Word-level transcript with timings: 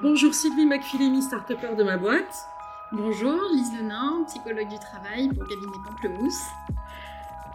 Bonjour 0.00 0.32
Sylvie 0.32 0.64
McPhillemy, 0.64 1.22
start 1.22 1.50
de 1.76 1.82
ma 1.82 1.96
boîte. 1.96 2.46
Bonjour, 2.92 3.34
Lise 3.52 3.72
Lenain, 3.76 4.22
psychologue 4.28 4.68
du 4.68 4.78
travail 4.78 5.28
pour 5.28 5.44
Cabinet 5.48 5.76
Pamplemousse. 5.84 6.40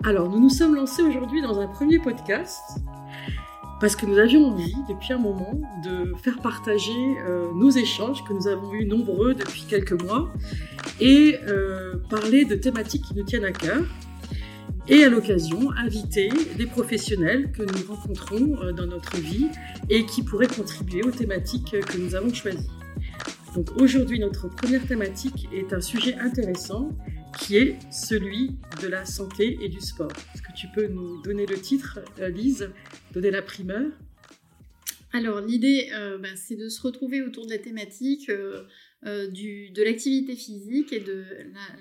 Alors, 0.04 0.29
nous 0.29 0.42
nous 0.42 0.50
sommes 0.50 0.76
lancés 0.76 1.04
aujourd'hui 1.04 1.42
dans 1.42 1.62
un 1.62 1.68
premier 1.68 2.00
podcast 2.00 2.60
parce 3.79 3.96
que 3.96 4.06
nous 4.06 4.17
avions 4.17 4.48
envie, 4.48 4.76
depuis 4.90 5.13
un 5.13 5.20
moment, 5.20 5.58
de 5.85 6.13
faire 6.21 6.38
partager 6.42 7.17
euh, 7.26 7.48
nos 7.53 7.70
échanges 7.70 8.26
que 8.26 8.34
nous 8.34 8.49
avons 8.49 8.74
eus 8.74 8.85
nombreux 8.85 9.34
depuis 9.34 9.63
quelques 9.70 10.03
mois 10.03 10.28
et 10.99 11.39
euh, 11.48 11.96
parler 12.10 12.44
de 12.44 12.56
thématiques 12.56 13.06
qui 13.06 13.16
nous 13.16 13.24
tiennent 13.24 13.46
à 13.46 13.53
cœur 13.53 13.85
et 14.88 15.04
à 15.04 15.10
l'occasion 15.10 15.72
inviter 15.72 16.30
des 16.58 16.66
professionnels 16.66 17.52
que 17.52 17.63
nous 17.63 17.94
rencontrons 17.94 18.62
euh, 18.62 18.71
dans 18.73 18.85
notre 18.85 19.16
vie 19.17 19.48
et 19.90 20.05
qui 20.05 20.23
pourraient 20.23 20.48
contribuer 20.48 21.03
aux 21.03 21.12
thématiques 21.12 21.80
que 21.80 21.98
nous 21.98 22.16
avons 22.16 22.34
choisies. 22.34 22.67
Donc 23.55 23.80
aujourd'hui, 23.80 24.20
notre 24.20 24.49
première 24.49 24.85
thématique 24.85 25.48
est 25.54 25.73
un 25.73 25.80
sujet 25.80 26.16
intéressant 26.16 26.90
qui 27.40 27.57
est 27.57 27.77
celui 27.91 28.57
de 28.81 28.88
la 28.88 29.05
santé 29.05 29.57
et 29.62 29.70
du 29.70 29.80
sport. 29.80 30.12
Est-ce 30.34 30.41
que 30.41 30.54
tu 30.55 30.67
peux 30.67 30.88
nous 30.88 31.21
donner 31.21 31.45
le 31.45 31.59
titre, 31.59 31.99
euh, 32.20 32.29
Lise, 32.29 32.70
donner 33.13 33.31
la 33.31 33.41
primeur? 33.41 33.90
Alors 35.13 35.40
l'idée, 35.40 35.91
euh, 35.93 36.18
bah, 36.18 36.35
c'est 36.35 36.55
de 36.55 36.68
se 36.68 36.81
retrouver 36.81 37.21
autour 37.21 37.45
de 37.45 37.52
la 37.52 37.59
thématique 37.59 38.29
de 39.04 39.84
l'activité 39.84 40.35
physique 40.35 40.91
et 40.91 40.99
de 40.99 41.23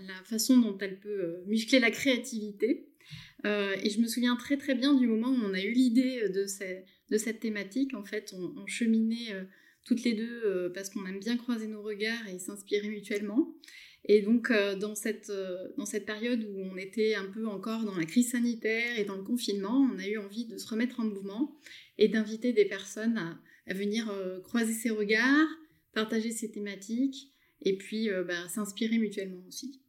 la, 0.07 0.25
façon 0.25 0.59
dont 0.59 0.77
elle 0.81 0.99
peut 0.99 1.39
muscler 1.47 1.79
la 1.79 1.91
créativité. 1.91 2.92
Euh, 3.45 3.77
et 3.83 3.91
je 3.91 4.01
me 4.01 4.07
souviens 4.07 4.37
très 4.37 4.57
très 4.57 4.75
bien 4.75 4.95
du 4.95 5.07
moment 5.07 5.29
où 5.29 5.41
on 5.45 5.55
a 5.55 5.61
eu 5.61 5.73
l'idée 5.73 6.29
de, 6.29 6.47
de, 7.11 7.19
cette 7.19 7.41
thématique. 7.41 7.95
En 7.95 8.05
fait, 8.05 8.35
on, 8.37 8.67
cheminait 8.67 9.33
euh, 9.33 9.45
toutes 9.85 10.05
les 10.05 10.15
deux 10.15 10.43
euh, 10.45 10.71
parce 10.71 10.91
qu'on 10.91 11.05
aime 11.07 11.19
bien 11.19 11.37
croiser 11.37 11.67
nos 11.67 11.83
regards 11.83 12.29
et 12.29 12.39
s'inspirer 12.39 12.89
mutuellement. 12.89 13.55
Et 14.05 14.21
donc, 14.21 14.53
dans, 14.81 14.97
cette, 14.97 15.31
dans 15.77 15.87
cette 15.87 16.07
période 16.07 16.43
où 16.43 16.61
on 16.61 16.77
était 16.77 17.15
un 17.15 17.27
peu 17.27 17.47
encore 17.47 17.85
dans 17.85 17.97
la 17.97 18.05
crise 18.05 18.33
sanitaire 18.33 18.99
et 18.99 19.05
dans 19.05 19.15
le 19.15 19.23
confinement, 19.23 19.89
on 19.95 19.97
a 20.01 20.09
eu 20.09 20.19
envie 20.19 20.45
de 20.45 20.57
se 20.59 20.67
remettre 20.67 20.99
en 20.99 21.05
mouvement 21.05 21.57
et 21.99 22.09
d'inviter 22.09 22.53
des 22.53 22.65
personnes 22.65 23.17
à, 23.17 23.73
venir 23.73 24.13
croiser 24.43 24.73
ces 24.73 24.91
regards, 24.91 25.47
partager 25.93 26.33
ces 26.33 26.51
thématiques 26.51 27.33
et 27.61 27.77
puis 27.77 28.09
bah, 28.27 28.49
s'inspirer 28.49 28.99
mutuellement 28.99 29.45
aussi. 29.47 29.81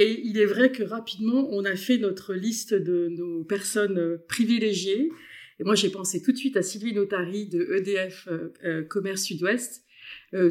Et 0.00 0.18
il 0.24 0.38
est 0.38 0.46
vrai 0.46 0.72
que 0.72 0.82
rapidement, 0.82 1.46
on 1.50 1.62
a 1.66 1.76
fait 1.76 1.98
notre 1.98 2.32
liste 2.32 2.72
de 2.72 3.08
nos 3.10 3.44
personnes 3.44 3.98
euh, 3.98 4.16
privilégiées. 4.28 5.12
Et 5.58 5.64
moi, 5.64 5.74
j'ai 5.74 5.90
pensé 5.90 6.22
tout 6.22 6.32
de 6.32 6.38
suite 6.38 6.56
à 6.56 6.62
Sylvie 6.62 6.94
Notari 6.94 7.48
de 7.48 7.74
EDF 7.76 8.26
euh, 8.30 8.48
euh, 8.64 8.82
Commerce 8.82 9.24
Sud-Ouest. 9.24 9.84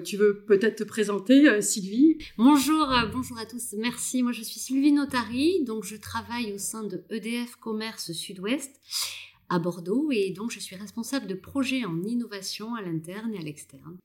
tu 0.05 0.17
veux 0.17 0.45
peut-être 0.45 0.75
te 0.75 0.83
présenter, 0.83 1.64
Sylvie? 1.64 2.20
Bonjour, 2.38 2.88
bonjour 3.11 3.39
à 3.39 3.47
tous. 3.47 3.73
Merci. 3.75 4.22
Moi, 4.22 4.33
je 4.33 4.44
suis 4.44 4.59
Sylvie 4.59 4.92
Notari, 4.92 5.64
donc 5.64 5.83
je 5.83 5.95
travaille 5.95 6.53
au 6.53 6.59
sein 6.59 6.83
de 6.83 7.02
EDF 7.09 7.55
Commerce 7.55 8.11
Sud-Ouest 8.11 8.80
à 9.50 9.58
Bordeaux 9.58 10.11
et 10.11 10.30
donc 10.30 10.52
je 10.52 10.59
suis 10.59 10.75
responsable 10.75 11.25
de 11.25 11.33
projets 11.33 11.86
en 11.86 12.03
innovation 12.03 12.75
à 12.75 12.83
l'interne 12.83 13.33
et 13.33 13.39
à 13.39 13.42
l'externe. 13.42 13.97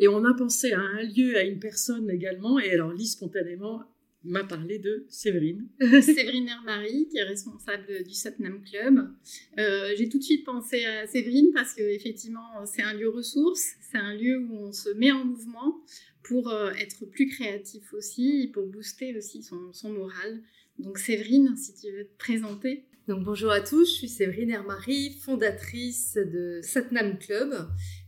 Et 0.00 0.08
on 0.08 0.24
a 0.24 0.34
pensé 0.34 0.72
à 0.72 0.80
un 0.80 1.02
lieu, 1.02 1.36
à 1.36 1.44
une 1.44 1.60
personne 1.60 2.10
également, 2.10 2.58
et 2.58 2.72
alors 2.72 2.92
Lise 2.92 3.12
spontanément 3.12 3.84
m'a 4.24 4.44
parlé 4.44 4.78
de 4.78 5.06
Séverine. 5.08 5.66
Séverine 5.80 6.48
Hermary, 6.48 7.08
qui 7.08 7.18
est 7.18 7.22
responsable 7.22 8.04
du 8.04 8.12
Satnam 8.14 8.62
Club. 8.62 9.10
Euh, 9.58 9.92
j'ai 9.96 10.08
tout 10.08 10.18
de 10.18 10.22
suite 10.22 10.44
pensé 10.44 10.84
à 10.84 11.06
Séverine 11.06 11.50
parce 11.54 11.74
que 11.74 11.82
effectivement, 11.82 12.66
c'est 12.66 12.82
un 12.82 12.92
lieu 12.92 13.08
ressource, 13.08 13.64
c'est 13.90 13.98
un 13.98 14.14
lieu 14.14 14.38
où 14.38 14.56
on 14.56 14.72
se 14.72 14.90
met 14.90 15.10
en 15.10 15.24
mouvement 15.24 15.82
pour 16.22 16.48
euh, 16.48 16.70
être 16.72 17.06
plus 17.06 17.28
créatif 17.28 17.92
aussi, 17.94 18.50
pour 18.52 18.66
booster 18.66 19.16
aussi 19.16 19.42
son, 19.42 19.72
son 19.72 19.90
moral. 19.90 20.42
Donc 20.78 20.98
Séverine, 20.98 21.56
si 21.56 21.74
tu 21.74 21.90
veux 21.90 22.04
te 22.04 22.18
présenter. 22.18 22.84
Donc 23.08 23.24
bonjour 23.24 23.50
à 23.50 23.60
tous, 23.60 23.86
je 23.86 23.94
suis 23.94 24.08
Séverine 24.08 24.50
Hermary, 24.50 25.12
fondatrice 25.24 26.14
de 26.14 26.60
Satnam 26.62 27.18
Club 27.18 27.54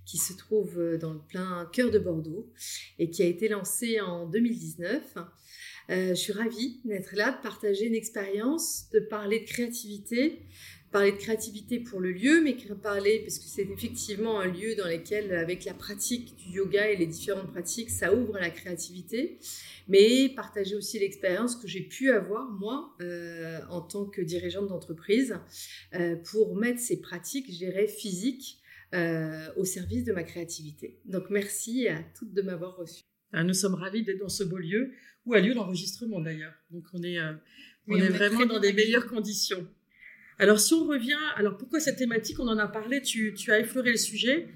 qui 0.05 0.19
se 0.19 0.35
trouve 0.35 0.79
dans 1.01 1.15
le 1.15 1.21
plein 1.21 1.69
cœur 1.73 1.91
de 1.91 1.99
Bordeaux 1.99 2.53
et 2.99 3.09
qui 3.09 3.23
a 3.23 3.27
été 3.27 3.49
lancé 3.49 4.01
en 4.01 4.27
2019 4.27 5.17
euh, 5.93 6.09
je 6.11 6.15
suis 6.15 6.33
ravie 6.33 6.81
d'être 6.85 7.15
là, 7.15 7.33
de 7.33 7.43
partager 7.43 7.87
une 7.87 7.95
expérience, 7.95 8.89
de 8.93 9.01
parler 9.01 9.41
de 9.41 9.45
créativité, 9.45 10.41
parler 10.91 11.13
de 11.13 11.19
créativité 11.19 11.81
pour 11.81 12.01
le 12.01 12.13
lieu, 12.13 12.41
mais 12.43 12.57
parler, 12.83 13.21
parce 13.21 13.39
que 13.39 13.45
c'est 13.45 13.69
effectivement 13.69 14.41
un 14.41 14.47
lieu 14.47 14.75
dans 14.75 14.87
lequel, 14.87 15.35
avec 15.35 15.65
la 15.65 15.75
pratique 15.75 16.35
du 16.37 16.57
yoga 16.57 16.89
et 16.89 16.97
les 16.97 17.07
différentes 17.07 17.51
pratiques, 17.51 17.91
ça 17.91 18.15
ouvre 18.15 18.39
la 18.39 18.51
créativité, 18.51 19.39
mais 19.89 20.31
partager 20.31 20.77
aussi 20.77 20.99
l'expérience 20.99 21.57
que 21.57 21.69
j'ai 21.69 21.83
pu 21.83 22.11
avoir, 22.11 22.51
moi, 22.51 22.95
euh, 23.01 23.61
en 23.69 23.83
tant 23.83 24.07
que 24.07 24.23
dirigeante 24.23 24.69
d'entreprise, 24.69 25.37
euh, 25.95 26.17
pour 26.17 26.57
mettre 26.57 26.81
ces 26.81 27.01
pratiques, 27.01 27.53
je 27.53 27.59
dirais, 27.59 27.87
physiques, 27.87 28.59
au 29.57 29.65
service 29.65 30.05
de 30.05 30.13
ma 30.13 30.23
créativité. 30.23 31.01
Donc 31.07 31.31
merci 31.31 31.89
à 31.89 32.05
toutes 32.15 32.35
de 32.35 32.43
m'avoir 32.43 32.77
reçu. 32.77 33.05
Ah, 33.33 33.43
nous 33.43 33.55
sommes 33.55 33.75
ravis 33.75 34.03
d'être 34.03 34.19
dans 34.19 34.29
ce 34.29 34.45
beau 34.45 34.59
lieu 34.59 34.93
où 35.27 35.35
a 35.35 35.41
lieu 35.41 35.55
l'enregistrement 35.55 36.21
d'ailleurs. 36.21 36.55
Donc 36.71 36.85
on 36.93 37.03
est, 37.03 37.19
euh, 37.19 37.33
on, 37.89 37.97
est, 37.97 38.09
vraiment 38.09 38.47
dans 38.47 38.61
des 38.61 38.73
meilleures 38.73 39.07
conditions. 39.07 39.67
Alors 40.39 40.61
si 40.61 40.75
on 40.75 40.85
revient, 40.87 41.19
alors 41.37 41.57
pourquoi 41.57 41.81
cette 41.81 41.97
thématique? 41.97 42.41
On 42.41 42.49
en 42.49 42.59
a 42.59 42.67
parlé, 42.67 43.03
tu, 43.03 43.35
tu 43.35 43.53
as 43.53 43.61
effleuré 43.61 43.93
le 43.93 43.97
sujet. 43.97 44.49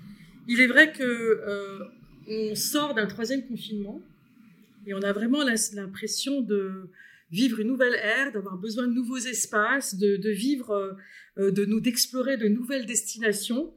Il 0.48 0.60
est 0.60 0.66
vrai 0.66 0.92
que 0.92 1.02
euh, 1.02 1.84
on 2.28 2.54
sort 2.54 2.94
d'un 2.94 3.06
troisième 3.06 3.46
confinement 3.46 4.00
et 4.86 4.94
on 4.94 5.02
a 5.02 5.12
vraiment 5.12 5.42
l'impression 5.44 6.40
de 6.40 6.90
vivre 7.30 7.60
une 7.60 7.68
nouvelle 7.68 7.94
ère, 7.94 8.32
d'avoir 8.32 8.56
besoin 8.56 8.86
de 8.86 8.92
nouveaux 8.92 9.18
espaces, 9.18 9.96
de, 9.96 10.16
de 10.16 10.30
vivre, 10.30 10.96
euh, 11.38 11.50
de 11.50 11.64
nous 11.64 11.80
d'explorer 11.80 12.36
de 12.36 12.46
nouvelles 12.48 12.86
destinations. 12.86 13.74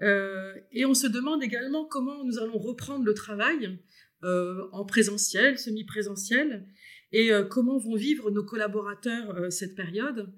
et 0.00 0.84
on 0.84 0.94
se 0.94 1.08
demande 1.08 1.42
également 1.42 1.84
comment 1.84 2.24
nous 2.24 2.38
allons 2.38 2.58
reprendre 2.58 3.04
le 3.04 3.14
travail 3.14 3.78
en 4.22 4.84
présentiel, 4.84 5.58
semi-présentiel, 5.58 6.66
et 7.12 7.32
euh, 7.32 7.44
comment 7.44 7.78
vont 7.78 7.94
vivre 7.94 8.30
nos 8.30 8.44
collaborateurs 8.44 9.34
euh, 9.36 9.50
cette 9.50 9.74
période 9.74 10.32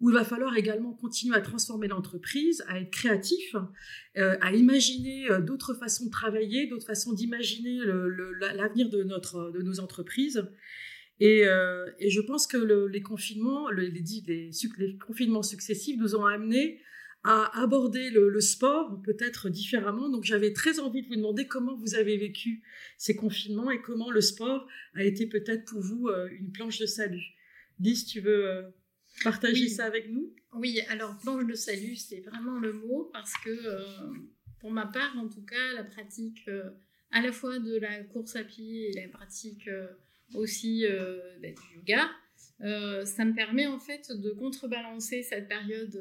où 0.00 0.10
il 0.10 0.14
va 0.14 0.24
falloir 0.24 0.56
également 0.56 0.92
continuer 0.92 1.34
à 1.36 1.40
transformer 1.40 1.88
l'entreprise, 1.88 2.64
à 2.68 2.78
être 2.78 2.90
créatif, 2.90 3.56
à 4.14 4.52
imaginer 4.52 5.26
d'autres 5.44 5.74
façons 5.74 6.06
de 6.06 6.10
travailler, 6.12 6.68
d'autres 6.68 6.86
façons 6.86 7.12
d'imaginer 7.12 7.80
l'avenir 8.54 8.90
de, 8.90 9.02
notre, 9.02 9.50
de 9.50 9.60
nos 9.60 9.80
entreprises. 9.80 10.48
Et, 11.18 11.42
je 11.42 12.20
pense 12.20 12.46
que 12.46 12.86
les 12.86 13.02
confinements, 13.02 13.70
les, 13.70 13.90
les, 13.90 14.98
confinements 15.04 15.42
successifs 15.42 15.98
nous 15.98 16.14
ont 16.14 16.26
amené 16.26 16.80
à 17.24 17.60
aborder 17.60 18.10
le, 18.10 18.40
sport 18.40 19.00
peut-être 19.02 19.48
différemment. 19.48 20.08
Donc 20.08 20.24
j'avais 20.24 20.52
très 20.52 20.78
envie 20.78 21.02
de 21.02 21.08
vous 21.08 21.16
demander 21.16 21.46
comment 21.46 21.76
vous 21.76 21.94
avez 21.94 22.16
vécu 22.16 22.62
ces 22.96 23.16
confinements 23.16 23.70
et 23.70 23.80
comment 23.80 24.10
le 24.10 24.20
sport 24.20 24.68
a 24.94 25.04
été 25.04 25.26
peut-être 25.26 25.64
pour 25.64 25.80
vous 25.80 26.08
euh, 26.08 26.28
une 26.30 26.52
planche 26.52 26.78
de 26.78 26.86
salut. 26.86 27.24
Lise, 27.80 28.06
tu 28.06 28.20
veux 28.20 28.46
euh, 28.46 28.62
partager 29.24 29.68
ça 29.68 29.84
avec 29.84 30.10
nous? 30.10 30.32
Oui, 30.54 30.80
alors 30.88 31.16
planche 31.18 31.46
de 31.46 31.54
salut, 31.54 31.96
c'est 31.96 32.20
vraiment 32.20 32.58
le 32.58 32.72
mot 32.72 33.10
parce 33.12 33.34
que 33.44 33.50
euh, 33.50 33.84
pour 34.60 34.70
ma 34.70 34.86
part, 34.86 35.16
en 35.18 35.28
tout 35.28 35.44
cas, 35.44 35.74
la 35.74 35.84
pratique 35.84 36.48
à 37.10 37.20
la 37.20 37.32
fois 37.32 37.58
de 37.58 37.78
la 37.78 38.04
course 38.04 38.36
à 38.36 38.44
pied 38.44 38.90
et 38.90 38.92
la 38.92 39.08
pratique 39.08 39.68
aussi 40.34 40.84
bah, 41.40 41.48
du 41.48 41.76
yoga, 41.76 42.10
ça 43.04 43.24
me 43.24 43.34
permet 43.34 43.66
en 43.66 43.78
fait 43.78 44.10
de 44.10 44.30
contrebalancer 44.30 45.22
cette 45.22 45.48
période 45.48 45.96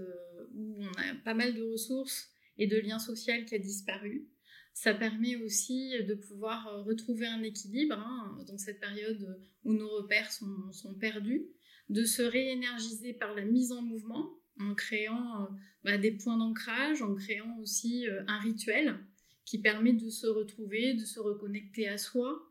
où 0.57 0.77
on 0.81 0.92
a 1.00 1.15
pas 1.24 1.33
mal 1.33 1.54
de 1.54 1.63
ressources 1.63 2.30
et 2.57 2.68
de 2.68 2.77
liens 2.77 3.00
sociaux 3.00 3.33
qui 3.45 3.56
a 3.56 3.59
disparu. 3.59 4.27
Ça 4.74 4.94
permet 4.94 5.36
aussi 5.38 5.92
de 6.07 6.13
pouvoir 6.13 6.68
euh, 6.68 6.81
retrouver 6.83 7.25
un 7.25 7.42
équilibre 7.42 7.98
hein, 7.98 8.38
dans 8.48 8.59
cette 8.59 8.80
période 8.80 9.42
où 9.63 9.74
nos 9.74 9.89
repères 9.89 10.31
sont, 10.31 10.94
perdus, 11.00 11.48
de 11.89 12.04
se 12.04 12.21
réénergiser 12.21 13.13
par 13.13 13.33
la 13.33 13.44
mise 13.44 13.71
en 13.71 13.81
mouvement 13.81 14.38
en 14.59 14.75
créant 14.75 15.42
euh, 15.42 15.45
bah, 15.83 15.98
des 15.98 16.12
points 16.12 16.38
d'ancrage, 16.38 17.01
en 17.01 17.15
créant 17.15 17.57
aussi 17.59 18.07
euh, 18.07 18.21
un 18.27 18.39
rituel 18.39 19.00
qui 19.45 19.57
permet 19.59 19.94
de 19.94 20.12
se 20.12 20.27
retrouver, 20.27 20.94
de 20.94 21.06
se 21.06 21.19
reconnecter 21.19 21.88
à 21.88 21.98
soi, 21.98 22.44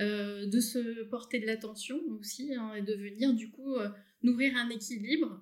de 0.00 0.60
se 0.60 1.04
porter 1.04 1.38
de 1.38 1.46
l'attention 1.46 1.98
aussi 2.18 2.54
hein, 2.54 2.74
et 2.74 2.82
de 2.82 2.92
venir 2.92 3.32
du 3.34 3.50
coup 3.50 3.76
nourrir 4.22 4.56
un 4.56 4.68
équilibre 4.68 5.40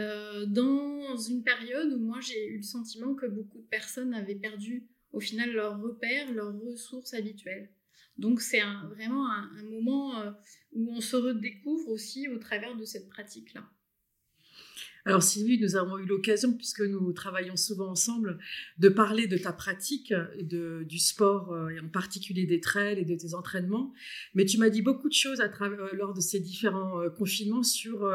euh, 0.00 0.46
dans 0.46 1.16
une 1.16 1.42
période 1.42 1.92
où 1.92 1.98
moi 1.98 2.20
j'ai 2.20 2.46
eu 2.48 2.58
le 2.58 2.62
sentiment 2.62 3.14
que 3.14 3.26
beaucoup 3.26 3.58
de 3.58 3.66
personnes 3.66 4.14
avaient 4.14 4.36
perdu 4.36 4.86
au 5.12 5.20
final 5.20 5.52
leurs 5.52 5.80
repères, 5.80 6.32
leurs 6.32 6.56
ressources 6.60 7.14
habituelles. 7.14 7.70
Donc 8.16 8.40
c'est 8.40 8.60
vraiment 8.90 9.30
un, 9.30 9.62
moment 9.64 10.20
euh, 10.20 10.30
où 10.72 10.92
on 10.92 11.00
se 11.00 11.16
redécouvre 11.16 11.88
aussi 11.88 12.28
au 12.28 12.38
travers 12.38 12.76
de 12.76 12.84
cette 12.84 13.08
pratique-là. 13.08 13.64
Alors 15.08 15.22
Sylvie, 15.22 15.58
nous 15.58 15.74
avons 15.74 15.96
eu 15.96 16.04
l'occasion, 16.04 16.52
puisque 16.52 16.82
nous 16.82 17.14
travaillons 17.14 17.56
souvent 17.56 17.88
ensemble, 17.88 18.38
de 18.78 18.90
parler 18.90 19.26
de 19.26 19.38
ta 19.38 19.54
pratique 19.54 20.12
du 20.42 20.98
sport, 20.98 21.50
euh, 21.50 21.70
et 21.70 21.80
en 21.80 21.88
particulier 21.88 22.44
des 22.44 22.60
trails 22.60 22.98
et 22.98 23.06
de 23.06 23.14
tes 23.14 23.32
entraînements. 23.32 23.94
Mais 24.34 24.44
tu 24.44 24.58
m'as 24.58 24.68
dit 24.68 24.82
beaucoup 24.82 25.08
de 25.08 25.14
choses 25.14 25.40
à 25.40 25.50
euh, 25.62 25.88
lors 25.94 26.12
de 26.12 26.20
ces 26.20 26.40
différents 26.40 27.00
euh, 27.00 27.08
confinements 27.08 27.62
sur 27.62 28.06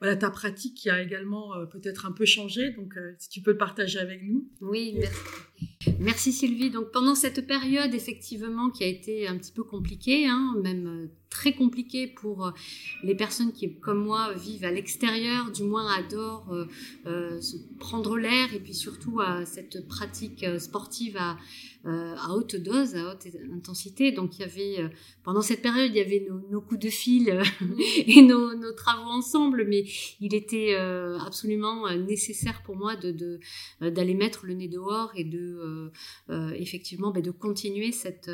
ta 0.00 0.30
pratique 0.30 0.74
qui 0.74 0.88
a 0.88 1.02
également 1.02 1.66
peut-être 1.66 2.06
un 2.06 2.12
peu 2.12 2.24
changé. 2.24 2.70
Donc 2.70 2.94
si 3.18 3.28
tu 3.28 3.42
peux 3.42 3.50
le 3.50 3.58
partager 3.58 3.98
avec 3.98 4.22
nous. 4.22 4.48
Oui, 4.62 4.94
merci. 4.96 5.20
Merci 6.00 6.32
Sylvie. 6.32 6.70
Donc 6.70 6.90
pendant 6.92 7.14
cette 7.14 7.46
période 7.46 7.94
effectivement 7.94 8.70
qui 8.70 8.84
a 8.84 8.86
été 8.86 9.28
un 9.28 9.36
petit 9.36 9.52
peu 9.52 9.64
compliquée, 9.64 10.26
hein, 10.26 10.54
même 10.62 10.86
euh, 10.86 11.06
très 11.30 11.52
compliquée 11.52 12.06
pour 12.06 12.46
euh, 12.46 12.50
les 13.02 13.14
personnes 13.14 13.52
qui 13.52 13.74
comme 13.78 14.04
moi 14.04 14.32
vivent 14.34 14.64
à 14.64 14.70
l'extérieur, 14.70 15.50
du 15.50 15.62
moins 15.62 15.92
adorent 15.92 16.54
euh, 17.06 17.40
se 17.40 17.56
prendre 17.78 18.16
l'air 18.16 18.52
et 18.54 18.60
puis 18.60 18.74
surtout 18.74 19.20
à 19.20 19.44
cette 19.44 19.86
pratique 19.88 20.44
sportive 20.58 21.16
à, 21.16 21.36
euh, 21.86 22.16
à 22.16 22.32
haute 22.32 22.56
dose, 22.56 22.96
à 22.96 23.12
haute 23.12 23.26
intensité. 23.54 24.10
Donc 24.10 24.36
il 24.36 24.40
y 24.40 24.44
avait 24.44 24.80
euh, 24.80 24.88
pendant 25.22 25.42
cette 25.42 25.62
période, 25.62 25.90
il 25.90 25.96
y 25.96 26.00
avait 26.00 26.26
nos, 26.50 26.60
coups 26.60 26.80
de 26.80 26.90
fil 26.90 27.30
euh, 27.30 27.44
et 28.06 28.20
nos, 28.22 28.72
travaux 28.72 29.08
ensemble, 29.08 29.64
mais 29.66 29.84
il 30.20 30.34
était 30.34 30.74
absolument 31.24 31.88
nécessaire 31.96 32.62
pour 32.62 32.76
moi 32.76 32.96
de 32.96 33.40
d'aller 33.80 34.14
mettre 34.14 34.46
le 34.46 34.54
nez 34.54 34.68
dehors 34.68 35.10
et 35.14 35.24
de 35.24 35.90
effectivement 36.54 37.10
ben, 37.10 37.22
de 37.22 37.30
continuer 37.30 37.92
cette 37.92 38.30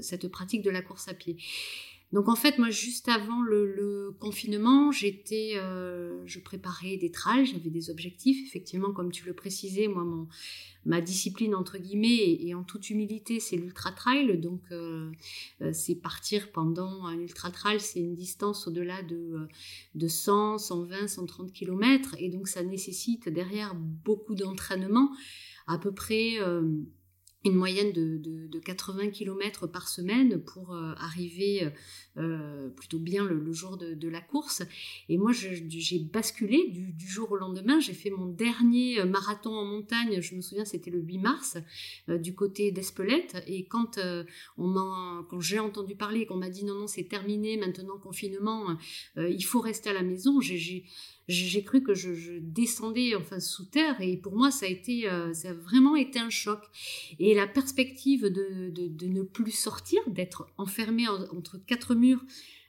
cette 0.00 0.28
pratique 0.28 0.62
de 0.62 0.70
la 0.70 0.82
course 0.82 1.08
à 1.08 1.14
pied. 1.14 1.36
Donc 2.12 2.28
en 2.28 2.36
fait, 2.36 2.58
moi, 2.58 2.70
juste 2.70 3.08
avant 3.08 3.42
le, 3.42 4.16
confinement, 4.18 4.90
j'étais, 4.90 5.52
euh, 5.56 6.22
je 6.26 6.40
préparais 6.40 6.96
des 6.96 7.10
trails, 7.10 7.44
j'avais 7.44 7.68
des 7.68 7.90
objectifs. 7.90 8.46
Effectivement, 8.46 8.92
comme 8.92 9.12
tu 9.12 9.26
le 9.26 9.34
précisais, 9.34 9.86
moi, 9.86 10.02
mon, 10.02 10.26
ma 10.86 11.02
discipline 11.02 11.54
entre 11.54 11.76
guillemets 11.76 12.38
et, 12.40 12.54
en 12.54 12.64
toute 12.64 12.88
humilité, 12.88 13.40
c'est 13.40 13.56
l'ultra 13.56 13.92
trail. 13.92 14.38
Donc 14.38 14.62
euh, 14.72 15.10
euh, 15.60 15.70
c'est 15.74 15.94
partir 15.94 16.50
pendant 16.50 17.04
un 17.04 17.18
ultra 17.18 17.50
trail, 17.50 17.78
c'est 17.78 18.00
une 18.00 18.14
distance 18.14 18.66
au-delà 18.66 19.02
de, 19.02 19.46
de 19.94 20.08
100, 20.08 20.58
120, 20.58 21.08
130 21.08 21.52
km, 21.52 22.16
et 22.18 22.30
donc 22.30 22.48
ça 22.48 22.62
nécessite 22.62 23.28
derrière 23.28 23.74
beaucoup 23.74 24.34
d'entraînement, 24.34 25.10
à 25.66 25.78
peu 25.78 25.92
près 25.92 26.38
une 27.44 27.54
moyenne 27.54 27.92
de, 27.92 28.18
de, 28.18 28.58
80 28.58 29.10
km 29.10 29.66
par 29.66 29.88
semaine 29.88 30.42
pour 30.42 30.74
euh, 30.74 30.92
arriver 30.96 31.64
euh, 31.64 31.70
euh, 32.16 32.68
plutôt 32.70 32.98
bien 32.98 33.24
le, 33.24 33.52
jour 33.52 33.76
de, 33.76 34.08
la 34.08 34.20
course. 34.20 34.62
Et 35.08 35.16
moi, 35.16 35.30
j'ai 35.32 35.98
basculé 36.00 36.68
du, 36.68 36.94
jour 37.06 37.30
au 37.30 37.36
lendemain. 37.36 37.78
J'ai 37.78 37.92
fait 37.92 38.10
mon 38.10 38.26
dernier 38.26 39.04
marathon 39.04 39.54
en 39.54 39.64
montagne, 39.64 40.20
je 40.20 40.34
me 40.34 40.40
souviens, 40.40 40.64
c'était 40.64 40.90
le 40.90 41.00
8 41.00 41.18
mars, 41.18 41.58
du 42.08 42.34
côté 42.34 42.72
d'Espelette. 42.72 43.42
Et 43.46 43.66
quand, 43.66 43.98
on 44.58 45.24
quand 45.28 45.40
j'ai 45.40 45.60
entendu 45.60 45.94
parler, 45.94 46.26
qu'on 46.26 46.36
m'a 46.36 46.50
dit 46.50 46.64
non, 46.64 46.74
non, 46.74 46.86
c'est 46.86 47.04
terminé, 47.04 47.56
maintenant 47.56 47.98
confinement, 47.98 48.76
il 49.16 49.44
faut 49.44 49.60
rester 49.60 49.90
à 49.90 49.92
la 49.92 50.02
maison, 50.02 50.40
j'ai 50.40 51.62
cru 51.64 51.82
que 51.82 51.94
je, 51.94 52.38
descendais 52.40 53.14
enfin 53.14 53.40
sous 53.40 53.64
terre 53.64 54.00
et 54.00 54.16
pour 54.16 54.34
moi 54.34 54.50
ça 54.50 54.66
a 54.66 54.68
été 54.68 55.08
ça 55.32 55.50
a 55.50 55.52
vraiment 55.52 55.96
été 55.96 56.18
un 56.18 56.30
choc 56.30 56.60
la 57.34 57.46
perspective 57.46 58.26
de, 58.26 59.06
ne 59.06 59.22
plus 59.22 59.52
sortir 59.52 60.00
d'être 60.06 60.46
enfermé 60.56 61.08
entre 61.08 61.58
quatre 61.58 61.94
murs 61.94 62.22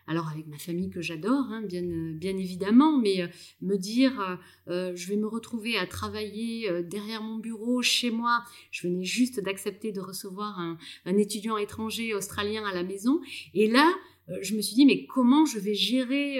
alors 0.09 0.27
avec 0.27 0.47
ma 0.47 0.57
famille 0.57 0.89
que 0.89 1.01
j'adore, 1.03 1.45
hein, 1.51 1.61
bien, 1.61 2.35
évidemment, 2.35 2.97
mais 2.97 3.21
euh, 3.21 3.27
me 3.61 3.77
dire, 3.77 4.39
euh, 4.67 4.91
je 4.95 5.07
vais 5.07 5.17
me 5.17 5.27
retrouver 5.27 5.77
à 5.77 5.85
travailler 5.85 6.67
derrière 6.81 7.21
mon 7.21 7.37
bureau, 7.37 7.83
chez 7.83 8.09
moi, 8.09 8.43
je 8.71 8.87
venais 8.87 9.03
juste 9.03 9.39
d'accepter 9.39 9.91
de 9.91 10.01
recevoir 10.01 10.59
un, 10.59 10.77
étudiant 11.05 11.57
étranger 11.57 12.15
australien 12.15 12.65
à 12.65 12.73
la 12.73 12.83
maison, 12.83 13.21
et 13.53 13.69
là, 13.69 13.93
je 14.41 14.55
me 14.55 14.61
suis 14.61 14.75
dit, 14.75 14.87
mais 14.87 15.05
comment 15.05 15.45
je 15.45 15.59
vais 15.59 15.75
gérer 15.75 16.39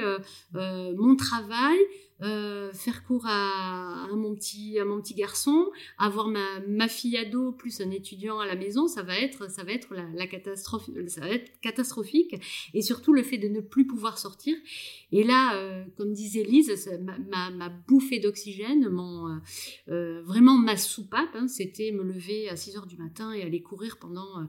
mon 0.54 1.16
travail 1.16 1.77
euh, 2.21 2.74
faire 2.74 3.04
cours 3.06 3.25
à, 3.27 4.07
mon 4.13 4.36
petit 4.36 4.77
à 4.77 4.86
mon 4.86 5.00
petit 5.01 5.13
garçon, 5.13 5.69
avoir 5.98 6.27
ma, 6.27 6.88
fille 6.88 7.18
ado 7.18 7.51
plus 7.51 7.80
un 7.81 7.92
étudiant 7.92 8.39
à 8.39 8.45
la 8.45 8.56
maison, 8.56 8.88
ça 8.88 9.04
va 9.04 9.18
être 9.18 9.50
ça 9.50 9.63
va 9.63 9.71
être 9.71 9.94
la, 9.94 10.27
catastrophe, 10.27 10.89
ça 11.07 11.21
va 11.21 11.30
être 11.30 11.51
catastrophique 11.62 12.36
et 12.74 12.81
surtout 12.81 13.13
le 13.13 13.24
fait 13.24 13.38
de 13.38 13.48
ne 13.48 13.62
plus 13.62 13.88
pouvoir 13.88 14.18
sortir. 14.18 14.57
Et 15.12 15.24
là, 15.24 15.56
euh, 15.56 15.86
comme 15.98 16.13
disait 16.13 16.44
Lise, 16.44 16.89
ma, 17.30 17.69
bouffée 17.88 18.19
d'oxygène, 18.19 18.89
mon 18.89 19.39
euh, 19.89 20.21
vraiment 20.24 20.57
ma 20.57 20.75
soupape, 20.75 21.36
hein, 21.36 21.48
c'était 21.48 21.92
me 21.92 22.04
lever 22.04 22.50
à 22.50 22.56
6 22.56 22.77
heures 22.77 22.88
du 22.88 22.98
matin 22.98 23.31
et 23.31 23.44
aller 23.44 23.62
courir 23.62 23.98
pendant 23.98 24.48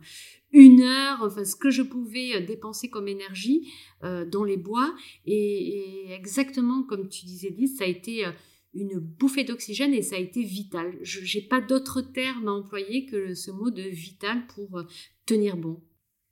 une 0.52 0.82
heure, 0.82 1.18
enfin 1.22 1.44
ce 1.44 1.54
que 1.54 1.70
je 1.70 1.82
pouvais 1.82 2.36
euh, 2.36 2.46
dépenser 2.46 2.88
comme 2.88 3.08
énergie 3.08 3.72
euh, 4.02 4.24
dans 4.24 4.44
les 4.44 4.56
bois. 4.56 4.94
Et, 5.26 6.12
exactement 6.12 6.82
comme 6.82 7.08
tu 7.08 7.24
disais, 7.24 7.50
Lise, 7.50 7.78
ça 7.78 7.84
a 7.84 7.86
été 7.86 8.26
euh, 8.26 8.32
une 8.74 8.98
bouffée 8.98 9.44
d'oxygène 9.44 9.94
et 9.94 10.02
ça 10.02 10.16
a 10.16 10.18
été 10.18 10.42
vital. 10.42 10.98
Je 11.02 11.20
n'ai 11.20 11.44
pas 11.44 11.60
d'autre 11.60 12.00
terme 12.00 12.48
à 12.48 12.52
employer 12.52 13.06
que 13.06 13.34
ce 13.34 13.50
mot 13.50 13.70
de 13.70 13.82
vital 13.82 14.46
pour 14.48 14.82
tenir 15.26 15.56
bon. 15.56 15.80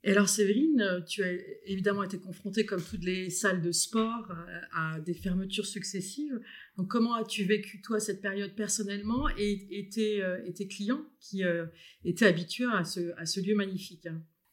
Et 0.04 0.12
alors 0.12 0.28
Séverine, 0.28 1.04
tu 1.08 1.24
as 1.24 1.32
évidemment 1.66 2.04
été 2.04 2.18
confrontée, 2.18 2.64
comme 2.64 2.82
toutes 2.82 3.04
les 3.04 3.30
salles 3.30 3.60
de 3.60 3.72
sport, 3.72 4.32
à 4.72 5.00
des 5.00 5.14
fermetures 5.14 5.66
successives. 5.66 6.40
Comment 6.88 7.14
as-tu 7.14 7.44
vécu 7.44 7.80
toi 7.82 7.98
cette 7.98 8.20
période 8.20 8.54
personnellement 8.54 9.28
et, 9.36 9.88
tes, 9.92 10.22
euh, 10.22 10.38
clients 10.70 11.04
qui 11.20 11.42
euh, 11.42 11.66
étaient 12.04 12.26
habitués 12.26 12.66
à 12.72 12.84
ce, 12.84 13.40
lieu 13.40 13.54
magnifique 13.54 14.08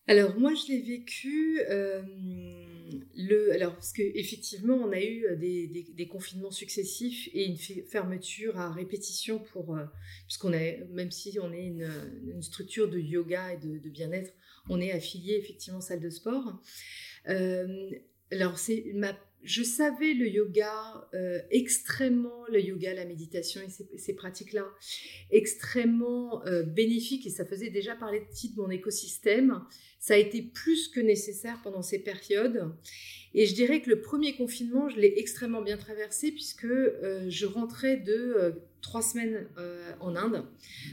alors 0.08 0.38
moi 0.38 0.54
je 0.54 0.72
l'ai 0.72 0.82
vécu 0.84 1.60
euh, 1.68 2.04
le 3.16 3.52
alors 3.54 3.74
parce 3.74 3.92
que 3.92 4.04
effectivement 4.04 4.76
on 4.76 4.92
a 4.92 5.02
eu 5.02 5.26
des, 5.36 6.08
confinements 6.08 6.52
successifs 6.52 7.28
et 7.34 7.46
une 7.48 7.58
fermeture 7.58 8.56
à 8.60 8.72
répétition 8.72 9.40
pour 9.40 9.76
puisqu'on 10.28 10.54
a 10.54 10.78
même 10.92 11.10
si 11.10 11.40
on 11.42 11.52
est 11.52 11.66
une, 11.66 11.90
structure 12.44 12.88
de 12.88 13.00
yoga 13.00 13.54
et 13.54 13.58
de 13.58 13.90
bien-être 13.90 14.32
on 14.70 14.82
est 14.82 14.92
affilié 14.92 15.36
effectivement 15.36 15.82
salle 15.82 16.00
de 16.00 16.10
sport 16.10 16.62
alors 18.32 18.58
c'est 18.58 18.86
ma 18.94 19.16
je 19.46 19.62
savais 19.62 20.14
le 20.14 20.28
yoga 20.28 21.08
euh, 21.14 21.40
extrêmement, 21.52 22.46
le 22.50 22.60
yoga, 22.60 22.94
la 22.96 23.06
méditation 23.06 23.62
et 23.62 23.98
ces, 23.98 24.16
pratiques-là, 24.16 24.66
extrêmement 25.30 26.44
euh, 26.48 26.64
bénéfiques 26.64 27.28
et 27.28 27.30
ça 27.30 27.46
faisait 27.46 27.70
déjà 27.70 27.96
parler 27.96 28.22
de 28.22 28.62
mon 28.62 28.72
écosystème. 28.72 29.62
Ça 30.00 30.16
a 30.16 30.18
été 30.18 30.42
plus 30.42 30.88
que 30.88 31.00
nécessaire 31.00 31.60
pendant 31.64 31.84
ces 31.84 32.00
périodes. 32.00 32.74
Et 33.36 33.46
je 33.46 33.54
dirais 33.54 33.82
que 33.82 33.90
le 33.90 34.02
premier 34.02 34.36
confinement, 34.36 34.90
je 34.90 35.00
l'ai 35.00 35.14
extrêmement 35.18 35.62
bien 35.62 35.78
traversé 35.78 36.32
puisque 36.32 36.66
euh, 36.66 37.30
je 37.30 37.46
rentrais 37.46 37.98
de 37.98 38.56
trois 38.86 39.02
semaines 39.02 39.48
euh, 39.58 39.92
en 40.00 40.16
Inde, 40.16 40.44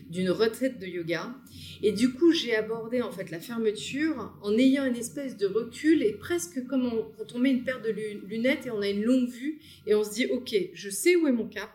d'une 0.08 0.30
retraite 0.30 0.78
de 0.78 0.86
yoga. 0.86 1.34
Et 1.82 1.92
du 1.92 2.14
coup, 2.14 2.32
j'ai 2.32 2.56
abordé 2.56 3.02
en 3.02 3.12
fait 3.12 3.30
la 3.30 3.38
fermeture 3.38 4.32
en 4.40 4.56
ayant 4.56 4.86
une 4.86 4.96
espèce 4.96 5.36
de 5.36 5.46
recul 5.46 6.02
et 6.02 6.12
presque 6.12 6.66
comme 6.66 6.90
quand 7.18 7.34
on 7.34 7.38
met 7.38 7.50
une 7.50 7.64
paire 7.64 7.82
de 7.82 7.90
lunettes 8.26 8.66
et 8.66 8.70
on 8.70 8.80
a 8.80 8.88
une 8.88 9.02
longue 9.02 9.28
vue 9.28 9.60
et 9.86 9.94
on 9.94 10.02
se 10.02 10.14
dit, 10.14 10.26
ok, 10.26 10.56
je 10.72 10.88
sais 10.88 11.16
où 11.16 11.28
est 11.28 11.32
mon 11.32 11.46
cap. 11.46 11.70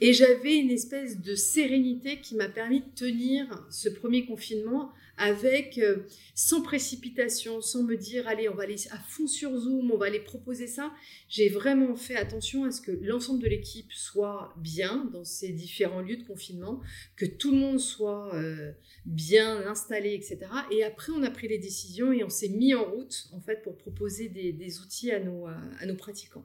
Et 0.00 0.14
j'avais 0.14 0.56
une 0.56 0.70
espèce 0.70 1.20
de 1.20 1.34
sérénité 1.34 2.20
qui 2.22 2.34
m'a 2.34 2.48
permis 2.48 2.80
de 2.80 2.94
tenir 2.96 3.46
ce 3.68 3.90
premier 3.90 4.24
confinement 4.24 4.90
avec, 5.18 5.78
euh, 5.78 5.98
sans 6.34 6.62
précipitation, 6.62 7.60
sans 7.60 7.82
me 7.82 7.96
dire, 7.96 8.26
allez, 8.26 8.48
on 8.48 8.54
va 8.54 8.64
aller 8.64 8.76
à 8.90 8.98
fond 8.98 9.26
sur 9.26 9.56
Zoom, 9.56 9.90
on 9.90 9.96
va 9.96 10.06
aller 10.06 10.20
proposer 10.20 10.66
ça. 10.66 10.92
J'ai 11.28 11.48
vraiment 11.48 11.94
fait 11.96 12.16
attention 12.16 12.64
à 12.64 12.70
ce 12.70 12.80
que 12.80 12.92
l'ensemble 12.92 13.42
de 13.42 13.48
l'équipe 13.48 13.92
soit 13.92 14.54
bien 14.56 15.08
dans 15.12 15.24
ces 15.24 15.50
différents 15.50 16.00
lieux 16.00 16.16
de 16.16 16.26
confinement, 16.26 16.80
que 17.16 17.26
tout 17.26 17.50
le 17.50 17.58
monde 17.58 17.80
soit 17.80 18.34
euh, 18.34 18.72
bien 19.04 19.66
installé, 19.66 20.14
etc. 20.14 20.38
Et 20.70 20.84
après, 20.84 21.12
on 21.12 21.22
a 21.22 21.30
pris 21.30 21.48
les 21.48 21.58
décisions 21.58 22.12
et 22.12 22.24
on 22.24 22.30
s'est 22.30 22.48
mis 22.48 22.74
en 22.74 22.84
route, 22.84 23.28
en 23.32 23.40
fait, 23.40 23.62
pour 23.62 23.76
proposer 23.76 24.28
des, 24.28 24.80
outils 24.80 25.10
à 25.10 25.20
nos, 25.20 25.46
à 25.46 25.86
nos 25.86 25.96
pratiquants. 25.96 26.44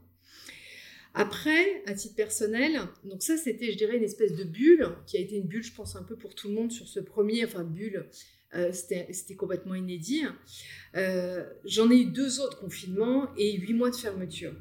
Après, 1.19 1.81
à 1.87 1.95
titre 1.95 2.13
personnel, 2.13 2.79
donc 3.03 3.23
ça 3.23 3.37
c'était, 3.37 3.71
je 3.71 3.77
dirais, 3.77 3.97
une 3.97 4.03
espèce 4.03 4.35
de 4.35 4.43
bulle 4.43 4.87
qui 5.07 5.17
a 5.17 5.19
été 5.19 5.35
une 5.35 5.47
bulle, 5.47 5.63
je 5.63 5.73
pense, 5.73 5.95
un 5.95 6.03
peu 6.03 6.15
pour 6.15 6.35
tout 6.35 6.47
le 6.47 6.53
monde 6.53 6.71
sur 6.71 6.87
ce 6.87 6.99
premier, 6.99 7.43
enfin 7.43 7.63
bulle, 7.63 8.05
euh, 8.55 8.71
c'était 8.71 9.35
complètement 9.35 9.75
inédit. 9.75 10.23
Euh, 10.95 11.45
j'en 11.65 11.91
ai 11.91 11.97
eu 12.01 12.05
deux 12.05 12.39
autres 12.39 12.59
confinements 12.59 13.27
et 13.37 13.57
huit 13.57 13.73
mois 13.73 13.89
de 13.89 13.95
fermeture. 13.95 14.53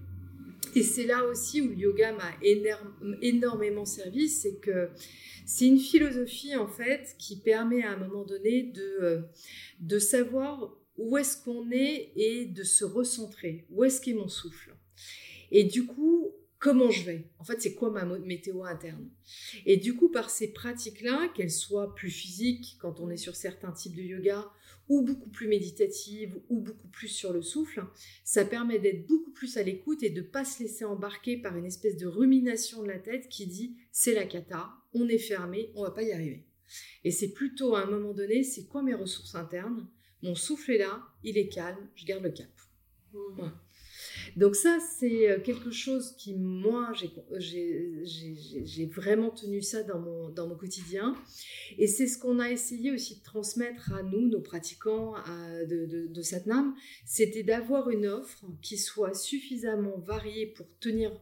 Et 0.74 0.82
c'est 0.82 1.06
là 1.06 1.24
aussi 1.24 1.62
où 1.62 1.68
le 1.68 1.76
yoga 1.76 2.12
m'a 2.12 2.32
énormément 3.22 3.84
servi, 3.84 4.28
c'est 4.28 4.56
que 4.56 4.90
c'est 5.46 5.66
une 5.66 5.78
philosophie 5.78 6.56
en 6.56 6.66
fait 6.66 7.14
qui 7.18 7.36
permet 7.36 7.82
à 7.82 7.92
un 7.92 7.96
moment 7.96 8.24
donné 8.24 8.64
de, 8.64 8.98
euh, 9.00 9.20
de 9.80 9.98
savoir 9.98 10.76
où 10.98 11.16
est-ce 11.16 11.42
qu'on 11.42 11.70
est 11.70 12.10
et 12.16 12.46
de 12.46 12.62
se 12.64 12.84
recentrer, 12.84 13.64
où 13.70 13.84
est-ce 13.84 14.00
qu'est 14.00 14.14
mon 14.14 14.28
souffle? 14.28 14.74
Et 15.50 15.64
du 15.64 15.86
coup, 15.86 16.25
comment 16.66 16.90
je 16.90 17.04
vais 17.04 17.25
En 17.38 17.44
fait, 17.44 17.62
c'est 17.62 17.75
quoi 17.75 17.90
ma 17.90 18.04
météo 18.04 18.64
interne 18.64 19.08
Et 19.66 19.76
du 19.76 19.94
coup, 19.94 20.08
par 20.08 20.30
ces 20.30 20.52
pratiques-là, 20.52 21.28
qu'elles 21.28 21.52
soient 21.52 21.94
plus 21.94 22.11
physiques 22.11 22.76
quand 22.80 22.99
on 22.99 23.08
est 23.08 23.16
sur 23.16 23.37
certains 23.37 23.70
types 23.70 23.94
de 23.94 24.02
yoga, 24.02 24.50
ou 24.88 25.02
beaucoup 25.02 25.30
plus 25.30 25.46
méditatives, 25.46 26.37
ou 26.49 26.61
beaucoup 26.61 26.88
plus 26.88 27.06
sur 27.06 27.32
le 27.32 27.42
souffle, 27.42 27.85
ça 28.25 28.44
permet 28.44 28.80
d'être 28.80 29.06
beaucoup 29.06 29.30
plus 29.30 29.56
à 29.56 29.62
l'écoute 29.62 30.02
et 30.02 30.11
de 30.11 30.23
ne 30.23 30.26
pas 30.26 30.44
se 30.44 30.61
laisser 30.61 30.85
embarquer 30.85 31.37
par 31.37 31.56
une 31.56 31.66
espèce 31.66 31.96
de 31.96 32.06
rumination 32.06 32.82
de 32.82 32.88
la 32.88 32.99
tête 32.99 33.28
qui 33.28 33.46
dit 33.46 33.76
c'est 33.92 34.14
la 34.14 34.26
cata, 34.26 34.70
on 34.92 35.08
est 35.08 35.18
fermé, 35.18 35.70
on 35.76 35.82
va 35.82 35.92
pas 35.92 36.02
y 36.02 36.12
arriver. 36.12 36.46
Et 37.04 37.12
c'est 37.12 37.32
plutôt 37.32 37.76
à 37.76 37.82
un 37.82 37.90
moment 37.90 38.12
donné, 38.12 38.42
c'est 38.42 38.66
quoi 38.66 38.82
mes 38.82 38.94
ressources 38.94 39.37
internes? 39.37 39.88
Mon 40.23 40.35
souffle 40.35 40.73
est 40.73 40.78
là, 40.78 41.00
il 41.23 41.38
est 41.38 41.49
calme, 41.49 41.88
je 41.94 42.06
garde 42.06 42.25
le 42.25 42.30
cap. 42.30 42.50
Mmh. 43.12 43.50
Donc 44.36 44.54
ça, 44.54 44.78
c'est 44.98 45.30
euh, 45.30 45.40
quelque 45.40 45.70
chose 45.70 46.14
qui, 46.16 46.34
moi, 46.34 46.92
j'ai 47.38 48.86
vraiment 48.94 49.30
tenu 49.30 49.62
ça 49.62 49.82
dans 49.82 49.98
mon, 49.98 50.28
dans 50.28 50.46
mon 50.46 50.56
quotidien. 50.56 51.16
Et 51.78 51.86
c'est 51.86 52.06
ce 52.06 52.18
qu'on 52.18 52.38
a 52.38 52.50
essayé 52.50 52.92
aussi 52.92 53.18
de 53.18 53.24
transmettre 53.24 53.92
à 53.94 54.02
nous, 54.02 54.28
nos 54.28 54.40
pratiquants 54.40 55.14
de, 55.68 56.06
de, 56.06 56.22
Satnam, 56.22 56.74
c'était 57.04 57.42
d'avoir 57.42 57.88
une 57.90 58.06
offre 58.06 58.44
qui 58.62 58.76
soit 58.76 59.14
suffisamment 59.14 59.98
variée 59.98 60.46
pour 60.46 60.66
tenir 60.80 61.12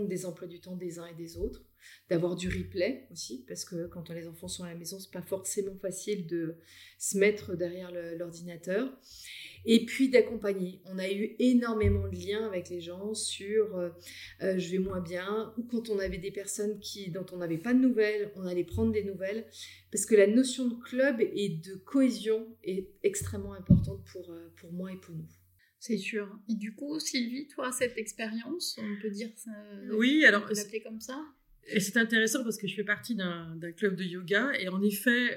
des 0.00 0.26
emplois 0.26 0.46
du 0.46 0.60
temps 0.60 0.76
des 0.76 0.98
uns 0.98 1.06
et 1.06 1.14
des 1.14 1.36
autres, 1.36 1.64
d'avoir 2.08 2.36
du 2.36 2.48
replay 2.48 3.06
aussi, 3.10 3.44
parce 3.46 3.64
que 3.64 3.86
quand 3.86 4.10
les 4.10 4.28
enfants 4.28 4.48
sont 4.48 4.64
à 4.64 4.68
la 4.68 4.74
maison, 4.74 4.98
c'est 4.98 5.10
pas 5.10 5.22
forcément 5.22 5.76
facile 5.76 6.26
de 6.26 6.56
se 6.98 7.18
mettre 7.18 7.56
derrière 7.56 7.90
l'ordinateur 8.16 8.92
et 9.64 9.84
puis 9.84 10.08
d'accompagner. 10.08 10.80
On 10.86 10.98
a 10.98 11.10
eu 11.10 11.36
énormément 11.38 12.08
de 12.08 12.16
liens 12.16 12.46
avec 12.46 12.68
les 12.68 12.80
gens 12.80 13.14
sur 13.14 13.76
euh, 13.76 13.90
euh, 14.42 14.58
je 14.58 14.70
vais 14.70 14.78
moins 14.78 15.00
bien, 15.00 15.52
ou 15.56 15.62
quand 15.62 15.88
on 15.88 15.98
avait 15.98 16.18
des 16.18 16.32
personnes 16.32 16.78
qui, 16.80 17.10
dont 17.10 17.26
on 17.32 17.38
n'avait 17.38 17.58
pas 17.58 17.74
de 17.74 17.78
nouvelles, 17.78 18.32
on 18.36 18.46
allait 18.46 18.64
prendre 18.64 18.92
des 18.92 19.04
nouvelles, 19.04 19.46
parce 19.90 20.06
que 20.06 20.14
la 20.14 20.26
notion 20.26 20.68
de 20.68 20.74
club 20.74 21.20
et 21.20 21.48
de 21.48 21.74
cohésion 21.74 22.46
est 22.64 22.88
extrêmement 23.02 23.54
importante 23.54 24.04
pour, 24.12 24.30
euh, 24.30 24.52
pour 24.56 24.72
moi 24.72 24.92
et 24.92 24.96
pour 24.96 25.14
nous. 25.14 25.28
C'est 25.82 25.98
sûr. 25.98 26.38
Et 26.48 26.54
du 26.54 26.76
coup, 26.76 27.00
Sylvie, 27.00 27.48
toi, 27.48 27.72
cette 27.72 27.98
expérience, 27.98 28.78
on 28.78 29.02
peut 29.02 29.10
dire 29.10 29.30
ça, 29.34 29.50
Oui, 29.90 30.24
alors. 30.24 30.48
comme 30.84 31.00
ça? 31.00 31.20
Et 31.66 31.80
c'est 31.80 31.96
intéressant 31.96 32.44
parce 32.44 32.56
que 32.56 32.68
je 32.68 32.76
fais 32.76 32.84
partie 32.84 33.16
d'un 33.16 33.58
club 33.76 33.96
de 33.96 34.04
yoga 34.04 34.52
et 34.60 34.68
en 34.68 34.80
effet, 34.80 35.36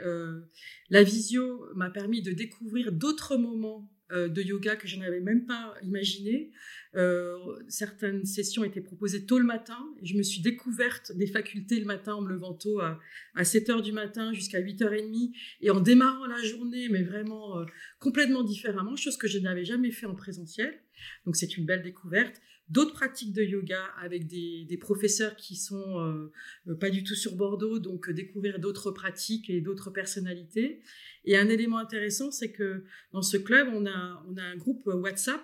la 0.92 1.02
visio 1.02 1.66
m'a 1.74 1.90
permis 1.90 2.22
de 2.22 2.32
découvrir 2.32 2.92
d'autres 2.92 3.38
moments 3.38 3.90
euh, 3.90 3.95
de 4.12 4.42
yoga 4.42 4.76
que 4.76 4.88
je 4.88 4.98
n'avais 4.98 5.20
même 5.20 5.46
pas 5.46 5.74
imaginé. 5.82 6.52
Euh, 6.96 7.36
certaines 7.68 8.26
sessions 8.26 8.64
étaient 8.64 8.82
proposées 8.82 9.26
tôt 9.26 9.38
le 9.38 9.46
matin. 9.46 9.78
Et 10.02 10.06
je 10.06 10.18
me 10.18 10.24
suis 10.24 10.42
découverte 10.42 11.12
des 11.16 11.28
facultés 11.28 11.80
le 11.80 11.86
matin 11.86 12.14
en 12.14 12.22
me 12.22 12.30
levant 12.30 12.54
tôt 12.54 12.80
à, 12.80 13.00
7 13.44 13.70
h 13.70 13.82
du 13.82 13.92
matin 13.92 14.34
jusqu'à 14.34 14.62
8h30 14.62 15.36
et 15.62 15.70
en 15.72 15.82
démarrant 15.82 16.26
la 16.26 16.42
journée, 16.42 16.88
mais 16.90 17.04
vraiment 17.04 17.60
euh, 17.60 17.66
complètement 18.00 18.44
différemment, 18.44 18.96
chose 18.96 19.18
que 19.18 19.28
je 19.28 19.40
n'avais 19.40 19.66
jamais 19.66 19.92
fait 19.92 20.06
en 20.06 20.16
présentiel. 20.16 20.80
Donc 21.26 21.36
c'est 21.36 21.58
une 21.58 21.66
belle 21.66 21.84
découverte 21.84 22.42
d'autres 22.70 22.94
pratiques 22.94 23.34
de 23.34 23.44
yoga 23.44 23.84
avec 24.02 24.28
des, 24.28 24.78
professeurs 24.80 25.36
qui 25.36 25.56
sont 25.56 26.32
euh, 26.68 26.76
pas 26.76 26.90
du 26.90 27.04
tout 27.04 27.16
sur 27.16 27.36
Bordeaux, 27.36 27.80
donc 27.80 28.10
euh, 28.10 28.14
découvrir 28.14 28.60
d'autres 28.60 28.92
pratiques 28.92 29.50
et 29.50 29.62
d'autres 29.62 29.92
personnalités. 29.92 30.82
Et 31.26 31.38
un 31.38 31.48
élément 31.48 31.78
intéressant, 31.78 32.32
c'est 32.32 32.52
que 32.52 32.84
dans 33.14 33.22
ce 33.22 33.38
club, 33.38 33.70
on 33.74 33.86
a, 33.86 34.24
on 34.28 34.38
a 34.38 34.44
un 34.44 34.56
groupe 34.58 34.86
WhatsApp 34.88 35.42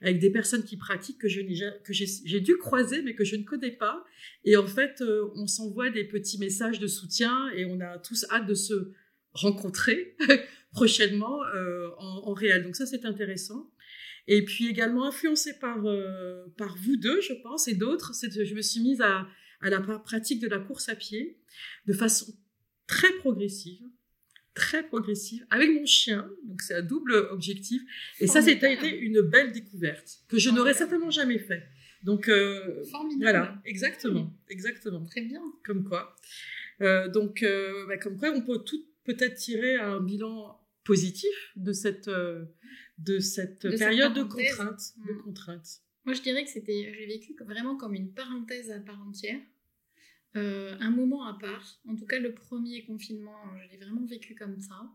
avec 0.00 0.18
des 0.18 0.30
personnes 0.30 0.64
qui 0.64 0.76
pratiquent 0.76 1.18
que 1.18 1.28
je 1.28 1.40
que 1.84 1.92
j'ai 1.92 2.40
dû 2.40 2.56
croiser 2.56 3.02
mais 3.02 3.14
que 3.14 3.24
je 3.24 3.36
ne 3.36 3.44
connais 3.44 3.70
pas. 3.70 4.04
Et 4.44 4.56
en 4.56 4.66
fait, 4.66 5.00
euh, 5.00 5.30
on 5.36 5.46
s'envoie 5.46 5.90
des 5.90 6.04
petits 6.04 6.38
messages 6.38 6.80
de 6.80 6.86
soutien 6.86 7.50
et 7.54 7.66
on 7.66 7.80
a 7.80 7.98
tous 7.98 8.26
hâte 8.30 8.46
de 8.46 8.54
se 8.54 8.92
rencontrer 9.32 10.16
prochainement 10.72 11.40
en, 11.98 12.28
en, 12.28 12.32
réel. 12.34 12.64
Donc 12.64 12.76
ça, 12.76 12.84
c'est 12.84 13.04
intéressant. 13.04 13.70
Et 14.28 14.44
puis 14.44 14.68
également 14.68 15.06
influencée 15.06 15.58
par, 15.58 15.84
euh, 15.86 16.46
par 16.56 16.76
vous 16.76 16.96
deux, 16.96 17.20
je 17.20 17.32
pense, 17.42 17.68
et 17.68 17.74
d'autres, 17.74 18.12
je 18.14 18.54
me 18.54 18.62
suis 18.62 18.80
mise 18.80 19.00
à, 19.00 19.26
à 19.60 19.70
la 19.70 19.80
pratique 19.80 20.40
de 20.40 20.48
la 20.48 20.58
course 20.58 20.88
à 20.88 20.94
pied 20.94 21.38
de 21.86 21.92
façon 21.92 22.32
très 22.86 23.12
progressive, 23.18 23.80
très 24.54 24.86
progressive, 24.86 25.46
avec 25.50 25.70
mon 25.70 25.86
chien. 25.86 26.30
Donc 26.44 26.60
c'est 26.60 26.74
un 26.74 26.82
double 26.82 27.14
objectif. 27.30 27.82
Et 28.20 28.26
ça, 28.26 28.42
c'était 28.42 28.74
été 28.74 28.96
une 28.96 29.22
belle 29.22 29.52
découverte 29.52 30.20
que 30.28 30.38
je 30.38 30.50
n'aurais 30.50 30.74
certainement 30.74 31.10
jamais 31.10 31.38
fait. 31.38 31.62
Donc 32.02 32.28
euh, 32.28 32.82
voilà, 33.20 33.60
exactement, 33.64 34.32
exactement. 34.48 35.04
Très 35.04 35.22
bien. 35.22 35.40
Comme 35.64 35.84
quoi. 35.84 36.14
Euh, 36.80 37.08
donc, 37.08 37.42
euh, 37.42 37.86
bah, 37.86 37.96
comme 37.96 38.18
quoi, 38.18 38.30
on 38.34 38.42
peut 38.42 38.58
tout 38.58 38.84
peut-être 39.04 39.34
tirer 39.34 39.76
un 39.76 40.00
bilan 40.00 40.58
positif 40.84 41.30
de 41.56 41.72
cette 41.72 42.10
de 43.04 43.18
cette 43.18 43.68
période 43.76 44.14
de 44.14 44.22
contrainte, 44.22 44.92
de 45.06 45.12
mm. 45.12 45.22
contrainte. 45.22 45.82
Moi, 46.04 46.14
je 46.14 46.22
dirais 46.22 46.44
que 46.44 46.50
c'était, 46.50 46.92
j'ai 46.96 47.06
vécu 47.06 47.36
vraiment 47.44 47.76
comme 47.76 47.94
une 47.94 48.12
parenthèse 48.12 48.70
à 48.70 48.80
part 48.80 49.00
entière, 49.06 49.40
euh, 50.36 50.76
un 50.80 50.90
moment 50.90 51.24
à 51.26 51.38
part. 51.38 51.80
En 51.86 51.94
tout 51.94 52.06
cas, 52.06 52.18
le 52.18 52.34
premier 52.34 52.84
confinement, 52.84 53.38
je 53.62 53.70
l'ai 53.70 53.76
vraiment 53.76 54.04
vécu 54.04 54.34
comme 54.34 54.58
ça. 54.60 54.90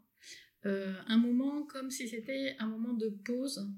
Euh, 0.65 0.93
un 1.07 1.17
moment 1.17 1.63
comme 1.63 1.91
si 1.91 2.07
c'était 2.07 2.55
un 2.59 2.67
moment 2.67 2.93
de 2.93 3.09
pause 3.09 3.69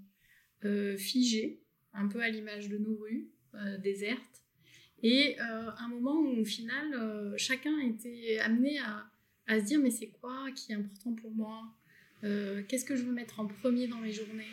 euh, 0.64 0.98
figé, 0.98 1.62
un 1.94 2.08
peu 2.08 2.22
à 2.22 2.30
l'image 2.30 2.70
de 2.70 2.78
nos 2.78 2.98
rues 2.98 3.30
désertes, 3.82 4.44
et 5.02 5.40
un 5.40 5.88
moment 5.88 6.20
où 6.20 6.42
au 6.42 6.46
final, 6.46 7.34
chacun 7.36 7.80
était 7.80 8.38
amené 8.40 8.78
à, 8.80 9.10
à 9.48 9.60
se 9.60 9.66
dire 9.66 9.80
mais 9.80 9.90
c'est 9.90 10.12
quoi 10.12 10.52
qui 10.52 10.72
est 10.72 10.76
important 10.76 11.16
pour 11.16 11.32
moi? 11.32 11.79
Euh, 12.24 12.64
qu'est-ce 12.68 12.86
que 12.86 12.96
je 12.96 13.04
veux 13.04 13.14
mettre 13.14 13.40
en 13.40 13.48
premier 13.48 13.88
dans 13.88 14.00
mes 14.00 14.12
journées? 14.12 14.46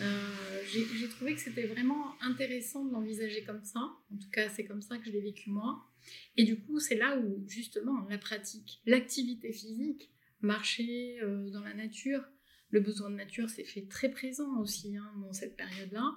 Euh, 0.00 0.62
J'ai 0.66 1.08
trouvé 1.08 1.34
que 1.34 1.40
c'était 1.40 1.66
vraiment 1.66 2.20
intéressant 2.20 2.84
de 2.84 2.92
l'envisager 2.92 3.42
comme 3.44 3.64
ça. 3.64 3.80
En 3.80 4.16
tout 4.16 4.30
cas, 4.30 4.48
c'est 4.48 4.64
comme 4.64 4.82
ça 4.82 4.98
que 4.98 5.04
je 5.04 5.10
l'ai 5.10 5.20
vécu 5.20 5.50
moi. 5.50 5.84
Et 6.36 6.44
du 6.44 6.60
coup, 6.60 6.78
c'est 6.78 6.96
là 6.96 7.18
où 7.18 7.44
justement 7.48 8.06
la 8.08 8.18
pratique, 8.18 8.80
l'activité 8.86 9.52
physique, 9.52 10.10
marcher 10.40 11.20
euh, 11.22 11.50
dans 11.50 11.62
la 11.62 11.74
nature, 11.74 12.24
le 12.70 12.80
besoin 12.80 13.10
de 13.10 13.16
nature 13.16 13.48
s'est 13.48 13.64
fait 13.64 13.86
très 13.88 14.10
présent 14.10 14.60
aussi 14.60 14.96
hein, 14.96 15.10
dans 15.20 15.32
cette 15.32 15.56
période-là. 15.56 16.16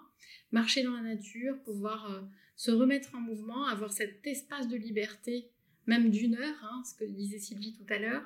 Marcher 0.52 0.84
dans 0.84 0.94
la 0.94 1.02
nature, 1.02 1.62
pouvoir 1.64 2.30
se 2.56 2.72
remettre 2.72 3.16
en 3.16 3.22
mouvement, 3.22 3.66
avoir 3.66 3.92
cet 3.92 4.28
espace 4.28 4.68
de 4.68 4.76
liberté, 4.76 5.50
même 5.88 6.12
d'une 6.12 6.36
heure, 6.36 6.64
hein, 6.64 6.84
ce 6.86 6.94
que 6.94 7.10
disait 7.10 7.40
Sylvie 7.40 7.74
tout 7.74 7.92
à 7.92 7.98
l'heure, 7.98 8.24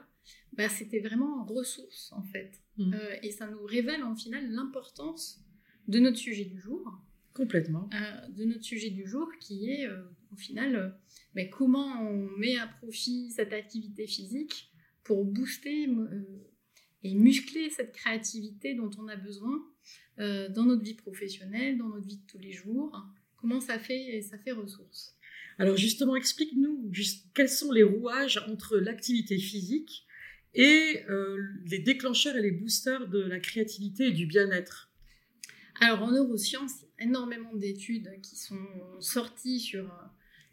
bah, 0.54 0.70
c'était 0.70 1.00
vraiment 1.00 1.46
ressource 1.46 2.12
en 2.14 2.24
fait. 2.24 2.62
Mmh. 2.78 2.94
Euh, 2.94 3.16
et 3.24 3.32
ça 3.32 3.48
nous 3.48 3.64
révèle 3.64 4.04
en 4.04 4.16
final 4.16 4.50
l'importance 4.52 5.42
de 5.88 6.00
notre 6.00 6.18
sujet 6.18 6.46
du 6.46 6.60
jour. 6.60 7.02
Complètement. 7.34 7.90
Euh, 7.94 8.28
de 8.30 8.46
notre 8.46 8.64
sujet 8.64 8.90
du 8.90 9.06
jour 9.06 9.30
qui 9.42 9.70
est 9.70 9.88
euh, 9.88 10.04
au 10.32 10.38
final 10.38 10.98
mais 11.34 11.50
comment 11.50 12.02
on 12.02 12.30
met 12.38 12.58
à 12.58 12.68
profit 12.68 13.30
cette 13.32 13.52
activité 13.52 14.08
physique 14.08 14.72
pour 15.04 15.26
booster 15.26 15.88
et 17.04 17.14
muscler 17.14 17.70
cette 17.70 17.92
créativité 17.92 18.74
dont 18.74 18.90
on 18.98 19.08
a 19.08 19.18
besoin 19.18 19.64
dans 20.18 20.64
notre 20.66 20.82
vie 20.82 20.96
professionnelle, 20.96 21.78
dans 21.78 21.90
notre 21.90 22.08
vie 22.08 22.18
de 22.18 22.26
tous 22.26 22.40
les 22.40 22.54
jours. 22.54 23.06
Comment 23.36 23.60
ça 23.60 23.78
fait, 23.78 24.22
ça 24.22 24.40
fait 24.40 24.54
ressource? 24.54 25.16
Alors 25.60 25.78
justement, 25.78 26.16
explique-nous 26.16 26.92
quels 27.34 27.50
sont 27.50 27.72
les 27.72 27.84
rouages 27.84 28.44
entre 28.48 28.78
l'activité 28.78 29.38
physique 29.38 30.06
et 30.56 31.04
euh, 31.10 31.46
les 31.66 31.80
déclencheurs 31.80 32.36
et 32.38 32.42
les 32.42 32.52
boosters 32.52 33.08
de 33.10 33.20
la 33.20 33.40
créativité 33.40 34.08
et 34.08 34.12
du 34.12 34.26
bien-être 34.26 34.90
Alors 35.82 36.04
en 36.04 36.12
neurosciences, 36.12 36.72
il 36.82 36.84
y 36.84 37.04
a 37.04 37.10
énormément 37.10 37.54
d'études 37.54 38.10
qui 38.22 38.38
sont 38.38 38.68
sorties 39.00 39.60
sur 39.60 39.84
euh, 39.84 40.06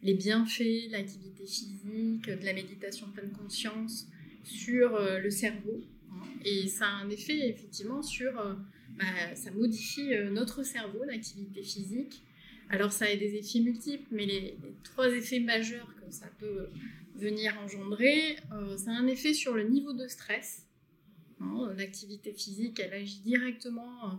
les 0.03 0.15
bienfaits, 0.15 0.91
l'activité 0.91 1.47
physique, 1.47 2.27
de 2.27 2.45
la 2.45 2.53
méditation 2.53 3.07
de 3.07 3.13
pleine 3.13 3.33
conscience 3.33 4.09
sur 4.43 4.97
euh, 4.97 5.21
le 5.21 5.31
cerveau. 5.31 5.81
Hein. 6.11 6.27
Et 6.45 6.67
ça 6.67 6.87
a 6.87 6.91
un 6.91 7.09
effet 7.09 7.49
effectivement 7.49 8.03
sur... 8.03 8.33
Bah, 8.99 9.35
ça 9.35 9.51
modifie 9.53 10.11
notre 10.31 10.65
cerveau, 10.65 11.03
l'activité 11.05 11.63
physique. 11.63 12.23
Alors 12.69 12.93
ça 12.93 13.07
a 13.07 13.17
des 13.17 13.37
effets 13.37 13.61
multiples, 13.61 14.07
mais 14.11 14.27
les, 14.27 14.41
les 14.63 14.75
trois 14.85 15.09
effets 15.09 15.41
majeurs 15.41 15.95
que 15.97 16.13
ça 16.13 16.27
peut 16.39 16.69
venir 17.15 17.57
engendrer, 17.61 18.37
euh, 18.53 18.77
ça 18.77 18.91
a 18.91 18.95
un 18.95 19.07
effet 19.07 19.35
sur 19.35 19.55
le 19.55 19.65
niveau 19.65 19.93
de 19.93 20.07
stress. 20.09 20.67
Hein, 21.41 21.73
l'activité 21.77 22.33
physique, 22.33 22.79
elle 22.81 22.93
agit 22.93 23.21
directement 23.21 24.11
euh, 24.11 24.15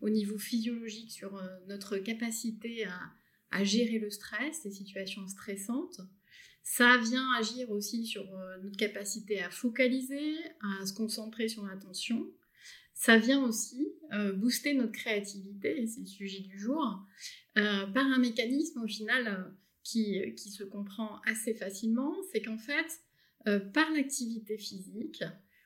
au 0.00 0.10
niveau 0.10 0.38
physiologique 0.38 1.10
sur 1.10 1.36
euh, 1.36 1.46
notre 1.66 1.98
capacité 1.98 2.84
à, 2.84 3.00
à, 3.50 3.64
gérer 3.64 3.98
le 3.98 4.10
stress, 4.10 4.64
les 4.64 4.70
situations 4.70 5.26
stressantes. 5.26 6.00
Ça 6.62 6.98
vient 6.98 7.32
agir 7.38 7.70
aussi 7.70 8.04
sur 8.04 8.30
notre 8.62 8.76
capacité 8.76 9.40
à 9.40 9.48
focaliser, 9.48 10.34
à 10.60 10.84
se 10.84 10.92
concentrer 10.92 11.48
sur 11.48 11.64
l'attention. 11.64 12.26
Ça 12.92 13.16
vient 13.16 13.42
aussi 13.42 13.88
booster 14.34 14.74
notre 14.74 14.92
créativité, 14.92 15.80
et 15.80 15.86
c'est 15.86 16.00
le 16.00 16.06
sujet 16.06 16.40
du 16.40 16.58
jour, 16.58 17.06
par 17.54 18.04
un 18.04 18.18
mécanisme 18.18 18.82
au 18.82 18.86
final 18.86 19.50
qui, 19.92 20.50
se 20.50 20.64
comprend 20.64 21.20
assez 21.26 21.54
facilement, 21.54 22.14
c'est 22.32 22.42
qu'en 22.42 22.58
fait, 22.58 23.00
par 23.72 23.90
l'activité 23.92 24.58
physique, 24.58 25.24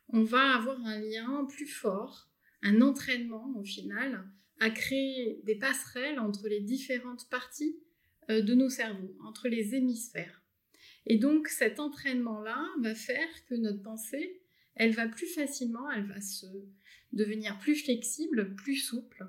on 0.08 0.22
va 0.22 0.56
avoir 0.56 0.80
un 0.86 1.00
lien 1.00 1.44
plus 1.48 1.66
fort, 1.66 2.28
un 2.62 2.80
entraînement 2.82 3.52
au 3.56 3.64
final, 3.64 4.24
à 4.60 4.70
créer 4.70 5.40
des 5.44 5.56
passerelles 5.56 6.20
entre 6.20 6.46
les 6.48 6.60
différentes 6.60 7.28
parties 7.30 7.76
de 8.28 8.54
nos 8.54 8.68
cerveaux, 8.68 9.16
entre 9.24 9.48
les 9.48 9.74
hémisphères. 9.74 10.42
Et 11.06 11.18
donc 11.18 11.48
cet 11.48 11.80
entraînement-là 11.80 12.64
va 12.80 12.94
faire 12.94 13.28
que 13.48 13.54
notre 13.54 13.82
pensée, 13.82 14.40
elle 14.74 14.92
va 14.92 15.08
plus 15.08 15.26
facilement, 15.26 15.90
elle 15.90 16.06
va 16.06 16.20
se 16.20 16.46
devenir 17.12 17.58
plus 17.58 17.74
flexible, 17.74 18.54
plus 18.54 18.76
souple 18.76 19.26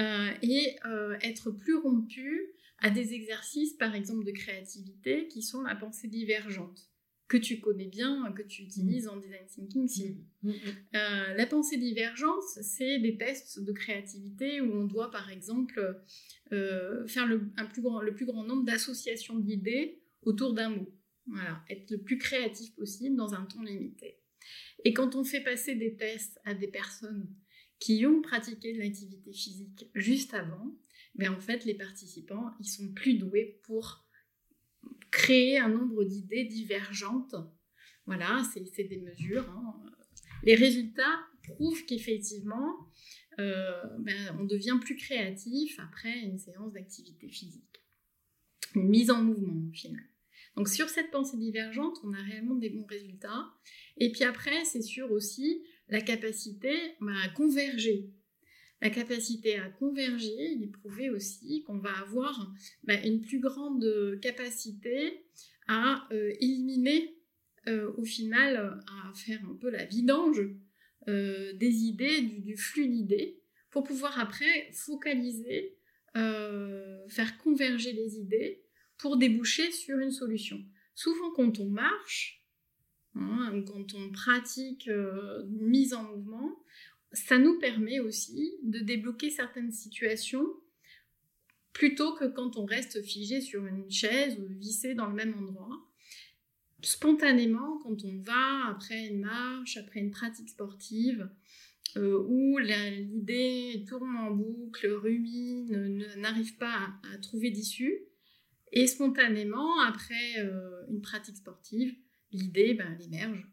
euh, 0.00 0.30
et 0.42 0.76
euh, 0.86 1.16
être 1.22 1.50
plus 1.50 1.76
rompue 1.76 2.52
à 2.78 2.90
des 2.90 3.14
exercices, 3.14 3.74
par 3.74 3.94
exemple, 3.94 4.24
de 4.24 4.32
créativité 4.32 5.28
qui 5.28 5.42
sont 5.42 5.62
la 5.62 5.74
pensée 5.74 6.08
divergente 6.08 6.90
que 7.26 7.38
tu 7.38 7.58
connais 7.58 7.86
bien, 7.86 8.30
que 8.32 8.42
tu 8.42 8.62
utilises 8.62 9.08
en 9.08 9.16
design 9.16 9.46
thinking, 9.46 9.88
Sylvie. 9.88 10.26
Mm, 10.42 10.50
mm, 10.50 10.52
mm. 10.52 10.96
Euh, 10.96 11.34
la 11.34 11.46
pensée 11.46 11.78
divergente, 11.78 12.42
c'est 12.42 12.98
des 12.98 13.16
tests 13.16 13.60
de 13.60 13.72
créativité 13.72 14.60
où 14.60 14.70
on 14.72 14.84
doit, 14.84 15.10
par 15.10 15.30
exemple, 15.30 16.02
faire 16.50 17.26
le, 17.26 17.50
un 17.56 17.64
plus 17.64 17.80
grand, 17.82 18.00
le 18.00 18.14
plus 18.14 18.26
grand 18.26 18.44
nombre 18.44 18.64
d'associations 18.64 19.38
d'idées 19.38 20.02
autour 20.22 20.52
d'un 20.52 20.68
mot. 20.68 20.94
Voilà, 21.26 21.64
être 21.70 21.90
le 21.90 21.98
plus 21.98 22.18
créatif 22.18 22.74
possible 22.74 23.16
dans 23.16 23.34
un 23.34 23.46
temps 23.46 23.62
limité. 23.62 24.18
Et 24.84 24.92
quand 24.92 25.14
on 25.14 25.24
fait 25.24 25.40
passer 25.40 25.74
des 25.74 25.96
tests 25.96 26.38
à 26.44 26.54
des 26.54 26.68
personnes 26.68 27.26
qui 27.78 28.04
ont 28.06 28.20
pratiqué 28.20 28.74
de 28.74 28.78
l'activité 28.78 29.32
physique 29.32 29.90
juste 29.94 30.34
avant, 30.34 30.74
ben, 31.14 31.32
en 31.32 31.40
fait, 31.40 31.64
les 31.64 31.74
participants, 31.74 32.50
ils 32.60 32.68
sont 32.68 32.92
plus 32.92 33.14
doués 33.14 33.60
pour 33.62 34.04
créer 35.10 35.58
un 35.58 35.68
nombre 35.68 36.04
d'idées 36.04 36.44
divergentes. 36.44 37.36
Voilà, 38.06 38.42
c'est 38.52 38.84
des 38.84 38.98
mesures. 38.98 39.48
Hein. 39.50 39.82
Les 40.42 40.54
résultats 40.54 41.20
prouvent 41.42 41.84
qu'effectivement, 41.86 42.74
euh, 43.38 43.82
ben, 43.98 44.36
on 44.38 44.44
devient 44.44 44.78
plus 44.80 44.96
créatif 44.96 45.78
après 45.78 46.20
une 46.20 46.38
séance 46.38 46.72
d'activité 46.72 47.28
physique. 47.28 47.82
Une 48.74 48.88
mise 48.88 49.10
en 49.10 49.22
mouvement 49.22 49.68
au 49.68 49.72
final. 49.72 50.02
Donc 50.56 50.68
sur 50.68 50.88
cette 50.88 51.10
pensée 51.10 51.36
divergente, 51.36 51.98
on 52.04 52.12
a 52.12 52.22
réellement 52.22 52.54
des 52.54 52.70
bons 52.70 52.86
résultats. 52.86 53.52
Et 53.96 54.12
puis 54.12 54.24
après, 54.24 54.64
c'est 54.64 54.82
sûr 54.82 55.10
aussi 55.10 55.64
la 55.88 56.00
capacité 56.00 56.72
bah, 57.00 57.12
à 57.24 57.28
converger. 57.30 58.10
La 58.80 58.90
capacité 58.90 59.56
à 59.56 59.68
converger, 59.70 60.52
il 60.52 60.62
est 60.62 60.72
prouvé 60.72 61.08
aussi 61.10 61.62
qu'on 61.64 61.78
va 61.78 61.92
avoir 62.00 62.52
bah, 62.82 63.00
une 63.04 63.22
plus 63.22 63.40
grande 63.40 64.18
capacité 64.20 65.24
à 65.68 66.06
euh, 66.12 66.32
éliminer, 66.40 67.16
euh, 67.66 67.92
au 67.96 68.04
final, 68.04 68.56
à 68.86 69.14
faire 69.14 69.40
un 69.48 69.54
peu 69.54 69.70
la 69.70 69.84
vidange 69.84 70.42
euh, 71.08 71.52
des 71.54 71.84
idées, 71.84 72.20
du, 72.20 72.56
flux 72.56 72.88
d'idées, 72.88 73.40
pour 73.70 73.84
pouvoir 73.84 74.20
après 74.20 74.70
focaliser, 74.72 75.76
faire 76.14 77.38
converger 77.42 77.92
les 77.92 78.18
idées 78.18 78.62
pour 78.98 79.16
déboucher 79.16 79.72
sur 79.72 79.98
une 79.98 80.12
solution. 80.12 80.64
Souvent, 80.94 81.32
quand 81.32 81.58
on 81.58 81.68
marche, 81.68 82.44
Hein, 83.16 83.62
quand 83.66 83.94
on 83.94 84.10
pratique 84.10 84.88
euh, 84.88 85.44
mise 85.48 85.94
en 85.94 86.02
mouvement, 86.02 86.50
ça 87.14 87.38
nous 87.38 87.58
permet 87.58 88.00
aussi 88.00 88.54
de 88.62 88.80
débloquer 88.80 89.30
certaines 89.30 89.72
situations 89.72 90.46
plutôt 91.72 92.14
que 92.14 92.24
quand 92.24 92.56
on 92.56 92.64
reste 92.64 93.02
figé 93.02 93.40
sur 93.40 93.66
une 93.66 93.90
chaise 93.90 94.38
ou 94.38 94.46
vissé 94.46 94.94
dans 94.94 95.08
le 95.08 95.14
même 95.14 95.34
endroit. 95.34 95.84
Spontanément, 96.82 97.78
quand 97.82 98.04
on 98.04 98.18
va 98.20 98.68
après 98.68 99.06
une 99.08 99.20
marche, 99.20 99.76
après 99.76 100.00
une 100.00 100.10
pratique 100.10 100.50
sportive, 100.50 101.28
euh, 101.96 102.22
où 102.28 102.58
l'idée 102.58 103.84
tourne 103.88 104.16
en 104.16 104.30
boucle, 104.30 104.86
rumine, 104.88 106.06
n'arrive 106.16 106.56
pas 106.56 106.92
à, 107.12 107.18
trouver 107.18 107.50
d'issue, 107.50 108.00
et 108.72 108.86
spontanément, 108.86 109.80
après 109.80 110.38
euh, 110.38 110.84
une 110.88 111.00
pratique 111.00 111.36
sportive, 111.36 111.94
l'idée, 112.32 112.74
ben, 112.74 112.98
émerge. 113.00 113.48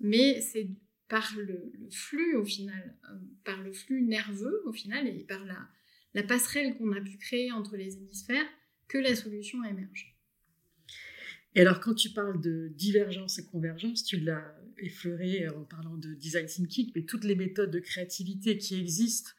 Mais 0.00 0.40
c'est 0.40 0.68
par 1.08 1.34
le, 1.36 1.72
flux, 1.90 2.36
au 2.36 2.44
final, 2.44 2.96
euh, 3.10 3.16
par 3.44 3.62
le 3.62 3.72
flux 3.72 4.02
nerveux, 4.02 4.62
au 4.64 4.72
final, 4.72 5.06
et 5.06 5.24
par 5.24 5.44
la, 5.44 5.68
la 6.14 6.22
passerelle 6.22 6.76
qu'on 6.76 6.92
a 6.92 7.00
pu 7.00 7.16
créer 7.18 7.52
entre 7.52 7.76
les 7.76 7.96
hémisphères, 7.96 8.46
que 8.88 8.98
la 8.98 9.14
solution 9.14 9.62
émerge. 9.64 10.14
Et 11.54 11.60
alors, 11.60 11.80
quand 11.80 11.94
tu 11.94 12.10
parles 12.10 12.40
de 12.40 12.72
divergence 12.74 13.38
et 13.38 13.46
convergence, 13.46 14.04
tu 14.04 14.18
l'as 14.18 14.54
effleuré 14.78 15.48
en 15.48 15.62
parlant 15.64 15.96
de 15.96 16.14
design 16.14 16.46
thinking, 16.46 16.90
mais 16.94 17.04
toutes 17.04 17.24
les 17.24 17.36
méthodes 17.36 17.70
de 17.70 17.78
créativité 17.78 18.58
qui 18.58 18.74
existent 18.74 19.30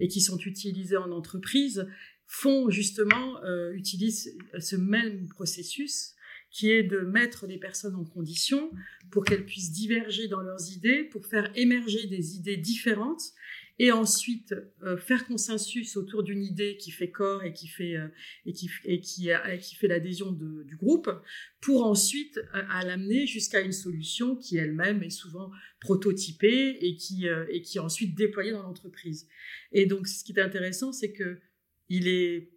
et 0.00 0.08
qui 0.08 0.20
sont 0.20 0.38
utilisées 0.38 0.96
en 0.96 1.12
entreprise 1.12 1.86
font 2.26 2.70
justement, 2.70 3.42
euh, 3.44 3.72
utilisent 3.72 4.36
ce 4.58 4.76
même 4.76 5.28
processus 5.28 6.14
qui 6.50 6.70
est 6.70 6.82
de 6.82 7.00
mettre 7.00 7.46
les 7.46 7.58
personnes 7.58 7.94
en 7.94 8.04
condition 8.04 8.70
pour 9.10 9.24
qu'elles 9.24 9.46
puissent 9.46 9.72
diverger 9.72 10.28
dans 10.28 10.40
leurs 10.40 10.72
idées, 10.72 11.04
pour 11.04 11.26
faire 11.26 11.50
émerger 11.54 12.06
des 12.06 12.36
idées 12.36 12.56
différentes 12.56 13.32
et 13.80 13.92
ensuite 13.92 14.54
euh, 14.82 14.98
faire 14.98 15.26
consensus 15.26 15.96
autour 15.96 16.22
d'une 16.22 16.42
idée 16.42 16.76
qui 16.76 16.90
fait 16.90 17.10
corps 17.10 17.44
et 17.44 17.54
qui 17.54 17.66
fait 17.66 17.96
euh, 17.96 18.08
et 18.44 18.52
qui 18.52 18.68
et 18.84 19.00
qui 19.00 19.74
fait 19.74 19.88
l'adhésion 19.88 20.32
du 20.32 20.76
groupe 20.76 21.10
pour 21.62 21.86
ensuite 21.86 22.36
euh, 22.36 22.62
à 22.68 22.84
l'amener 22.84 23.26
jusqu'à 23.26 23.60
une 23.60 23.72
solution 23.72 24.36
qui 24.36 24.58
elle-même 24.58 25.02
est 25.02 25.10
souvent 25.10 25.50
prototypée 25.80 26.76
et 26.82 26.94
qui 26.96 27.26
et 27.48 27.62
qui 27.62 27.78
est 27.78 27.80
ensuite 27.80 28.14
déployée 28.14 28.52
dans 28.52 28.62
l'entreprise. 28.62 29.26
Et 29.72 29.86
donc 29.86 30.06
ce 30.08 30.24
qui 30.24 30.32
est 30.32 30.40
intéressant 30.40 30.92
c'est 30.92 31.12
que 31.12 31.40
il 31.88 32.06
est 32.06 32.50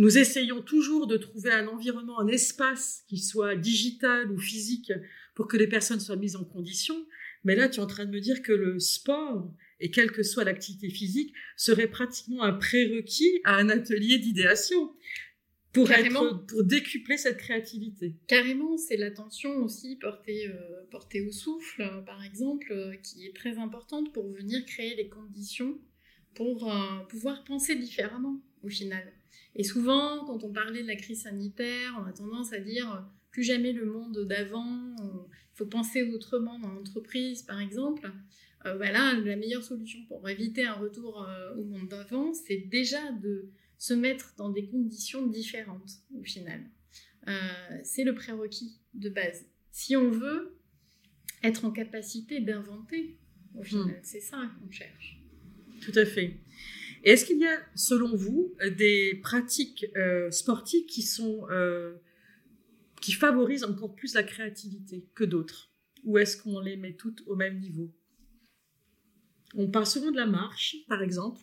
nous 0.00 0.16
essayons 0.16 0.62
toujours 0.62 1.06
de 1.06 1.18
trouver 1.18 1.52
un 1.52 1.68
environnement, 1.68 2.18
un 2.20 2.28
espace 2.28 3.04
qui 3.06 3.18
soit 3.18 3.54
digital 3.54 4.32
ou 4.32 4.38
physique 4.38 4.92
pour 5.34 5.46
que 5.46 5.58
les 5.58 5.66
personnes 5.66 6.00
soient 6.00 6.16
mises 6.16 6.36
en 6.36 6.44
condition. 6.44 6.96
Mais 7.44 7.54
là, 7.54 7.68
tu 7.68 7.80
es 7.80 7.82
en 7.82 7.86
train 7.86 8.06
de 8.06 8.10
me 8.10 8.20
dire 8.20 8.40
que 8.40 8.52
le 8.52 8.78
sport, 8.78 9.54
et 9.78 9.90
quelle 9.90 10.10
que 10.10 10.22
soit 10.22 10.44
l'activité 10.44 10.88
physique, 10.88 11.34
serait 11.54 11.86
pratiquement 11.86 12.42
un 12.42 12.54
prérequis 12.54 13.40
à 13.44 13.56
un 13.56 13.68
atelier 13.68 14.18
d'idéation 14.18 14.94
pour, 15.74 15.88
pour 16.48 16.64
décupler 16.64 17.18
cette 17.18 17.36
créativité. 17.36 18.16
Carrément, 18.26 18.78
c'est 18.78 18.96
l'attention 18.96 19.54
aussi 19.58 19.96
portée, 19.96 20.48
euh, 20.48 20.86
portée 20.90 21.20
au 21.20 21.30
souffle, 21.30 22.02
par 22.06 22.24
exemple, 22.24 22.72
euh, 22.72 22.96
qui 23.02 23.26
est 23.26 23.36
très 23.36 23.58
importante 23.58 24.14
pour 24.14 24.32
venir 24.32 24.64
créer 24.64 24.96
les 24.96 25.10
conditions 25.10 25.78
pour 26.34 26.72
euh, 26.72 27.00
pouvoir 27.08 27.44
penser 27.44 27.76
différemment 27.76 28.40
au 28.62 28.68
final. 28.68 29.12
Et 29.54 29.64
souvent, 29.64 30.24
quand 30.24 30.44
on 30.44 30.52
parlait 30.52 30.82
de 30.82 30.86
la 30.86 30.96
crise 30.96 31.22
sanitaire, 31.22 31.96
on 32.00 32.04
a 32.04 32.12
tendance 32.12 32.52
à 32.52 32.58
dire 32.58 32.92
euh, 32.92 33.00
plus 33.30 33.42
jamais 33.42 33.72
le 33.72 33.84
monde 33.86 34.26
d'avant, 34.26 34.96
il 34.98 35.56
faut 35.56 35.66
penser 35.66 36.02
autrement 36.02 36.58
dans 36.58 36.72
l'entreprise, 36.72 37.42
par 37.42 37.60
exemple. 37.60 38.10
Euh, 38.66 38.76
voilà, 38.76 39.14
la 39.14 39.36
meilleure 39.36 39.64
solution 39.64 40.00
pour 40.06 40.28
éviter 40.28 40.66
un 40.66 40.74
retour 40.74 41.22
euh, 41.22 41.54
au 41.56 41.64
monde 41.64 41.88
d'avant, 41.88 42.32
c'est 42.32 42.58
déjà 42.58 43.12
de 43.12 43.48
se 43.78 43.94
mettre 43.94 44.34
dans 44.36 44.50
des 44.50 44.66
conditions 44.66 45.26
différentes, 45.26 45.92
au 46.14 46.22
final. 46.22 46.60
c'est 47.82 48.04
le 48.04 48.14
prérequis 48.14 48.78
de 48.92 49.08
base. 49.08 49.46
Si 49.70 49.96
on 49.96 50.10
veut 50.10 50.58
être 51.42 51.64
en 51.64 51.70
capacité 51.70 52.40
d'inventer, 52.40 53.16
au 53.54 53.62
final, 53.62 53.96
hmm. 53.96 54.00
c'est 54.02 54.20
ça 54.20 54.50
qu'on 54.60 54.70
cherche. 54.70 55.20
Tout 55.80 55.92
à 55.94 56.04
fait. 56.04 56.40
Est-ce 57.02 57.24
qu'il 57.24 57.38
y 57.38 57.46
a, 57.46 57.58
selon 57.74 58.14
vous, 58.14 58.54
des 58.76 59.18
pratiques 59.22 59.86
euh, 59.96 60.30
sportives 60.30 60.86
qui 60.86 61.02
sont 61.02 61.46
euh, 61.50 61.94
qui 63.00 63.12
favorisent 63.12 63.64
encore 63.64 63.94
plus 63.94 64.14
la 64.14 64.22
créativité 64.22 65.08
que 65.14 65.24
d'autres? 65.24 65.70
Ou 66.04 66.18
est-ce 66.18 66.36
qu'on 66.36 66.60
les 66.60 66.76
met 66.76 66.94
toutes 66.94 67.22
au 67.26 67.36
même 67.36 67.58
niveau? 67.58 67.90
On 69.54 69.70
parle 69.70 69.86
souvent 69.86 70.10
de 70.10 70.16
la 70.16 70.26
marche, 70.26 70.76
par 70.88 71.02
exemple. 71.02 71.40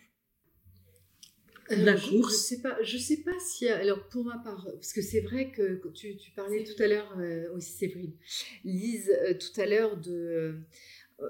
De 1.70 1.84
la 1.84 1.96
course. 1.96 2.34
Je 2.34 2.38
sais 2.38 2.62
pas, 2.62 2.82
je 2.82 2.98
sais 2.98 3.24
pas 3.24 3.38
si 3.39 3.67
alors 3.67 4.08
pour 4.08 4.24
ma 4.24 4.38
part, 4.38 4.65
parce 4.72 4.93
que 4.93 5.02
c'est 5.02 5.20
vrai 5.20 5.52
que 5.52 5.82
tu, 5.93 6.15
tu 6.15 6.32
parlais 6.32 6.63
tout 6.63 6.82
à 6.82 6.88
l'heure 6.88 7.13
euh, 7.20 7.54
aussi 7.54 7.72
Séverine, 7.72 8.13
Lise 8.63 9.12
tout 9.39 9.60
à 9.60 9.65
l'heure 9.65 9.98
de 9.98 10.13
euh, 10.13 10.54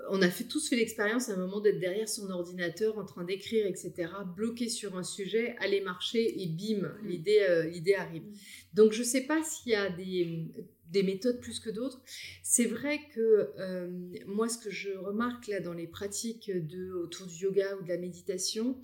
on 0.09 0.21
a 0.21 0.29
fait, 0.29 0.43
tous 0.43 0.67
fait 0.67 0.75
l'expérience 0.75 1.29
à 1.29 1.33
un 1.33 1.37
moment 1.37 1.61
d'être 1.61 1.79
derrière 1.79 2.09
son 2.09 2.29
ordinateur 2.29 2.97
en 2.97 3.05
train 3.05 3.23
d'écrire, 3.23 3.65
etc., 3.65 4.11
bloqué 4.35 4.67
sur 4.67 4.97
un 4.97 5.03
sujet, 5.03 5.55
aller 5.59 5.79
marcher 5.81 6.41
et 6.41 6.47
bim, 6.47 6.81
mm. 6.81 7.07
l'idée, 7.07 7.45
euh, 7.49 7.63
l'idée 7.63 7.95
arrive. 7.95 8.23
Mm. 8.23 8.33
Donc 8.73 8.91
je 8.91 8.99
ne 8.99 9.05
sais 9.05 9.21
pas 9.21 9.41
s'il 9.43 9.71
y 9.71 9.75
a 9.75 9.89
des, 9.89 10.51
des, 10.91 11.03
méthodes 11.03 11.39
plus 11.39 11.59
que 11.61 11.69
d'autres. 11.69 12.01
C'est 12.43 12.65
vrai 12.65 12.99
que 13.15 13.51
euh, 13.59 13.87
moi, 14.25 14.49
ce 14.49 14.57
que 14.57 14.69
je 14.69 14.91
remarque 14.91 15.47
là 15.47 15.61
dans 15.61 15.73
les 15.73 15.87
pratiques 15.87 16.51
de, 16.51 16.91
autour 16.91 17.27
du 17.27 17.35
yoga 17.35 17.77
ou 17.77 17.83
de 17.83 17.87
la 17.87 17.97
méditation, 17.97 18.81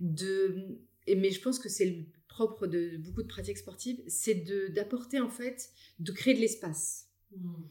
de, 0.00 0.78
mais 1.06 1.30
je 1.30 1.40
pense 1.40 1.60
que 1.60 1.68
c'est 1.68 2.06
propre 2.26 2.66
de 2.66 2.96
beaucoup 2.96 3.22
de 3.22 3.28
pratiques 3.28 3.58
sportives, 3.58 4.00
c'est 4.08 4.34
d'apporter 4.72 5.20
en 5.20 5.28
fait, 5.30 5.70
de 6.00 6.10
créer 6.10 6.34
de 6.34 6.40
l'espace. 6.40 7.06
Hmm. 7.36 7.62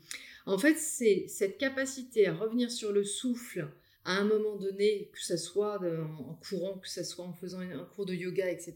En 0.49 0.57
fait, 0.57 0.79
c'est 0.79 1.27
cette 1.27 1.59
capacité 1.59 2.25
à 2.25 2.33
revenir 2.33 2.71
sur 2.71 2.91
le 2.91 3.03
souffle 3.03 3.69
à 4.03 4.13
un 4.13 4.25
moment 4.25 4.55
donné, 4.55 5.11
que 5.13 5.21
ce 5.21 5.37
soit 5.37 5.79
en 5.79 6.33
courant, 6.41 6.79
que 6.79 6.89
ce 6.89 7.03
soit 7.03 7.23
en 7.23 7.33
faisant 7.33 7.59
un 7.59 7.85
cours 7.85 8.07
de 8.07 8.15
yoga, 8.15 8.49
etc., 8.49 8.73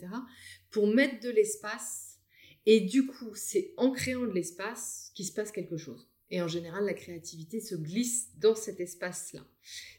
pour 0.70 0.86
mettre 0.86 1.20
de 1.22 1.32
l'espace. 1.32 2.20
Et 2.68 2.80
du 2.80 3.08
coup, 3.08 3.34
c'est 3.34 3.74
en 3.78 3.90
créant 3.90 4.22
de 4.22 4.32
l'espace 4.34 5.12
qu'il 5.16 5.26
se 5.26 5.34
passe 5.34 5.52
quelque 5.52 5.78
chose. 5.78 6.08
Et 6.30 6.44
en 6.44 6.48
général, 6.48 6.86
la 6.86 6.94
créativité 6.94 7.60
se 7.60 7.74
glisse 7.74 8.28
dans 8.38 8.54
cet 8.54 8.80
espace-là. 8.80 9.44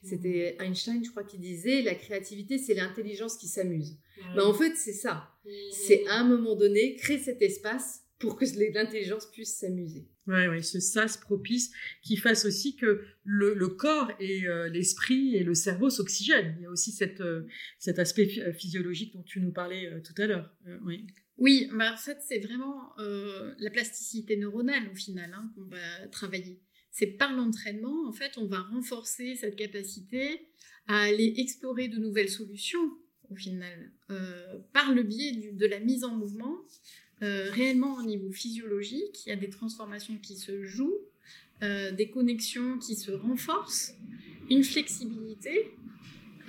C'était 0.04 0.56
mmh. 0.60 0.62
Einstein, 0.62 1.04
je 1.04 1.10
crois, 1.10 1.24
qui 1.24 1.38
disait 1.38 1.82
la 1.82 1.96
créativité, 1.96 2.56
c'est 2.56 2.74
l'intelligence 2.74 3.36
qui 3.36 3.48
s'amuse. 3.48 3.98
Mais 4.36 4.42
en 4.42 4.54
fait, 4.54 4.76
c'est 4.76 4.92
ça. 4.92 5.28
Mmh. 5.44 5.50
C'est 5.72 6.06
à 6.06 6.20
un 6.20 6.24
moment 6.24 6.54
donné 6.54 6.94
créer 6.94 7.18
cet 7.18 7.42
espace 7.42 8.04
pour 8.20 8.36
que 8.36 8.44
l'intelligence 8.72 9.26
puisse 9.26 9.56
s'amuser. 9.56 10.06
Oui, 10.26 10.46
ouais, 10.46 10.62
ce 10.62 10.80
sas 10.80 11.18
propice 11.18 11.70
qui 12.02 12.16
fasse 12.16 12.46
aussi 12.46 12.76
que 12.76 13.04
le, 13.24 13.68
corps 13.68 14.10
et 14.20 14.46
euh, 14.46 14.68
l'esprit 14.68 15.36
et 15.36 15.44
le 15.44 15.54
cerveau 15.54 15.90
s'oxygènent. 15.90 16.54
Il 16.58 16.62
y 16.62 16.66
a 16.66 16.70
aussi 16.70 16.96
euh, 17.20 17.42
cet 17.78 17.98
aspect 17.98 18.26
physiologique 18.54 19.14
dont 19.14 19.22
tu 19.22 19.40
nous 19.40 19.52
parlais 19.52 19.86
euh, 19.86 20.00
tout 20.00 20.14
à 20.20 20.26
l'heure. 20.26 20.50
oui. 20.82 21.06
Oui, 21.36 21.68
bah 21.72 21.92
en 21.92 21.96
fait, 21.96 22.18
c'est 22.20 22.38
vraiment 22.38 22.94
la 22.96 23.68
plasticité 23.68 24.36
neuronale 24.36 24.88
au 24.92 24.94
final 24.94 25.32
hein, 25.34 25.50
qu'on 25.56 25.64
va 25.64 26.06
travailler. 26.12 26.60
C'est 26.92 27.08
par 27.08 27.34
l'entraînement, 27.34 28.08
en 28.08 28.12
fait, 28.12 28.38
on 28.38 28.46
va 28.46 28.60
renforcer 28.60 29.34
cette 29.34 29.56
capacité 29.56 30.46
à 30.86 31.00
aller 31.00 31.34
explorer 31.38 31.88
de 31.88 31.98
nouvelles 31.98 32.28
solutions 32.28 32.88
au 33.30 33.34
final, 33.34 33.90
par 34.72 34.94
le 34.94 35.02
biais 35.02 35.50
de 35.54 35.66
la 35.66 35.80
mise 35.80 36.04
en 36.04 36.14
mouvement 36.14 36.56
euh, 37.24 37.50
réellement 37.50 37.94
au 37.96 38.02
niveau 38.02 38.30
physiologique, 38.30 39.24
il 39.24 39.30
y 39.30 39.32
a 39.32 39.36
des 39.36 39.48
transformations 39.48 40.18
qui 40.18 40.36
se 40.36 40.62
jouent, 40.62 41.00
euh, 41.62 41.90
des 41.90 42.10
connexions 42.10 42.78
qui 42.78 42.96
se 42.96 43.10
renforcent, 43.12 43.94
une 44.50 44.62
flexibilité. 44.62 45.70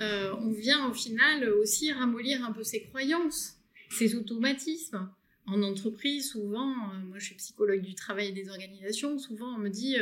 Euh, 0.02 0.34
on 0.38 0.50
vient 0.50 0.90
au 0.90 0.92
final 0.92 1.48
aussi 1.48 1.90
ramollir 1.92 2.44
un 2.44 2.52
peu 2.52 2.62
ses 2.62 2.82
croyances, 2.82 3.56
ses 3.88 4.16
automatismes. 4.16 5.08
En 5.46 5.62
entreprise, 5.62 6.32
souvent, 6.32 6.74
moi 7.06 7.18
je 7.18 7.26
suis 7.26 7.36
psychologue 7.36 7.80
du 7.80 7.94
travail 7.94 8.28
et 8.28 8.32
des 8.32 8.50
organisations, 8.50 9.18
souvent 9.18 9.54
on 9.54 9.58
me 9.58 9.70
dit 9.70 9.96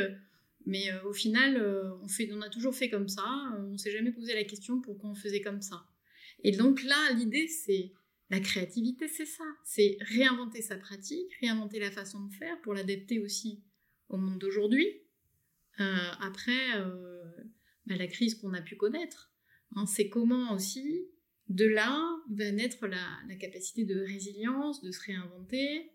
mais 0.65 0.89
au 1.05 1.13
final, 1.13 1.63
on, 2.01 2.07
on 2.33 2.41
a 2.41 2.49
toujours 2.49 2.75
fait 2.75 2.89
comme 2.89 3.07
ça, 3.07 3.23
on 3.59 3.73
ne 3.73 3.77
s'est 3.77 3.91
jamais 3.91 4.11
posé 4.11 4.33
la 4.33 4.43
question 4.43 4.81
pourquoi 4.81 5.11
on 5.11 5.15
faisait 5.15 5.41
comme 5.41 5.61
ça. 5.61 5.85
Et 6.43 6.51
donc 6.51 6.83
là, 6.83 7.11
l'idée, 7.13 7.47
c'est 7.47 7.91
la 8.29 8.39
créativité, 8.39 9.07
c'est 9.07 9.25
ça. 9.25 9.43
C'est 9.63 9.97
réinventer 10.01 10.61
sa 10.61 10.77
pratique, 10.77 11.31
réinventer 11.41 11.79
la 11.79 11.91
façon 11.91 12.25
de 12.25 12.33
faire 12.33 12.59
pour 12.61 12.73
l'adapter 12.73 13.19
aussi 13.19 13.63
au 14.09 14.17
monde 14.17 14.39
d'aujourd'hui. 14.39 14.87
Euh, 15.79 16.11
après 16.21 16.79
euh, 16.79 17.23
bah, 17.85 17.95
la 17.95 18.07
crise 18.07 18.35
qu'on 18.35 18.53
a 18.53 18.61
pu 18.61 18.75
connaître, 18.75 19.31
hein, 19.75 19.85
c'est 19.85 20.09
comment 20.09 20.53
aussi 20.53 21.07
de 21.49 21.65
là 21.65 22.01
va 22.31 22.51
naître 22.51 22.87
la, 22.87 23.35
capacité 23.35 23.85
de 23.85 23.99
résilience, 23.99 24.81
de 24.81 24.91
se 24.91 25.01
réinventer. 25.05 25.91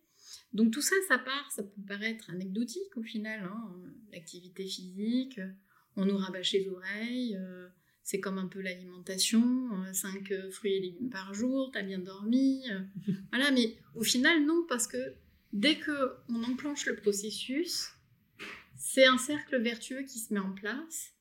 Donc 0.53 0.73
tout 0.73 0.83
ça, 0.83 0.95
ça 1.09 1.19
part, 1.19 1.51
ça 1.51 1.65
peut 1.65 1.83
paraître 1.89 2.31
anecdotique 2.31 2.97
au 2.97 3.03
final. 3.03 3.43
Hein. 3.43 3.75
L'activité 4.13 4.65
physique, 4.65 5.41
on 5.97 6.05
nous 6.05 6.17
rabâche 6.17 6.53
les 6.53 6.69
oreilles. 6.69 7.37
Euh, 7.37 7.69
c'est 8.11 8.19
comme 8.19 8.39
un 8.39 8.49
peu 8.49 8.61
l'alimentation, 8.61 9.71
5 9.93 10.33
euh, 10.33 10.35
euh, 10.35 10.51
fruits 10.51 10.73
et 10.73 10.81
légumes 10.81 11.11
par 11.11 11.33
jour, 11.33 11.71
t'as 11.73 11.83
bien 11.83 12.01
dormi. 12.01 12.65
Euh. 12.69 12.81
voilà, 13.31 13.53
mais 13.53 13.77
au 13.95 14.03
final, 14.03 14.45
non, 14.45 14.67
parce 14.69 14.89
que 14.89 15.15
dès 15.53 15.79
que 15.79 16.17
on 16.29 16.43
enclenche 16.43 16.87
le 16.87 16.97
processus, 16.97 17.93
c'est 18.77 19.07
un 19.07 19.17
cercle 19.17 19.63
vertueux 19.63 20.03
qui 20.03 20.19
se 20.19 20.35
met 20.35 20.41
en 20.41 20.51
place. 20.51 21.13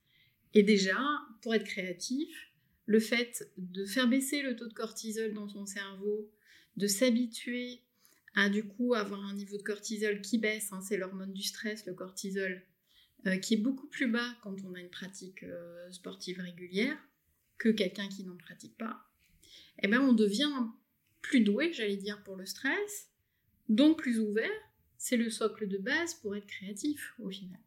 Et 0.56 0.63
déjà, 0.63 0.97
pour 1.43 1.54
être 1.54 1.63
créatif, 1.63 2.49
le 2.88 2.99
fait 2.99 3.47
de 3.58 3.86
faire 3.86 4.08
baisser 4.08 4.41
le 4.41 4.56
taux 4.56 4.67
de 4.67 4.73
cortisol 4.73 5.32
dans 5.36 5.47
son 5.47 5.67
cerveau, 5.67 6.28
de 6.75 6.88
s'habituer 6.88 7.84
à 8.34 8.49
du 8.49 8.63
coup 8.63 8.95
avoir 8.95 9.23
un 9.23 9.36
niveau 9.36 9.58
de 9.58 9.63
cortisol 9.63 10.21
qui 10.21 10.39
baisse, 10.39 10.73
hein, 10.73 10.82
c'est 10.82 10.97
l'hormone 10.97 11.34
du 11.34 11.43
stress, 11.43 11.86
le 11.86 11.93
cortisol, 11.93 12.63
euh, 13.27 13.38
qui 13.38 13.55
est 13.55 13.58
beaucoup 13.58 13.88
plus 13.88 14.08
bas 14.08 14.34
quand 14.43 14.55
on 14.63 14.73
a 14.75 14.79
une 14.79 14.89
pratique 14.89 15.43
euh, 15.43 15.91
sportive 15.91 16.39
régulière 16.39 16.97
que 17.58 17.67
quelqu'un 17.67 18.08
qui 18.08 18.23
n'en 18.23 18.38
pratique 18.38 18.77
pas, 18.77 19.05
eh 19.84 19.88
ben 19.89 19.99
on 19.99 20.13
devient 20.13 20.49
plus 21.21 21.41
doué, 21.41 21.73
j'allais 21.73 21.97
dire, 21.97 22.23
pour 22.23 22.38
le 22.38 22.45
stress, 22.45 23.10
donc 23.67 23.97
plus 23.97 24.19
ouvert. 24.19 24.49
C'est 24.97 25.17
le 25.17 25.29
socle 25.29 25.67
de 25.67 25.77
base 25.77 26.13
pour 26.15 26.36
être 26.36 26.47
créatif 26.47 27.13
au 27.19 27.29
final. 27.29 27.60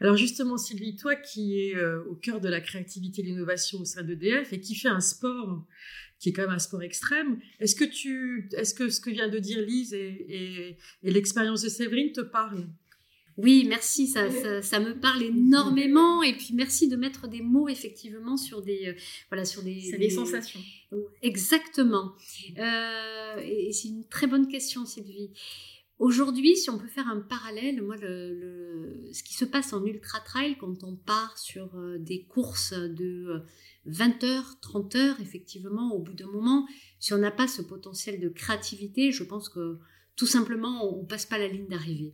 Alors 0.00 0.16
justement, 0.16 0.58
Sylvie, 0.58 0.96
toi 0.96 1.16
qui 1.16 1.58
es 1.58 1.76
euh, 1.76 2.04
au 2.04 2.14
cœur 2.14 2.40
de 2.40 2.48
la 2.48 2.60
créativité 2.60 3.22
et 3.22 3.24
l'innovation 3.24 3.80
au 3.80 3.84
sein 3.84 4.02
d'EDF 4.02 4.52
et 4.52 4.60
qui 4.60 4.74
fait 4.74 4.88
un 4.88 5.00
sport 5.00 5.66
qui 6.18 6.28
est 6.28 6.32
quand 6.32 6.42
même 6.42 6.50
un 6.50 6.58
sport 6.58 6.82
extrême, 6.82 7.40
est-ce 7.60 7.74
que, 7.74 7.84
tu, 7.84 8.50
est-ce 8.52 8.74
que 8.74 8.90
ce 8.90 9.00
que 9.00 9.08
vient 9.08 9.28
de 9.28 9.38
dire 9.38 9.62
Lise 9.62 9.94
et, 9.94 10.76
et 11.02 11.10
l'expérience 11.10 11.62
de 11.62 11.70
Séverine 11.70 12.12
te 12.12 12.20
parlent 12.20 12.68
oui, 13.42 13.64
merci, 13.68 14.06
ça, 14.06 14.28
ça, 14.62 14.80
me 14.80 14.98
parle 14.98 15.22
énormément. 15.22 16.22
Et 16.22 16.34
puis 16.34 16.50
merci 16.54 16.88
de 16.88 16.96
mettre 16.96 17.28
des 17.28 17.42
mots 17.42 17.68
effectivement 17.68 18.36
sur 18.36 18.62
des, 18.62 18.88
euh, 18.88 18.94
voilà, 19.30 19.44
sur 19.44 19.62
des, 19.62 19.96
des, 19.98 20.10
sensations. 20.10 20.60
Exactement. 21.22 22.12
Euh, 22.58 23.36
et 23.42 23.72
c'est 23.72 23.88
une 23.88 24.04
très 24.06 24.26
bonne 24.26 24.48
question, 24.48 24.84
Sylvie. 24.84 25.30
Aujourd'hui, 25.98 26.56
si 26.56 26.70
on 26.70 26.78
peut 26.78 26.88
faire 26.88 27.08
un 27.08 27.20
parallèle, 27.20 27.82
moi, 27.82 27.96
le, 27.96 29.08
ce 29.12 29.22
qui 29.22 29.34
se 29.34 29.44
passe 29.44 29.72
en 29.74 29.84
ultra 29.84 30.20
trail 30.20 30.56
quand 30.58 30.82
on 30.82 30.96
part 30.96 31.36
sur 31.36 31.76
euh, 31.76 31.98
des 31.98 32.24
courses 32.24 32.72
de 32.72 33.42
20 33.84 34.24
heures, 34.24 34.58
30 34.60 34.96
heures, 34.96 35.20
effectivement, 35.20 35.94
au 35.94 35.98
bout 35.98 36.14
d'un 36.14 36.30
moment, 36.30 36.66
si 36.98 37.12
on 37.12 37.18
n'a 37.18 37.30
pas 37.30 37.48
ce 37.48 37.62
potentiel 37.62 38.18
de 38.18 38.28
créativité, 38.28 39.12
je 39.12 39.24
pense 39.24 39.48
que 39.48 39.78
tout 40.20 40.26
simplement, 40.26 41.00
on 41.00 41.06
passe 41.06 41.24
pas 41.24 41.38
la 41.38 41.48
ligne 41.48 41.66
d'arrivée. 41.66 42.12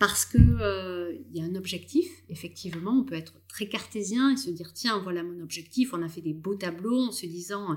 Parce 0.00 0.24
que 0.24 0.38
euh, 0.38 1.14
y 1.34 1.42
a 1.42 1.44
un 1.44 1.54
objectif, 1.54 2.08
effectivement, 2.30 3.00
on 3.00 3.04
peut 3.04 3.14
être 3.14 3.34
très 3.46 3.68
cartésien 3.68 4.32
et 4.32 4.38
se 4.38 4.48
dire, 4.48 4.72
tiens, 4.72 4.96
voilà 5.00 5.22
mon 5.22 5.38
objectif, 5.42 5.92
on 5.92 6.00
a 6.00 6.08
fait 6.08 6.22
des 6.22 6.32
beaux 6.32 6.54
tableaux 6.54 7.08
en 7.08 7.12
se 7.12 7.26
disant, 7.26 7.76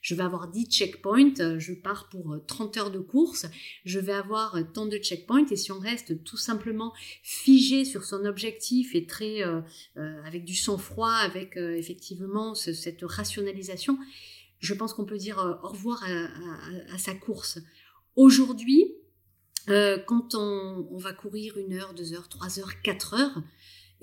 je 0.00 0.16
vais 0.16 0.24
avoir 0.24 0.50
10 0.50 0.66
checkpoints, 0.66 1.58
je 1.60 1.72
pars 1.72 2.08
pour 2.08 2.36
30 2.48 2.76
heures 2.78 2.90
de 2.90 2.98
course, 2.98 3.46
je 3.84 4.00
vais 4.00 4.12
avoir 4.12 4.58
tant 4.74 4.86
de 4.86 4.96
checkpoints, 4.96 5.46
et 5.52 5.56
si 5.56 5.70
on 5.70 5.78
reste 5.78 6.24
tout 6.24 6.36
simplement 6.36 6.92
figé 7.22 7.84
sur 7.84 8.02
son 8.02 8.24
objectif 8.24 8.96
et 8.96 9.06
très, 9.06 9.44
euh, 9.44 9.60
euh, 9.98 10.20
avec 10.24 10.44
du 10.44 10.56
sang-froid, 10.56 11.12
avec 11.12 11.56
effectivement 11.56 12.56
cette 12.56 13.04
rationalisation, 13.04 13.98
je 14.58 14.74
pense 14.74 14.92
qu'on 14.92 15.04
peut 15.04 15.16
dire 15.16 15.60
au 15.62 15.68
revoir 15.68 16.02
à 16.90 16.98
sa 16.98 17.14
course. 17.14 17.60
Aujourd'hui, 18.16 18.92
euh, 19.68 19.98
quand 19.98 20.34
on, 20.34 20.86
va 20.96 21.12
courir 21.12 21.56
une 21.56 21.74
heure, 21.74 21.94
deux 21.94 22.14
heures, 22.14 22.28
trois 22.28 22.58
heures, 22.58 22.80
quatre 22.82 23.14
heures, 23.14 23.42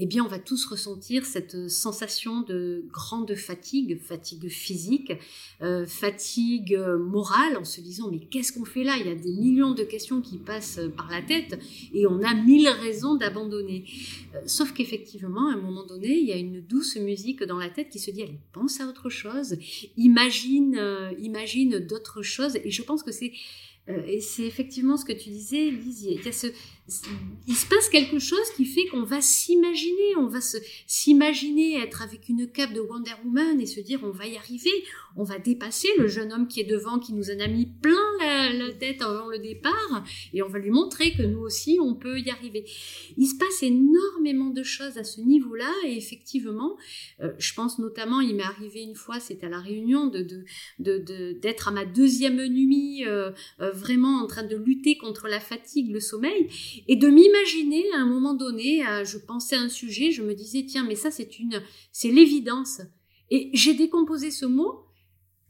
eh 0.02 0.06
bien, 0.06 0.24
on 0.24 0.30
va 0.30 0.40
tous 0.40 0.66
ressentir 0.66 1.26
cette 1.26 1.70
sensation 1.70 2.42
de 2.42 2.86
grande 2.90 3.36
fatigue, 3.36 4.00
fatigue 4.02 4.48
physique, 4.48 5.12
euh, 5.62 5.86
fatigue 5.86 6.80
morale, 7.00 7.58
en 7.58 7.66
se 7.66 7.82
disant 7.82 8.10
mais 8.10 8.20
qu'est-ce 8.20 8.54
qu'on 8.54 8.64
fait 8.64 8.86
là? 8.86 8.96
Il 8.98 9.08
y 9.08 9.12
a 9.12 9.16
des 9.16 9.34
millions 9.34 9.72
de 9.72 9.84
questions 9.84 10.22
qui 10.22 10.38
passent 10.38 10.80
par 10.96 11.12
la 11.12 11.22
tête 11.22 11.60
et 11.94 12.08
on 12.08 12.22
a 12.22 12.34
mille 12.34 12.70
raisons 12.70 13.16
d'abandonner. 13.16 13.84
Euh, 14.36 14.40
sauf 14.46 14.74
qu'effectivement, 14.74 15.50
à 15.50 15.54
un 15.54 15.62
moment 15.62 15.86
donné, 15.86 16.18
il 16.18 16.26
y 16.26 16.32
a 16.32 16.38
une 16.38 16.62
douce 16.62 16.96
musique 16.98 17.44
dans 17.44 17.58
la 17.58 17.70
tête 17.70 17.90
qui 17.90 18.00
se 18.00 18.12
dit 18.12 18.22
allez, 18.22 18.40
pense 18.52 18.80
à 18.80 18.88
autre 18.88 19.10
chose, 19.10 19.58
imagine, 19.98 20.76
euh, 20.78 21.12
imagine 21.20 21.80
d'autres 21.80 22.22
choses. 22.22 22.58
Et 22.64 22.72
je 22.72 22.84
pense 22.84 23.04
que 23.04 23.12
c'est 23.12 23.32
euh, 23.32 23.69
et 24.08 24.22
c'est 24.22 24.44
effectivement 24.44 24.98
ce 24.98 25.06
que 25.06 25.14
tu 25.14 25.30
disais, 25.30 25.72
Lise. 25.72 26.08
Il, 27.48 27.56
se 27.56 27.68
passe 27.68 27.90
quelque 27.90 28.18
chose 28.18 28.50
qui 28.56 28.66
fait 28.66 28.86
qu'on 28.88 29.04
va 29.04 29.22
s'imaginer, 29.22 30.16
on 30.18 30.28
va 30.28 30.40
s'imaginer 30.88 31.80
être 31.80 32.02
avec 32.02 32.30
une 32.30 32.48
cape 32.52 32.74
de 32.74 32.80
Wonder 32.80 33.14
Woman 33.24 33.62
et 33.62 33.68
se 33.68 33.80
dire 33.80 34.00
on 34.04 34.10
va 34.10 34.26
y 34.26 34.38
arriver, 34.38 34.72
on 35.16 35.24
va 35.24 35.38
dépasser 35.38 35.88
le 35.98 36.08
jeune 36.08 36.34
homme 36.34 36.48
qui 36.48 36.62
est 36.62 36.66
devant, 36.66 36.98
qui 36.98 37.14
nous 37.14 37.30
en 37.30 37.40
a 37.40 37.48
mis 37.48 37.68
plein 37.68 37.96
la, 38.20 38.72
tête 38.74 39.02
avant 39.02 39.28
le 39.28 39.40
départ, 39.40 40.04
et 40.34 40.42
on 40.42 40.48
va 40.48 40.60
lui 40.60 40.72
montrer 40.72 41.12
que 41.14 41.24
nous 41.24 41.40
aussi 41.40 41.78
on 41.82 41.94
peut 41.96 42.20
y 42.20 42.30
arriver. 42.30 42.66
Il 43.18 43.28
se 43.28 43.36
passe 43.36 43.62
énormément 43.62 44.50
de 44.50 44.64
choses 44.64 44.98
à 44.98 45.04
ce 45.04 45.22
niveau-là, 45.22 45.72
et 45.86 45.96
effectivement, 45.96 46.78
euh, 47.22 47.34
je 47.38 47.54
pense 47.54 47.78
notamment, 47.80 48.22
il 48.22 48.36
m'est 48.36 48.44
arrivé 48.44 48.82
une 48.82 48.96
fois, 48.96 49.20
c'était 49.20 49.48
à 49.48 49.50
la 49.50 49.60
réunion, 49.60 50.08
de 50.08 50.28
d'être 51.42 51.68
à 51.68 51.72
ma 51.72 51.86
deuxième 51.86 52.44
nuit. 52.48 53.06
Euh, 53.06 53.32
vraiment 53.80 54.22
en 54.22 54.28
train 54.28 54.44
de 54.44 54.56
lutter 54.56 54.98
contre 54.98 55.28
la 55.28 55.40
fatigue, 55.40 55.92
le 55.92 56.00
sommeil, 56.00 56.48
et 56.88 56.96
de 56.96 57.08
m'imaginer 57.08 57.86
à 57.94 58.00
un 58.00 58.06
moment 58.06 58.34
donné, 58.34 58.84
je 59.06 59.18
pensais 59.18 59.56
à 59.56 59.62
un 59.62 59.70
sujet, 59.70 60.12
je 60.12 60.22
me 60.22 60.34
disais 60.34 60.66
tiens 60.68 60.86
mais 60.86 60.96
ça 60.96 61.12
c'est 61.12 61.40
une, 61.40 61.62
c'est 61.92 62.12
l'évidence. 62.12 62.82
Et 63.32 63.50
j'ai 63.54 63.74
décomposé 63.74 64.32
ce 64.32 64.46
mot 64.46 64.86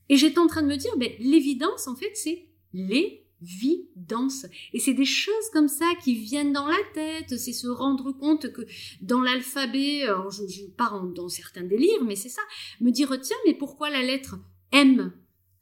et 0.10 0.18
j'étais 0.18 0.39
en 0.39 0.48
train 0.48 0.62
de 0.62 0.68
me 0.68 0.76
dire 0.76 0.92
mais 0.98 1.15
l'évidence 1.20 1.88
en 1.88 1.96
fait 1.96 2.12
c'est 2.13 2.48
l'évidence. 2.74 4.46
Et 4.74 4.80
c'est 4.80 4.94
des 4.94 5.06
choses 5.06 5.50
comme 5.54 5.68
ça 5.68 5.86
qui 6.04 6.15
viennent 6.15 6.54
dans 6.54 6.68
la 6.68 6.84
tête, 6.94 7.38
c'est 7.38 7.54
se 7.54 7.68
rendre 7.68 8.12
compte 8.12 8.52
que 8.52 8.62
dans 9.02 9.22
l'alphabet, 9.22 10.04
je, 10.30 10.48
je 10.48 10.65
pars 10.65 11.02
dans 11.08 11.30
certains 11.30 11.63
délires, 11.63 12.04
mais 12.06 12.15
c'est 12.15 12.30
ça, 12.30 12.42
me 12.82 12.92
dire, 12.92 13.10
tiens, 13.22 13.38
mais 13.46 13.54
pourquoi 13.54 13.89
la 13.89 14.02
lettre 14.02 14.36
M? 14.72 15.12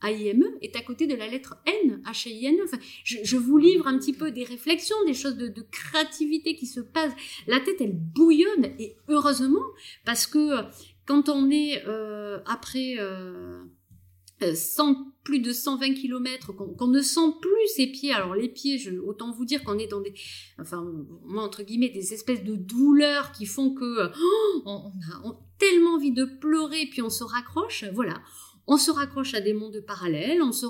AIME 0.04 0.46
est 0.62 0.76
à 0.76 0.82
côté 0.82 1.08
de 1.08 1.16
la 1.16 1.28
lettre 1.28 1.58
N, 1.66 2.02
H-I-N. 2.06 2.58
Enfin, 2.64 2.78
je, 3.04 3.38
vous 3.38 3.58
livre 3.58 3.88
un 3.88 3.98
petit 3.98 4.14
peu 4.14 4.32
des 4.32 4.44
réflexions, 4.44 4.96
des 5.06 5.14
choses 5.14 5.38
de, 5.38 5.54
créativité 5.72 6.56
qui 6.56 6.66
se 6.66 6.80
passent. 6.80 7.14
La 7.48 7.60
tête, 7.60 7.82
elle 7.82 7.96
bouillonne, 7.96 8.66
et 8.80 8.96
heureusement, 9.08 9.66
parce 10.06 10.28
que 10.28 10.62
quand 11.06 11.30
on 11.30 11.50
est 11.50 11.84
euh, 11.88 12.40
après 12.46 12.96
euh, 13.00 13.64
100, 14.42 14.90
euh, 14.90 14.94
plus 15.24 15.40
de 15.40 15.52
120 15.52 15.94
km, 15.96 16.54
qu'on 16.54 16.88
ne 16.88 17.02
sent 17.02 17.34
plus 17.42 17.68
ses 17.76 17.88
pieds, 17.88 18.14
alors 18.14 18.36
les 18.36 18.50
pieds, 18.50 18.80
autant 19.00 19.32
vous 19.32 19.46
dire 19.46 19.64
qu'on 19.64 19.80
est 19.80 19.88
dans 19.88 20.02
des, 20.02 20.14
enfin, 20.60 20.86
moi, 21.26 21.44
entre 21.44 21.64
guillemets, 21.64 21.90
des 21.90 22.14
espèces 22.14 22.44
de 22.44 22.56
douleurs 22.56 23.32
qui 23.32 23.46
font 23.46 23.74
que 23.74 24.12
oh, 24.16 24.62
on, 24.66 25.32
a 25.32 25.40
tellement 25.58 25.96
envie 25.96 26.12
de 26.12 26.26
pleurer, 26.26 26.88
puis 26.92 27.02
on 27.02 27.10
se 27.10 27.24
raccroche, 27.24 27.84
voilà 27.94 28.22
on 28.68 28.78
se 28.78 28.92
raccroche 28.92 29.34
à 29.34 29.42
des 29.42 29.54
mondes 29.54 29.80
parallèles, 29.80 30.42
on 30.42 30.52
se, 30.52 30.66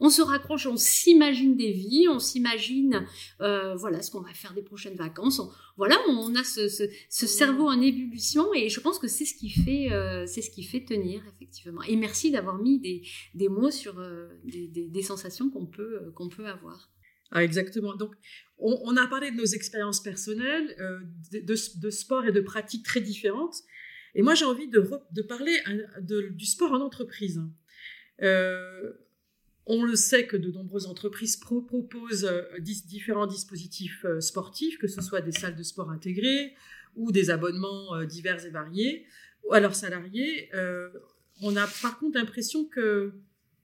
on 0.00 0.08
se 0.08 0.22
raccroche, 0.22 0.66
on 0.66 0.78
s'imagine 0.78 1.56
des 1.56 1.72
vies, 1.72 2.08
on 2.08 2.18
s'imagine 2.18 3.06
euh, 3.42 3.76
voilà 3.76 4.00
ce 4.00 4.10
qu'on 4.10 4.22
va 4.22 4.32
faire 4.32 4.54
des 4.54 4.62
prochaines 4.62 4.96
vacances. 4.96 5.40
voilà, 5.76 5.96
on 6.08 6.34
a 6.34 6.42
ce, 6.42 6.88
cerveau 7.08 7.68
en 7.68 7.80
ébullition 7.80 8.52
et 8.54 8.70
je 8.70 8.80
pense 8.80 8.98
que 8.98 9.08
c'est 9.08 9.26
ce 9.26 9.34
qui 9.34 9.50
fait, 9.50 9.92
euh, 9.92 10.24
c'est 10.26 10.40
ce 10.40 10.50
qui 10.50 10.62
fait 10.62 10.84
tenir 10.84 11.22
effectivement. 11.36 11.82
Et 11.82 11.96
merci 11.96 12.30
d'avoir 12.30 12.58
mis 12.58 12.80
des, 12.80 13.48
mots 13.48 13.70
sur 13.70 13.98
euh, 13.98 14.28
des, 14.44 15.02
sensations 15.02 15.50
qu'on 15.50 15.66
peut, 15.66 16.10
qu'on 16.14 16.28
peut 16.28 16.46
avoir. 16.46 16.90
Ah, 17.30 17.44
exactement. 17.44 17.94
Donc, 17.94 18.14
on, 18.56 18.96
a 18.96 19.06
parlé 19.06 19.30
de 19.30 19.36
nos 19.36 19.44
expériences 19.44 20.02
personnelles, 20.02 20.74
de, 21.30 21.40
de, 21.40 21.90
sport 21.90 22.24
et 22.24 22.32
de 22.32 22.40
pratiques 22.40 22.86
très 22.86 23.02
différentes. 23.02 23.62
Et 24.14 24.22
moi, 24.22 24.34
j'ai 24.34 24.44
envie 24.44 24.68
de, 24.68 25.22
parler 25.22 25.56
du 26.00 26.46
sport 26.46 26.72
en 26.72 26.80
entreprise. 26.80 27.40
Euh, 28.22 28.92
on 29.66 29.82
le 29.82 29.96
sait 29.96 30.26
que 30.26 30.36
de 30.36 30.50
nombreuses 30.50 30.86
entreprises 30.86 31.36
proposent 31.36 32.24
euh, 32.24 32.42
différents 32.60 33.26
dispositifs 33.26 34.04
euh, 34.04 34.20
sportifs, 34.20 34.78
que 34.78 34.88
ce 34.88 35.02
soit 35.02 35.20
des 35.20 35.32
salles 35.32 35.56
de 35.56 35.62
sport 35.62 35.90
intégrées 35.90 36.54
ou 36.96 37.12
des 37.12 37.30
abonnements 37.30 38.02
divers 38.04 38.44
et 38.44 38.50
variés 38.50 39.06
à 39.52 39.60
leurs 39.60 39.76
salariés. 39.76 40.50
on 41.42 41.54
a 41.54 41.66
par 41.80 41.98
contre 41.98 42.18
l'impression 42.18 42.64
que 42.64 43.12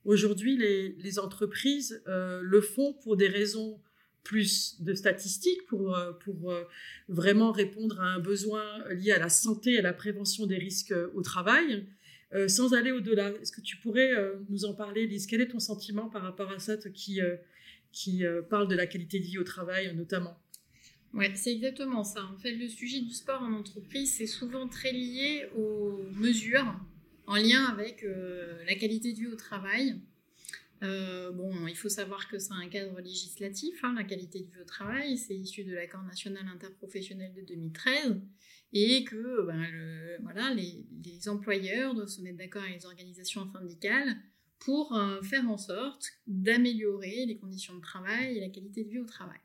aujourd'hui 0.04 0.57
les 0.57 1.18
entreprises 1.18 2.00
le 2.07 2.61
font 2.61 2.92
pour 3.02 3.16
des 3.16 3.26
raisons 3.26 3.80
plus 4.24 4.80
de 4.80 4.94
statistiques 4.94 5.66
pour, 5.66 5.94
euh, 5.94 6.12
pour 6.12 6.50
euh, 6.50 6.64
vraiment 7.08 7.52
répondre 7.52 8.00
à 8.00 8.06
un 8.06 8.18
besoin 8.18 8.64
lié 8.90 9.12
à 9.12 9.18
la 9.18 9.28
santé 9.28 9.74
et 9.74 9.78
à 9.78 9.82
la 9.82 9.92
prévention 9.92 10.46
des 10.46 10.56
risques 10.56 10.92
euh, 10.92 11.12
au 11.14 11.22
travail, 11.22 11.87
sans 12.48 12.74
aller 12.74 12.90
au-delà. 12.90 13.30
Est-ce 13.40 13.52
que 13.52 13.60
tu 13.60 13.76
pourrais 13.76 14.10
nous 14.48 14.64
en 14.64 14.74
parler, 14.74 15.06
Lise? 15.06 15.28
Quel 15.28 15.40
est 15.40 15.46
ton 15.46 15.60
sentiment 15.60 16.08
par 16.08 16.22
rapport 16.22 16.50
à 16.50 16.58
ça, 16.58 16.76
qui, 16.76 17.20
qui 17.92 18.24
parle 18.50 18.66
de 18.66 18.74
la 18.74 18.88
qualité 18.88 19.20
de 19.20 19.24
vie 19.24 19.38
au 19.38 19.44
travail 19.44 19.94
notamment? 19.94 20.37
Ouais, 21.12 21.30
c'est 21.37 21.52
exactement 21.52 22.02
ça. 22.02 22.24
En 22.24 22.37
fait, 22.37 22.50
le 22.50 22.66
sujet 22.66 23.02
du 23.02 23.12
sport 23.12 23.40
en 23.40 23.52
entreprise, 23.52 24.14
c'est 24.14 24.26
souvent 24.26 24.66
très 24.66 24.90
lié 24.90 25.46
aux 25.56 25.96
mesures 26.16 26.74
en 27.28 27.37
lien 27.37 27.66
avec 27.66 28.04
la 28.66 28.74
qualité 28.74 29.12
de 29.12 29.18
vie 29.18 29.28
au 29.28 29.37
travail. 29.37 30.00
Euh, 30.82 31.30
bon, 31.30 31.66
il 31.66 31.76
faut 31.76 31.88
savoir 31.88 32.28
que 32.28 32.38
c'est 32.38 32.52
un 32.52 32.68
cadre 32.68 33.00
législatif, 33.00 33.82
hein, 33.84 33.94
la 33.96 34.04
qualité 34.04 34.40
de 34.40 34.46
vie 34.46 34.60
au 34.60 34.64
travail, 34.64 35.16
c'est 35.16 35.37
issu 35.37 35.64
de 35.64 35.72
l'accord 35.72 36.02
national 36.02 36.46
interprofessionnel 36.48 37.32
de 37.32 37.42
2013, 37.42 38.20
et 38.72 39.04
que 39.04 39.46
ben, 39.46 39.66
voilà, 40.22 40.52
les, 40.52 40.84
employeurs 41.28 41.94
doivent 41.94 42.08
se 42.08 42.20
mettre 42.20 42.38
d'accord 42.38 42.62
avec 42.62 42.74
les 42.74 42.87
organisations 42.87 43.50
syndicales 43.52 44.16
pour 44.58 44.94
euh, 44.94 45.22
faire 45.22 45.48
en 45.48 45.56
sorte 45.56 46.06
d'améliorer 46.26 47.24
les 47.26 47.38
conditions 47.38 47.76
de 47.76 47.80
travail 47.80 48.37
et 48.37 48.40
la 48.40 48.48
qualité 48.48 48.84
de 48.84 48.90
vie 48.90 48.98
au 48.98 49.06
travail. 49.06 49.38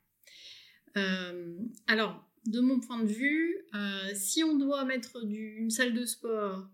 Euh, 0.97 1.57
alors, 1.87 2.27
de 2.47 2.59
mon 2.59 2.79
point 2.79 3.03
de 3.03 3.07
vue, 3.07 3.57
si 4.15 4.43
on 4.43 4.57
doit 4.57 4.83
mettre 4.85 5.23
une 5.23 5.69
salle 5.69 5.93
de 5.93 6.05
sport 6.05 6.67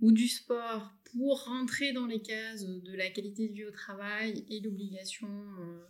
ou 0.00 0.12
du 0.12 0.28
sport 0.28 0.92
pour 1.12 1.44
rentrer 1.44 1.92
dans 1.92 2.06
les 2.06 2.20
cases 2.20 2.64
de 2.64 2.96
la 2.96 3.10
qualité 3.10 3.48
de 3.48 3.54
vie 3.54 3.64
au 3.64 3.70
travail 3.70 4.44
et 4.48 4.60
l'obligation 4.60 5.28
euh, 5.28 5.84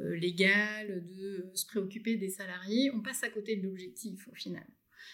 euh, 0.00 0.16
légale 0.16 1.04
de 1.06 1.50
se 1.54 1.66
préoccuper 1.66 2.16
des 2.16 2.28
salariés, 2.28 2.90
on 2.94 3.00
passe 3.00 3.22
à 3.22 3.28
côté 3.28 3.56
de 3.56 3.66
l'objectif 3.66 4.28
au 4.28 4.34
final. 4.34 4.66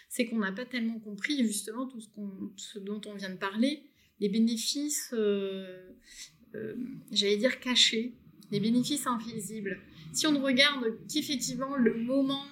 C'est 0.09 0.25
qu'on 0.25 0.39
n'a 0.39 0.51
pas 0.51 0.65
tellement 0.65 0.99
compris 0.99 1.45
justement 1.45 1.87
tout 1.87 2.01
ce, 2.55 2.79
dont 2.79 3.01
on 3.05 3.15
vient 3.15 3.29
de 3.29 3.37
parler, 3.37 3.83
les 4.19 4.29
bénéfices, 4.29 5.13
euh, 5.13 5.91
j'allais 7.11 7.37
dire 7.37 7.59
cachés, 7.59 8.15
les 8.51 8.59
bénéfices 8.59 9.07
invisibles. 9.07 9.79
Si 10.13 10.27
on 10.27 10.31
ne 10.31 10.39
regarde 10.39 10.85
qu'effectivement 11.11 11.75
le 11.75 11.93
moment 11.93 12.45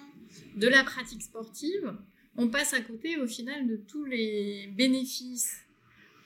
de 0.56 0.68
la 0.68 0.84
pratique 0.84 1.22
sportive, 1.22 1.94
on 2.38 2.50
passe 2.50 2.74
à 2.74 2.82
côté 2.82 3.18
au 3.18 3.28
final 3.28 3.68
de 3.68 3.78
tous 3.78 4.06
les 4.06 4.68
bénéfices 4.76 5.65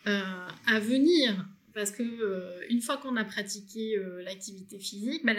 à 0.05 0.79
venir. 0.79 1.47
Parce 1.73 1.91
que 1.91 2.03
euh, 2.03 2.65
une 2.69 2.81
fois 2.81 2.97
qu'on 2.97 3.15
a 3.15 3.23
pratiqué 3.23 3.97
euh, 3.97 4.21
l'activité 4.23 4.79
physique, 4.79 5.25
bah, 5.25 5.33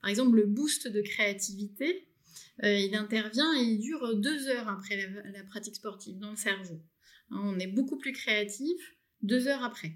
par 0.00 0.10
exemple, 0.10 0.36
le 0.36 0.46
boost 0.46 0.88
de 0.88 1.00
créativité, 1.02 2.08
il 2.62 2.94
intervient 2.94 3.52
et 3.58 3.62
il 3.62 3.78
dure 3.78 4.16
deux 4.16 4.48
heures 4.48 4.68
après 4.68 5.08
la, 5.32 5.42
pratique 5.44 5.76
sportive 5.76 6.18
dans 6.18 6.30
le 6.30 6.36
cerveau. 6.36 6.80
Hein, 7.30 7.40
on 7.42 7.58
est 7.58 7.66
beaucoup 7.66 7.96
plus 7.96 8.12
créatif 8.12 8.96
deux 9.22 9.48
heures 9.48 9.64
après. 9.64 9.92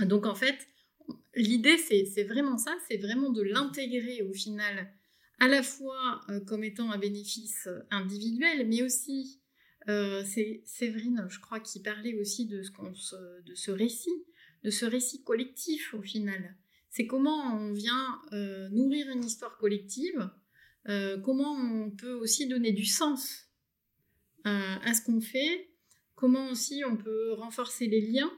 Donc 0.00 0.26
en 0.26 0.34
fait, 0.34 0.58
l'idée 1.34 1.78
c'est 1.78 2.24
vraiment 2.24 2.58
ça, 2.58 2.76
c'est 2.88 2.98
vraiment 2.98 3.30
de 3.30 3.40
l'intégrer 3.42 4.22
au 4.22 4.32
final 4.34 4.92
à 5.38 5.48
la 5.48 5.62
fois 5.62 6.20
comme 6.46 6.64
étant 6.64 6.90
un 6.90 6.98
bénéfice 6.98 7.68
individuel, 7.90 8.66
mais 8.68 8.82
aussi 8.82 9.40
euh, 9.88 10.24
c'est 10.24 10.62
Séverine, 10.64 11.26
je 11.28 11.40
crois, 11.40 11.60
qui 11.60 11.80
parlait 11.80 12.14
aussi 12.14 12.46
de 12.46 12.62
ce, 12.62 13.70
récit, 13.70 14.24
de 14.62 14.70
ce 14.70 14.86
récit 14.86 15.22
collectif 15.22 15.94
au 15.94 16.02
final. 16.02 16.56
C'est 16.90 17.06
comment 17.06 17.54
on 17.54 17.72
vient 17.72 18.20
euh, 18.32 18.68
nourrir 18.70 19.10
une 19.10 19.24
histoire 19.24 19.58
collective, 19.58 20.30
euh, 20.88 21.18
comment 21.18 21.52
on 21.52 21.90
peut 21.90 22.14
aussi 22.14 22.46
donner 22.46 22.72
du 22.72 22.86
sens 22.86 23.48
à 24.46 24.92
ce 24.92 25.00
qu'on 25.00 25.22
fait, 25.22 25.70
comment 26.14 26.50
aussi 26.50 26.82
on 26.86 26.98
peut 26.98 27.32
renforcer 27.32 27.86
les 27.86 28.02
liens, 28.02 28.30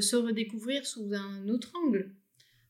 se 0.00 0.16
redécouvrir 0.16 0.84
sous 0.84 1.14
un 1.14 1.48
autre 1.48 1.70
angle. 1.76 2.12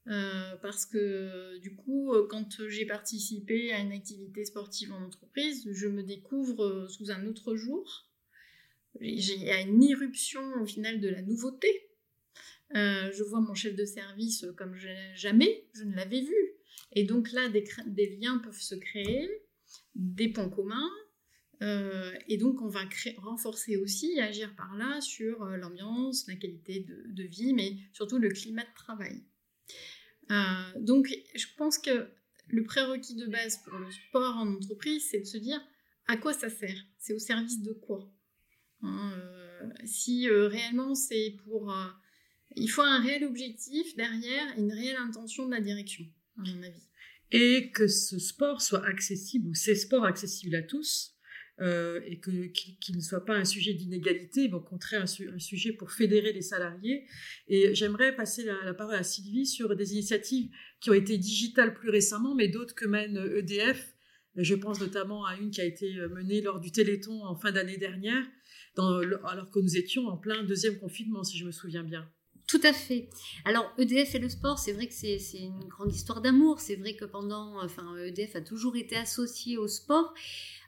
Euh, 0.08 0.56
parce 0.62 0.86
que 0.86 1.58
du 1.58 1.74
coup, 1.74 2.12
euh, 2.12 2.28
quand 2.30 2.68
j'ai 2.68 2.86
participé 2.86 3.72
à 3.72 3.80
une 3.80 3.92
activité 3.92 4.44
sportive 4.44 4.92
en 4.92 5.02
entreprise, 5.02 5.68
je 5.72 5.88
me 5.88 6.02
découvre 6.02 6.64
euh, 6.64 6.88
sous 6.88 7.10
un 7.10 7.26
autre 7.26 7.56
jour. 7.56 8.06
Il 9.00 9.20
y 9.20 9.50
a 9.50 9.60
une 9.60 9.82
irruption 9.82 10.40
au 10.60 10.66
final 10.66 11.00
de 11.00 11.08
la 11.08 11.22
nouveauté. 11.22 11.68
je 12.72 13.22
vois 13.24 13.40
mon 13.40 13.54
chef 13.54 13.74
de 13.74 13.84
service 13.84 14.46
comme 14.56 14.74
jamais 15.14 15.66
je 15.74 15.84
ne 15.84 15.94
l'avais 15.94 16.22
vu. 16.22 16.36
Et 16.92 17.04
donc 17.04 17.30
là, 17.32 17.50
des, 17.50 18.16
liens 18.18 18.38
peuvent 18.38 18.58
se 18.58 18.74
créer, 18.74 19.28
des 19.94 20.28
ponts 20.28 20.48
communs. 20.48 20.90
et 21.60 22.38
donc, 22.38 22.62
on 22.62 22.68
va 22.68 22.80
renforcer 23.18 23.76
aussi, 23.76 24.18
agir 24.18 24.56
par 24.56 24.74
là 24.76 25.02
sur 25.02 25.44
l'ambiance, 25.44 26.26
la 26.26 26.36
qualité 26.36 26.86
de 26.88 27.22
vie, 27.24 27.52
mais 27.52 27.76
surtout 27.92 28.16
le 28.16 28.30
climat 28.30 28.64
de 28.64 28.74
travail. 28.74 29.22
Euh, 30.30 30.80
donc, 30.80 31.08
je 31.34 31.46
pense 31.56 31.78
que 31.78 32.08
le 32.48 32.64
prérequis 32.64 33.14
de 33.14 33.26
base 33.26 33.58
pour 33.64 33.78
le 33.78 33.90
sport 33.90 34.36
en 34.36 34.54
entreprise, 34.54 35.08
c'est 35.10 35.20
de 35.20 35.24
se 35.24 35.38
dire 35.38 35.60
à 36.06 36.16
quoi 36.16 36.32
ça 36.32 36.48
sert? 36.48 36.76
C'est 36.98 37.12
au 37.12 37.18
service 37.18 37.62
de 37.62 37.72
quoi? 37.72 38.08
Hein, 38.82 39.12
euh, 39.16 39.70
Si 39.84 40.28
euh, 40.28 40.48
réellement 40.48 40.94
c'est 40.94 41.36
pour... 41.44 41.74
il 42.54 42.68
faut 42.68 42.82
un 42.82 43.00
réel 43.00 43.24
objectif 43.24 43.96
derrière, 43.96 44.58
une 44.58 44.72
réelle 44.72 44.98
intention 44.98 45.46
de 45.46 45.52
la 45.52 45.60
direction, 45.60 46.04
à 46.38 46.42
mon 46.42 46.62
avis. 46.62 46.82
Et 47.32 47.72
que 47.72 47.88
ce 47.88 48.18
sport 48.18 48.62
soit 48.62 48.84
accessible, 48.86 49.48
ou 49.48 49.54
ces 49.54 49.74
sports 49.74 50.04
accessibles 50.04 50.54
à 50.54 50.62
tous, 50.62 51.15
euh, 51.60 52.00
et 52.04 52.18
que 52.18 52.46
qu'il 52.48 52.96
ne 52.96 53.00
soit 53.00 53.24
pas 53.24 53.34
un 53.34 53.46
sujet 53.46 53.72
d'inégalité, 53.72 54.48
mais 54.48 54.54
au 54.54 54.60
contraire 54.60 55.02
un, 55.02 55.38
sujet 55.38 55.72
pour 55.72 55.90
fédérer 55.90 56.32
les 56.32 56.42
salariés. 56.42 57.06
Et 57.48 57.74
j'aimerais 57.74 58.14
passer 58.14 58.44
la, 58.44 58.74
parole 58.74 58.96
à 58.96 59.02
Sylvie 59.02 59.46
sur 59.46 59.74
des 59.74 59.92
initiatives 59.92 60.50
qui 60.80 60.90
ont 60.90 60.94
été 60.94 61.16
digitales 61.16 61.74
plus 61.74 61.88
récemment, 61.88 62.34
mais 62.34 62.48
d'autres 62.48 62.74
que 62.74 62.86
mène 62.86 63.16
EDF. 63.36 63.94
Je 64.36 64.54
pense 64.54 64.80
notamment 64.80 65.24
à 65.24 65.36
une 65.36 65.50
qui 65.50 65.62
a 65.62 65.64
été 65.64 65.94
menée 66.08 66.42
lors 66.42 66.60
du 66.60 66.70
Téléthon 66.70 67.24
en 67.24 67.36
fin 67.36 67.52
d'année 67.52 67.78
dernière, 67.78 68.22
alors 68.76 69.50
que 69.50 69.58
nous 69.58 69.78
étions 69.78 70.08
en 70.08 70.18
plein 70.18 70.42
deuxième 70.44 70.78
confinement, 70.78 71.24
si 71.24 71.38
je 71.38 71.46
me 71.46 71.52
souviens 71.52 71.84
bien. 71.84 72.06
Tout 72.46 72.60
à 72.62 72.72
fait. 72.72 73.08
Alors 73.44 73.72
EDF 73.76 74.14
et 74.14 74.18
le 74.20 74.28
sport, 74.28 74.58
c'est 74.58 74.72
vrai 74.72 74.86
que 74.86 74.94
c'est 74.94 75.18
une 75.34 75.64
grande 75.64 75.92
histoire 75.92 76.20
d'amour. 76.20 76.60
C'est 76.60 76.76
vrai 76.76 76.94
que 76.94 77.04
pendant, 77.04 77.60
enfin 77.64 77.96
EDF 77.96 78.36
a 78.36 78.40
toujours 78.40 78.76
été 78.76 78.94
associé 78.94 79.58
au 79.58 79.66
sport. 79.66 80.14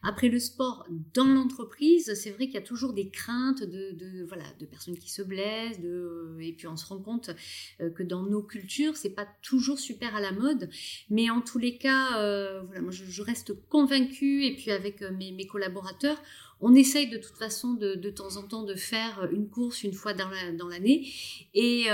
Après 0.03 0.29
le 0.29 0.39
sport 0.39 0.87
dans 1.15 1.27
l'entreprise, 1.27 2.15
c'est 2.15 2.31
vrai 2.31 2.47
qu'il 2.47 2.55
y 2.55 2.59
a 2.59 2.63
toujours 2.63 2.93
des 2.93 3.09
craintes 3.09 3.63
de, 3.63 4.25
voilà 4.27 4.45
de 4.59 4.67
personnes 4.67 4.97
qui 4.97 5.11
se 5.11 5.23
blessent, 5.23 5.79
et 6.41 6.53
puis 6.53 6.67
on 6.67 6.77
se 6.77 6.87
rend 6.87 6.99
compte 6.99 7.31
euh, 7.81 7.91
que 7.91 8.03
dans 8.03 8.23
nos 8.23 8.43
cultures 8.43 8.97
c'est 8.97 9.11
pas 9.11 9.27
toujours 9.43 9.79
super 9.79 10.15
à 10.15 10.21
la 10.21 10.33
mode, 10.33 10.69
mais 11.11 11.31
en 11.31 11.41
tous 11.41 11.59
les 11.59 11.79
cas, 11.79 12.19
euh, 12.19 12.63
voilà, 12.63 12.81
moi 12.81 12.93
je, 12.93 13.23
reste 13.23 13.53
convaincue 13.69 14.45
et 14.45 14.55
puis 14.55 14.71
avec 14.71 15.03
euh, 15.03 15.11
mes, 15.11 15.47
collaborateurs, 15.47 16.23
on 16.61 16.75
essaye 16.75 17.09
de 17.09 17.19
toute 17.19 17.37
façon 17.37 17.75
de, 17.75 17.95
de, 17.95 18.11
temps 18.11 18.37
en 18.37 18.43
temps 18.43 18.65
de 18.65 18.75
faire 18.75 19.29
une 19.33 19.49
course 19.49 19.83
une 19.83 19.93
fois 19.93 20.15
dans 20.15 20.69
l'année. 20.69 21.09
et, 21.55 21.89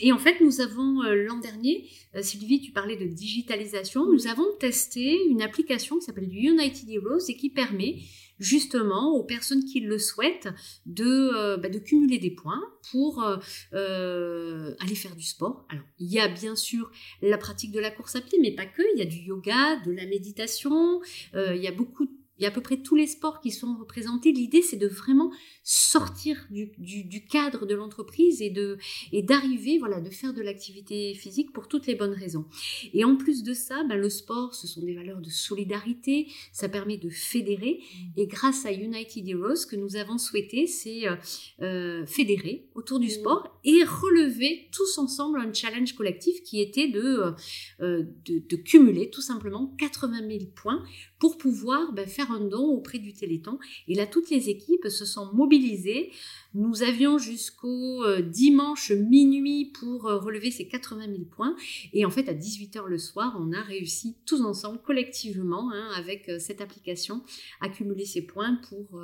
et, 0.00 0.12
en 0.12 0.18
fait, 0.18 0.40
nous 0.40 0.60
avons 0.60 1.02
euh, 1.02 1.14
l'an 1.14 1.38
dernier, 1.38 1.88
euh, 2.14 2.22
Sylvie, 2.22 2.60
tu 2.60 2.72
parlais 2.72 2.96
de 2.96 3.06
digitalisation, 3.06 4.10
nous 4.10 4.26
avons 4.26 4.46
testé 4.58 5.18
une 5.28 5.42
application 5.42 5.98
qui 5.98 6.04
s'appelle 6.04 6.28
United 6.32 6.88
Heroes 6.88 7.28
et 7.28 7.36
qui 7.36 7.50
permet 7.50 7.98
justement 8.38 9.14
aux 9.14 9.24
personnes 9.24 9.64
qui 9.64 9.80
le 9.80 9.98
souhaitent 9.98 10.48
de, 10.86 11.56
bah, 11.56 11.68
de 11.68 11.78
cumuler 11.78 12.18
des 12.18 12.32
points 12.32 12.60
pour 12.90 13.22
aller 13.22 14.94
faire 14.96 15.14
du 15.14 15.22
sport. 15.22 15.64
Alors, 15.68 15.84
il 16.00 16.12
y 16.12 16.18
a 16.18 16.26
bien 16.26 16.56
sûr 16.56 16.90
la 17.22 17.38
pratique 17.38 17.70
de 17.70 17.78
la 17.78 17.92
course 17.92 18.16
à 18.16 18.20
pied, 18.20 18.40
mais 18.42 18.50
pas 18.50 18.66
que, 18.66 18.82
il 18.94 18.98
y 18.98 19.02
a 19.02 19.06
du 19.06 19.18
yoga, 19.18 19.76
de 19.86 19.92
la 19.92 20.04
méditation, 20.06 21.00
il 21.32 21.62
y 21.62 21.68
a 21.68 21.72
beaucoup 21.72 22.06
de 22.06 22.23
il 22.38 22.42
y 22.42 22.46
a 22.46 22.48
à 22.48 22.52
peu 22.52 22.60
près 22.60 22.78
tous 22.78 22.96
les 22.96 23.06
sports 23.06 23.40
qui 23.40 23.50
sont 23.50 23.76
représentés. 23.78 24.32
L'idée, 24.32 24.62
c'est 24.62 24.76
de 24.76 24.88
vraiment 24.88 25.32
sortir 25.62 26.46
du, 26.50 26.72
du, 26.78 27.24
cadre 27.24 27.66
de 27.66 27.74
l'entreprise 27.74 28.42
et 28.42 28.50
de 28.50 28.76
et 29.12 29.22
d'arriver, 29.22 29.78
voilà, 29.78 30.00
de 30.00 30.10
faire 30.10 30.34
de 30.34 30.42
l'activité 30.42 31.14
physique 31.14 31.52
pour 31.52 31.68
toutes 31.68 31.86
les 31.86 31.94
bonnes 31.94 32.12
raisons. 32.12 32.46
Et 32.92 33.04
en 33.04 33.16
plus 33.16 33.42
de 33.42 33.54
ça, 33.54 33.84
ben, 33.84 33.96
le 33.96 34.08
sport, 34.08 34.54
ce 34.54 34.66
sont 34.66 34.82
des 34.82 34.94
valeurs 34.94 35.20
de 35.20 35.30
solidarité. 35.30 36.26
Ça 36.52 36.68
permet 36.68 36.98
de 36.98 37.08
fédérer. 37.08 37.80
Mmh. 37.80 38.20
Et 38.20 38.26
grâce 38.26 38.66
à 38.66 38.72
United 38.72 39.28
Heroes, 39.28 39.66
que 39.68 39.76
nous 39.76 39.96
avons 39.96 40.18
souhaité, 40.18 40.66
c'est 40.66 41.06
euh, 41.06 41.16
euh, 41.62 42.06
fédérer 42.06 42.68
autour 42.74 42.98
du 42.98 43.06
mmh. 43.06 43.10
sport 43.10 43.60
et 43.64 43.84
relever 43.84 44.68
tous 44.72 44.98
ensemble 44.98 45.40
un 45.40 45.52
challenge 45.52 45.94
collectif 45.94 46.42
qui 46.42 46.60
était 46.60 46.88
de, 46.88 47.34
euh, 47.80 48.02
de, 48.26 48.42
de 48.46 48.56
cumuler 48.56 49.10
tout 49.10 49.22
simplement 49.22 49.74
80 49.78 50.28
000 50.28 50.44
points 50.54 50.84
pour 51.18 51.38
pouvoir 51.38 51.92
ben, 51.92 52.06
faire 52.06 52.30
un 52.34 52.40
don 52.40 52.66
auprès 52.66 52.98
du 52.98 53.12
Téléthon. 53.12 53.58
Et 53.88 53.94
là, 53.94 54.06
toutes 54.06 54.30
les 54.30 54.48
équipes 54.48 54.88
se 54.88 55.04
sont 55.04 55.32
mobilisées. 55.32 56.10
Nous 56.54 56.82
avions 56.82 57.18
jusqu'au 57.18 58.04
euh, 58.04 58.22
dimanche 58.22 58.92
minuit 58.92 59.72
pour 59.78 60.06
euh, 60.06 60.18
relever 60.18 60.52
ces 60.52 60.68
80 60.68 61.06
000 61.06 61.24
points. 61.24 61.56
Et 61.92 62.04
en 62.04 62.10
fait, 62.10 62.28
à 62.28 62.34
18h 62.34 62.86
le 62.86 62.98
soir, 62.98 63.36
on 63.40 63.52
a 63.52 63.60
réussi 63.60 64.16
tous 64.24 64.42
ensemble, 64.42 64.80
collectivement, 64.82 65.72
hein, 65.72 65.88
avec 65.96 66.28
euh, 66.28 66.38
cette 66.38 66.60
application, 66.60 67.22
à 67.60 67.68
cumuler 67.68 68.04
ces 68.04 68.22
points 68.22 68.60
pour 68.68 69.00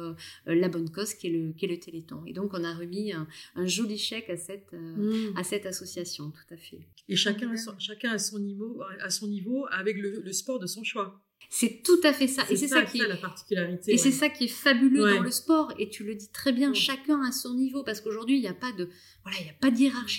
la 0.47 0.69
bonne 0.69 0.91
cause 0.91 1.15
qui 1.15 1.27
est, 1.27 1.31
le, 1.31 1.53
qui 1.53 1.65
est 1.65 1.69
le 1.69 1.79
Téléthon. 1.79 2.23
Et 2.27 2.33
donc, 2.33 2.53
on 2.55 2.63
a 2.63 2.75
remis 2.75 3.13
un, 3.13 3.27
joli 3.67 3.99
chèque 3.99 4.31
à 4.31 4.37
cette, 4.37 4.73
mmh. 4.73 5.37
à 5.37 5.45
cette 5.45 5.67
association, 5.67 6.31
tout 6.31 6.55
à 6.55 6.57
fait. 6.57 6.81
Et 7.09 7.17
chacun, 7.17 7.53
chacun 7.79 8.13
à, 8.13 8.19
son 8.19 8.39
niveau, 8.39 8.83
à 9.01 9.11
son 9.11 9.27
niveau 9.27 9.67
avec 9.71 9.97
le 9.99 10.33
sport 10.33 10.59
de 10.59 10.67
son 10.67 10.85
choix. 10.85 11.21
C'est 11.53 11.83
tout 11.83 11.99
à 12.05 12.13
fait 12.13 12.29
ça. 12.29 12.45
Et 12.49 12.55
c'est 12.55 12.69
ça, 12.69 12.85
qui 12.85 13.01
est 13.01 13.09
la 13.09 13.17
particularité. 13.17 13.93
Et 13.93 13.99
c'est 13.99 14.13
ça 14.13 14.31
qui 14.31 14.45
est 14.45 14.49
fabuleux 14.49 15.17
dans 15.17 15.21
le 15.21 15.33
sport. 15.33 15.75
Et 15.81 15.91
tu 15.91 16.05
le 16.05 16.15
dis 16.15 16.31
très 16.31 16.53
bien, 16.53 16.73
chacun 16.73 17.21
à 17.25 17.33
son 17.33 17.55
niveau, 17.55 17.83
parce 17.83 18.01
qu'aujourd'hui 18.01 18.37
il 18.37 18.41
n'y 18.41 18.49
a 18.49 18.55
pas 18.55 18.71
de 18.71 18.89
voilà, 19.25 19.37
il 19.41 19.45
n'y 19.45 19.51
a 19.51 19.55
pas 19.55 19.71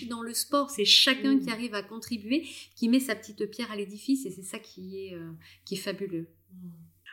dans 0.10 0.22
le 0.22 0.34
sport. 0.34 0.70
C'est 0.70 0.84
chacun 0.84 1.40
qui 1.40 1.50
arrive 1.50 1.74
à 1.74 1.84
contribuer, 1.84 2.46
qui 2.76 2.90
met 2.90 3.00
sa 3.00 3.16
petite 3.16 3.50
pierre 3.50 3.72
à 3.72 3.78
l'édifice, 3.78 4.26
et 4.26 4.30
c'est 4.30 4.44
ça 4.44 4.60
qui 4.60 5.08
est 5.08 5.16
euh, 5.16 5.32
qui 5.64 5.76
est 5.76 5.78
fabuleux. 5.78 6.28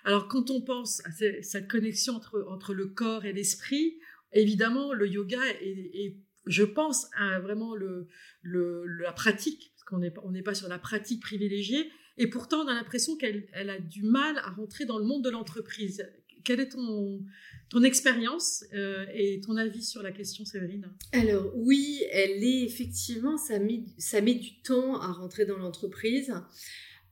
Alors 0.03 0.27
quand 0.27 0.51
on 0.51 0.63
pense 0.63 1.01
à 1.07 1.11
cette 1.43 1.69
connexion 1.69 2.15
entre 2.15 2.45
entre 2.49 2.75
le 2.75 2.87
corps 2.87 3.25
et 3.25 3.33
l'esprit, 3.33 4.01
évidemment 4.33 4.93
le 4.93 5.07
yoga 5.07 5.41
est, 5.61 6.17
je 6.45 6.65
pense 6.65 7.07
à 7.17 7.39
vraiment 7.39 7.77
le, 7.77 8.09
le 8.43 8.85
la 8.85 9.13
pratique, 9.13 9.73
parce 9.77 9.85
qu'on 9.85 9.99
n'est 9.99 10.13
on 10.25 10.33
n'est 10.33 10.43
pas 10.43 10.55
sur 10.55 10.67
la 10.67 10.81
pratique 10.81 11.23
privilégiée 11.23 11.89
et 12.19 12.27
pourtant, 12.27 12.65
on 12.65 12.69
a 12.69 12.75
l'impression 12.75 13.17
qu'elle 13.17 13.47
elle 13.53 13.71
a 13.71 13.79
du 13.79 14.03
mal 14.03 14.39
à 14.39 14.51
rentrer 14.51 14.85
dans 14.85 14.99
le 14.99 15.05
monde 15.05 15.25
de 15.25 15.31
l'entreprise. 15.31 16.07
Quelle 16.45 16.61
est 16.61 16.71
ton, 16.71 17.25
ton 17.71 17.83
expérience 17.83 18.65
euh, 18.75 19.07
et 19.15 19.41
ton 19.41 19.57
avis 19.57 19.83
sur 19.83 20.03
la 20.03 20.13
question, 20.13 20.45
Séverine? 20.45 20.91
Alors 21.13 21.53
oui, 21.55 22.03
elle 22.11 22.43
est 22.43 22.63
effectivement, 22.65 23.37
ça 23.37 23.59
met, 23.59 23.85
ça 23.99 24.21
met 24.21 24.35
du 24.35 24.61
temps 24.63 25.01
à 25.01 25.13
rentrer 25.13 25.47
dans 25.47 25.59
l'entreprise 25.59 26.33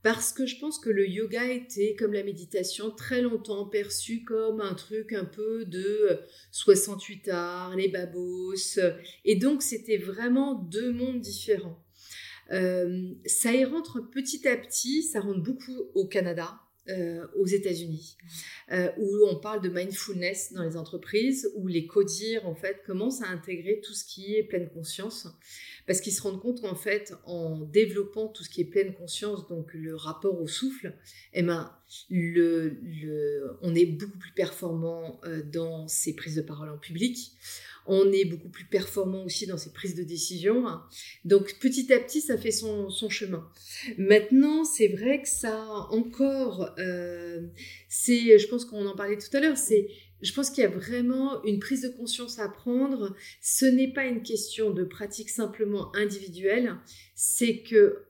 parce 0.03 0.31
que 0.31 0.45
je 0.45 0.57
pense 0.59 0.79
que 0.79 0.89
le 0.89 1.07
yoga 1.07 1.45
était, 1.45 1.95
comme 1.95 2.13
la 2.13 2.23
méditation, 2.23 2.91
très 2.91 3.21
longtemps 3.21 3.65
perçu 3.65 4.23
comme 4.23 4.61
un 4.61 4.73
truc 4.73 5.11
un 5.11 5.25
peu 5.25 5.65
de 5.65 6.19
68 6.51 7.27
arts, 7.29 7.75
les 7.75 7.89
babos, 7.89 8.79
et 9.25 9.35
donc 9.35 9.61
c'était 9.61 9.97
vraiment 9.97 10.55
deux 10.55 10.93
mondes 10.93 11.19
différents. 11.19 11.83
Euh, 12.51 13.13
ça 13.25 13.53
y 13.53 13.65
rentre 13.65 13.99
petit 13.99 14.47
à 14.47 14.55
petit, 14.55 15.03
ça 15.03 15.19
rentre 15.19 15.41
beaucoup 15.41 15.89
au 15.93 16.07
Canada, 16.07 16.59
euh, 16.89 17.27
aux 17.35 17.45
États-Unis, 17.45 18.15
euh, 18.71 18.89
où 18.97 19.27
on 19.27 19.35
parle 19.39 19.61
de 19.61 19.67
mindfulness 19.67 20.53
dans 20.53 20.63
les 20.63 20.77
entreprises, 20.77 21.51
où 21.55 21.67
les 21.67 21.85
codires 21.85 22.47
en 22.47 22.55
fait 22.55 22.81
commencent 22.85 23.21
à 23.21 23.27
intégrer 23.27 23.81
tout 23.83 23.93
ce 23.93 24.05
qui 24.05 24.35
est 24.35 24.43
pleine 24.43 24.69
conscience, 24.69 25.27
parce 25.85 25.99
qu'ils 25.99 26.13
se 26.13 26.21
rendent 26.21 26.41
compte 26.41 26.61
qu'en 26.61 26.75
fait, 26.75 27.13
en 27.25 27.59
développant 27.59 28.29
tout 28.29 28.43
ce 28.43 28.49
qui 28.49 28.61
est 28.61 28.65
pleine 28.65 28.93
conscience, 28.93 29.49
donc 29.49 29.73
le 29.73 29.95
rapport 29.95 30.39
au 30.39 30.47
souffle, 30.47 30.95
eh 31.33 31.43
ben, 31.43 31.73
le, 32.09 32.79
le, 32.81 33.57
on 33.61 33.75
est 33.75 33.85
beaucoup 33.85 34.17
plus 34.17 34.33
performant 34.33 35.19
dans 35.51 35.87
ses 35.89 36.15
prises 36.15 36.35
de 36.35 36.41
parole 36.41 36.69
en 36.69 36.77
public 36.77 37.33
on 37.87 38.11
est 38.11 38.25
beaucoup 38.25 38.49
plus 38.49 38.65
performant 38.65 39.23
aussi 39.23 39.47
dans 39.47 39.57
ses 39.57 39.71
prises 39.71 39.95
de 39.95 40.03
décision. 40.03 40.65
Donc 41.25 41.57
petit 41.59 41.91
à 41.93 41.99
petit, 41.99 42.21
ça 42.21 42.37
fait 42.37 42.51
son, 42.51 42.89
chemin. 43.09 43.47
Maintenant, 43.97 44.63
c'est 44.65 44.89
vrai 44.89 45.21
que 45.21 45.29
ça 45.29 45.87
encore, 45.91 46.73
euh, 46.77 47.47
c'est, 47.87 48.37
je 48.37 48.47
pense 48.47 48.65
qu'on 48.65 48.85
en 48.85 48.95
parlait 48.95 49.17
tout 49.17 49.35
à 49.35 49.39
l'heure, 49.39 49.57
c'est 49.57 49.87
je 50.21 50.33
pense 50.33 50.49
qu'il 50.49 50.63
y 50.63 50.67
a 50.67 50.69
vraiment 50.69 51.43
une 51.43 51.59
prise 51.59 51.81
de 51.81 51.89
conscience 51.89 52.39
à 52.39 52.49
prendre. 52.49 53.15
Ce 53.39 53.65
n'est 53.65 53.93
pas 53.93 54.05
une 54.05 54.23
question 54.23 54.71
de 54.71 54.83
pratique 54.83 55.29
simplement 55.29 55.95
individuelle, 55.95 56.75
c'est 57.13 57.61
que 57.61 58.06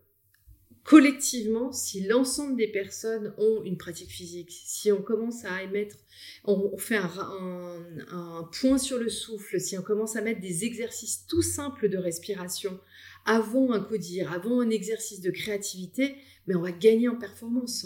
collectivement, 0.87 1.73
si 1.73 2.07
l'ensemble 2.07 2.55
des 2.55 2.69
personnes 2.69 3.33
ont 3.37 3.61
une 3.65 3.77
pratique 3.77 4.09
physique, 4.09 4.51
si 4.63 4.89
on 4.89 5.01
commence 5.01 5.43
à 5.43 5.61
émettre, 5.61 5.97
on 6.45 6.77
fait 6.77 6.95
un, 6.95 8.49
point 8.61 8.77
sur 8.77 8.97
le 8.97 9.09
souffle, 9.09 9.59
si 9.59 9.77
on 9.77 9.81
commence 9.81 10.15
à 10.15 10.21
mettre 10.21 10.39
des 10.39 10.63
exercices 10.63 11.25
tout 11.27 11.41
simples 11.41 11.89
de 11.89 11.97
respiration 11.97 12.79
avant 13.25 13.73
un 13.73 13.81
codir, 13.81 14.31
avant 14.31 14.61
un 14.61 14.69
exercice 14.69 15.19
de 15.19 15.29
créativité, 15.29 16.15
mais 16.47 16.55
on 16.55 16.61
va 16.61 16.71
gagner 16.71 17.09
en 17.09 17.17
performance 17.17 17.85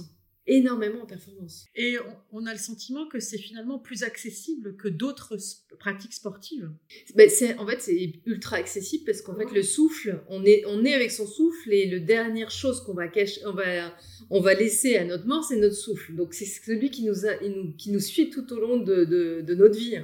énormément 0.52 1.04
en 1.04 1.06
performance. 1.06 1.66
Et 1.76 1.96
on, 2.34 2.46
a 2.46 2.52
le 2.52 2.60
sentiment 2.60 3.08
que 3.08 3.22
c'est 3.22 3.38
finalement 3.38 3.80
plus 3.80 4.04
accessible 4.04 4.76
que 4.76 4.90
d'autres 4.90 5.38
pratiques 5.80 6.14
sportives. 6.14 6.70
Ben 7.16 7.30
en 7.58 7.66
fait, 7.66 7.80
c'est 7.80 8.14
ultra 8.26 8.58
accessible 8.58 9.06
parce 9.06 9.22
qu'en 9.22 9.36
fait, 9.36 9.50
le 9.54 9.64
souffle, 9.64 10.22
on 10.28 10.44
est, 10.44 10.64
on 10.68 10.84
est 10.84 10.94
avec 10.94 11.12
son 11.12 11.26
souffle 11.26 11.72
et 11.72 11.90
la 11.90 12.00
dernière 12.00 12.52
chose 12.52 12.82
qu'on 12.82 12.94
va, 12.94 13.08
cacher, 13.08 13.40
on 13.46 13.54
va, 13.54 13.96
on 14.30 14.42
va 14.42 14.54
laisser 14.54 14.98
à 14.98 15.06
notre 15.06 15.26
mort, 15.26 15.46
c'est 15.46 15.56
notre 15.56 15.76
souffle. 15.76 16.16
Donc, 16.16 16.34
c'est 16.34 16.46
celui 16.46 16.92
qui 16.92 17.06
nous, 17.06 17.26
a, 17.26 17.36
qui 17.78 17.90
nous 17.92 18.02
suit 18.02 18.30
tout 18.30 18.52
au 18.52 18.60
long 18.60 18.78
de, 18.78 19.06
de, 19.06 19.42
de 19.42 19.56
notre 19.56 19.78
vie. 19.78 19.96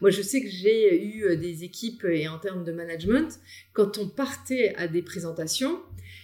Moi, 0.00 0.10
je 0.10 0.22
sais 0.22 0.40
que 0.40 0.48
j'ai 0.48 1.04
eu 1.04 1.36
des 1.36 1.64
équipes 1.64 2.04
et 2.04 2.28
en 2.28 2.38
termes 2.38 2.62
de 2.62 2.70
management, 2.70 3.40
quand 3.72 3.98
on 3.98 4.08
partait 4.08 4.74
à 4.76 4.86
des 4.86 5.02
présentations, 5.02 5.80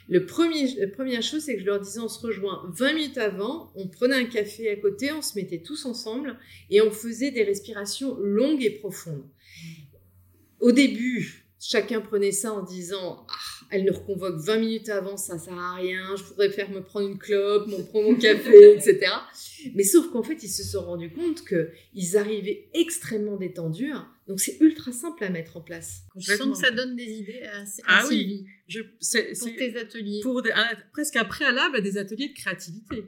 le 0.08 0.26
premier, 0.26 0.74
la 0.74 0.88
première 0.88 1.22
chose, 1.22 1.42
c'est 1.44 1.54
que 1.54 1.60
je 1.60 1.66
leur 1.66 1.80
disais, 1.80 2.00
on 2.00 2.08
se 2.08 2.24
rejoint 2.24 2.70
20 2.76 2.92
minutes 2.92 3.18
avant, 3.18 3.72
on 3.74 3.88
prenait 3.88 4.16
un 4.16 4.26
café 4.26 4.68
à 4.70 4.76
côté, 4.76 5.12
on 5.12 5.22
se 5.22 5.38
mettait 5.38 5.62
tous 5.62 5.86
ensemble 5.86 6.38
et 6.70 6.82
on 6.82 6.90
faisait 6.90 7.30
des 7.30 7.42
respirations 7.42 8.18
longues 8.18 8.62
et 8.62 8.70
profondes. 8.70 9.26
Au 10.60 10.72
début, 10.72 11.46
chacun 11.58 12.00
prenait 12.00 12.32
ça 12.32 12.52
en 12.52 12.62
disant, 12.62 13.26
ah, 13.30 13.53
elle 13.74 13.84
nous 13.84 13.92
reconvoque 13.92 14.36
20 14.36 14.56
minutes 14.58 14.88
avant, 14.88 15.16
ça 15.16 15.38
sert 15.38 15.58
à 15.58 15.74
rien, 15.74 16.14
je 16.16 16.22
voudrais 16.22 16.50
faire 16.50 16.70
me 16.70 16.80
prendre 16.80 17.08
une 17.08 17.18
clope, 17.18 17.66
me 17.66 17.82
prendre 17.82 18.10
mon 18.10 18.16
café, 18.16 18.72
etc. 18.76 19.06
Mais 19.74 19.82
sauf 19.82 20.10
qu'en 20.10 20.22
fait, 20.22 20.42
ils 20.42 20.48
se 20.48 20.62
sont 20.62 20.82
rendus 20.82 21.12
compte 21.12 21.42
qu'ils 21.44 22.16
arrivaient 22.16 22.68
extrêmement 22.72 23.36
détendus 23.36 23.92
donc 24.26 24.40
c'est 24.40 24.58
ultra 24.60 24.90
simple 24.92 25.22
à 25.24 25.28
mettre 25.28 25.56
en 25.56 25.60
place. 25.60 26.04
Je 26.16 26.34
sens 26.34 26.58
que 26.58 26.66
ça 26.66 26.72
donne 26.72 26.96
des 26.96 27.10
idées 27.10 27.42
à, 27.42 27.64
ah 27.86 28.04
Sylvie. 28.06 28.46
Oui, 28.74 28.82
pour 29.38 29.56
tes 29.56 29.76
ateliers. 29.76 30.20
Pour 30.22 30.42
presque 30.92 31.16
un 31.16 31.24
préalable 31.24 31.76
à 31.76 31.80
des 31.82 31.98
ateliers 31.98 32.28
de 32.28 32.34
créativité. 32.34 33.04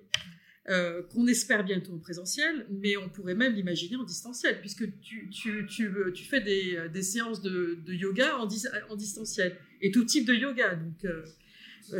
Euh, 0.68 1.02
qu'on 1.12 1.26
espère 1.26 1.64
bientôt 1.64 1.92
en 1.92 1.98
présentiel, 1.98 2.66
mais 2.70 2.96
on 2.96 3.08
pourrait 3.08 3.34
même 3.34 3.52
l'imaginer 3.52 3.96
en 3.96 4.04
distanciel, 4.04 4.60
puisque 4.60 4.84
tu, 5.00 5.30
tu, 5.30 5.66
tu, 5.66 5.92
tu 6.14 6.24
fais 6.24 6.40
des, 6.40 6.88
des, 6.92 7.02
séances 7.02 7.40
de, 7.40 7.78
de 7.86 7.92
yoga 7.92 8.36
en, 8.38 8.48
en, 8.90 8.96
distanciel, 8.96 9.56
et 9.80 9.90
tout 9.90 10.04
type 10.04 10.26
de 10.26 10.34
yoga. 10.34 10.74
Donc, 10.74 11.04
euh, 11.04 11.24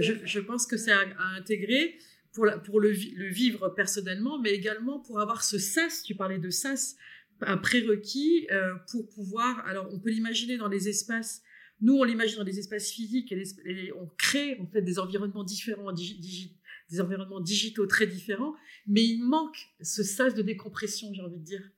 je, 0.01 0.15
je, 0.25 0.41
pense 0.41 0.67
que 0.67 0.77
c'est 0.77 0.93
à, 0.93 1.05
intégrer 1.37 1.97
pour, 2.33 2.45
la, 2.45 2.59
pour 2.59 2.81
le, 2.81 2.91
le, 2.91 3.29
vivre 3.29 3.69
personnellement, 3.69 4.41
mais 4.41 4.51
également 4.51 4.99
pour 4.99 5.21
avoir 5.21 5.45
ce 5.45 5.59
sas, 5.59 6.03
tu 6.03 6.17
parlais 6.17 6.39
de 6.39 6.51
sas, 6.51 6.97
un 7.43 7.59
prérequis 7.59 8.49
euh, 8.51 8.75
pour 8.91 9.09
pouvoir, 9.09 9.65
alors 9.67 9.89
on 9.93 10.01
peut 10.01 10.11
l'imaginer 10.11 10.57
dans 10.57 10.69
les 10.69 10.89
espaces 10.89 11.43
nous, 11.81 11.95
on 11.95 12.05
l'imagine 12.05 12.39
dans 12.39 12.45
des 12.45 12.59
espaces 12.59 12.91
physiques 12.91 13.33
et, 13.33 13.93
on 13.93 14.07
crée 14.17 14.59
en 14.61 14.67
fait 14.67 14.83
des 14.83 14.99
environnements 14.99 15.45
différents, 15.45 15.93
des 16.91 17.01
environnements 17.01 17.41
digitaux 17.41 17.87
très 17.87 18.07
différents, 18.07 18.55
mais 18.87 19.05
il 19.05 19.23
manque 19.23 19.57
ce 19.81 20.03
sas 20.03 20.35
de 20.35 20.43
décompression, 20.43 21.13
j'ai 21.13 21.23
envie 21.23 21.39
de 21.39 21.45
dire. 21.45 21.71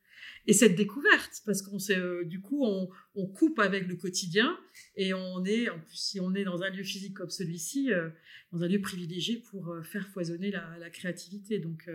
Et 0.47 0.55
cette 0.55 0.77
découverte, 0.77 1.43
parce 1.45 1.63
qu'on 1.63 1.77
euh, 1.91 2.25
du 2.25 2.41
coup, 2.41 2.65
on, 2.65 3.27
coupe 3.27 3.59
avec 3.59 3.87
le 3.87 3.97
quotidien 3.97 4.59
et 4.97 5.13
on 5.13 5.45
est, 5.45 5.69
en 5.69 5.79
plus, 5.79 5.97
si 5.97 6.21
on 6.21 6.35
est 6.35 6.45
dans 6.45 6.63
un 6.63 6.71
lieu 6.71 6.83
physique 6.83 7.15
comme 7.15 7.29
celui-ci, 7.29 7.93
euh, 7.93 8.09
dans 8.53 8.63
un 8.63 8.69
lieu 8.69 8.81
privilégié 8.81 9.43
pour 9.51 9.69
euh, 9.69 9.83
faire 9.83 10.09
foisonner 10.09 10.51
la, 10.51 10.91
créativité. 10.91 11.59
Donc, 11.59 11.91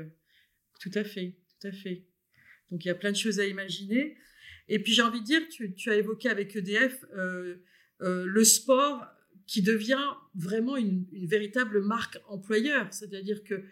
tout 0.79 0.91
à 0.93 1.03
fait, 1.03 1.35
tout 1.59 1.67
à 1.67 1.71
fait. 1.71 2.05
Donc, 2.69 2.85
il 2.85 2.89
y 2.89 2.91
a 2.91 2.95
plein 2.95 3.11
de 3.11 3.17
choses 3.17 3.39
à 3.39 3.45
imaginer. 3.45 4.17
Et 4.67 4.77
puis, 4.77 4.93
j'ai 4.93 5.01
envie 5.01 5.21
de 5.21 5.25
dire, 5.25 5.41
tu, 5.49 5.73
tu 5.73 5.89
as 5.89 5.95
évoqué 5.95 6.29
avec 6.29 6.55
EDF 6.55 7.03
le 7.99 8.43
sport 8.43 9.03
qui 9.47 9.61
devient 9.61 10.09
vraiment 10.35 10.77
une, 10.77 11.05
véritable 11.25 11.81
marque 11.81 12.19
employeur. 12.27 12.87
C'est-à-dire 12.93 13.43
que 13.43 13.63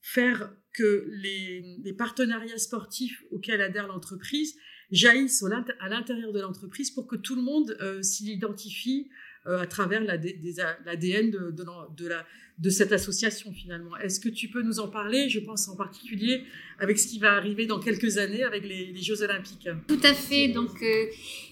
faire 0.00 0.54
que 0.74 1.06
les, 1.10 1.92
partenariats 1.96 2.58
sportifs 2.58 3.24
auxquels 3.30 3.60
adhère 3.60 3.86
l'entreprise 3.88 4.56
jaillissent 4.90 5.44
à 5.80 5.88
l'intérieur 5.88 6.32
de 6.32 6.40
l'entreprise 6.40 6.90
pour 6.90 7.06
que 7.06 7.16
tout 7.16 7.34
le 7.34 7.42
monde 7.42 7.76
euh, 7.80 8.02
s'y 8.02 8.32
identifie 8.32 9.10
euh, 9.46 9.60
à 9.60 9.66
travers 9.66 10.02
l'ADN 10.02 11.30
de, 11.30 11.50
de, 11.50 12.06
la, 12.06 12.26
de 12.58 12.70
cette 12.70 12.92
association 12.92 13.52
finalement. 13.52 13.96
Est-ce 13.98 14.20
que 14.20 14.28
tu 14.28 14.48
peux 14.48 14.62
nous 14.62 14.80
en 14.80 14.88
parler? 14.88 15.28
Je 15.28 15.40
pense 15.40 15.68
en 15.68 15.76
particulier 15.76 16.44
avec 16.80 16.98
ce 16.98 17.08
qui 17.08 17.18
va 17.18 17.32
arriver 17.32 17.66
dans 17.66 17.80
quelques 17.80 18.18
années 18.18 18.44
avec 18.44 18.64
les, 18.64 18.94
Jeux 18.96 19.22
Olympiques. 19.22 19.68
Tout 19.86 20.00
à 20.02 20.14
fait. 20.14 20.48
Donc, 20.48 20.82
euh, 20.82 21.06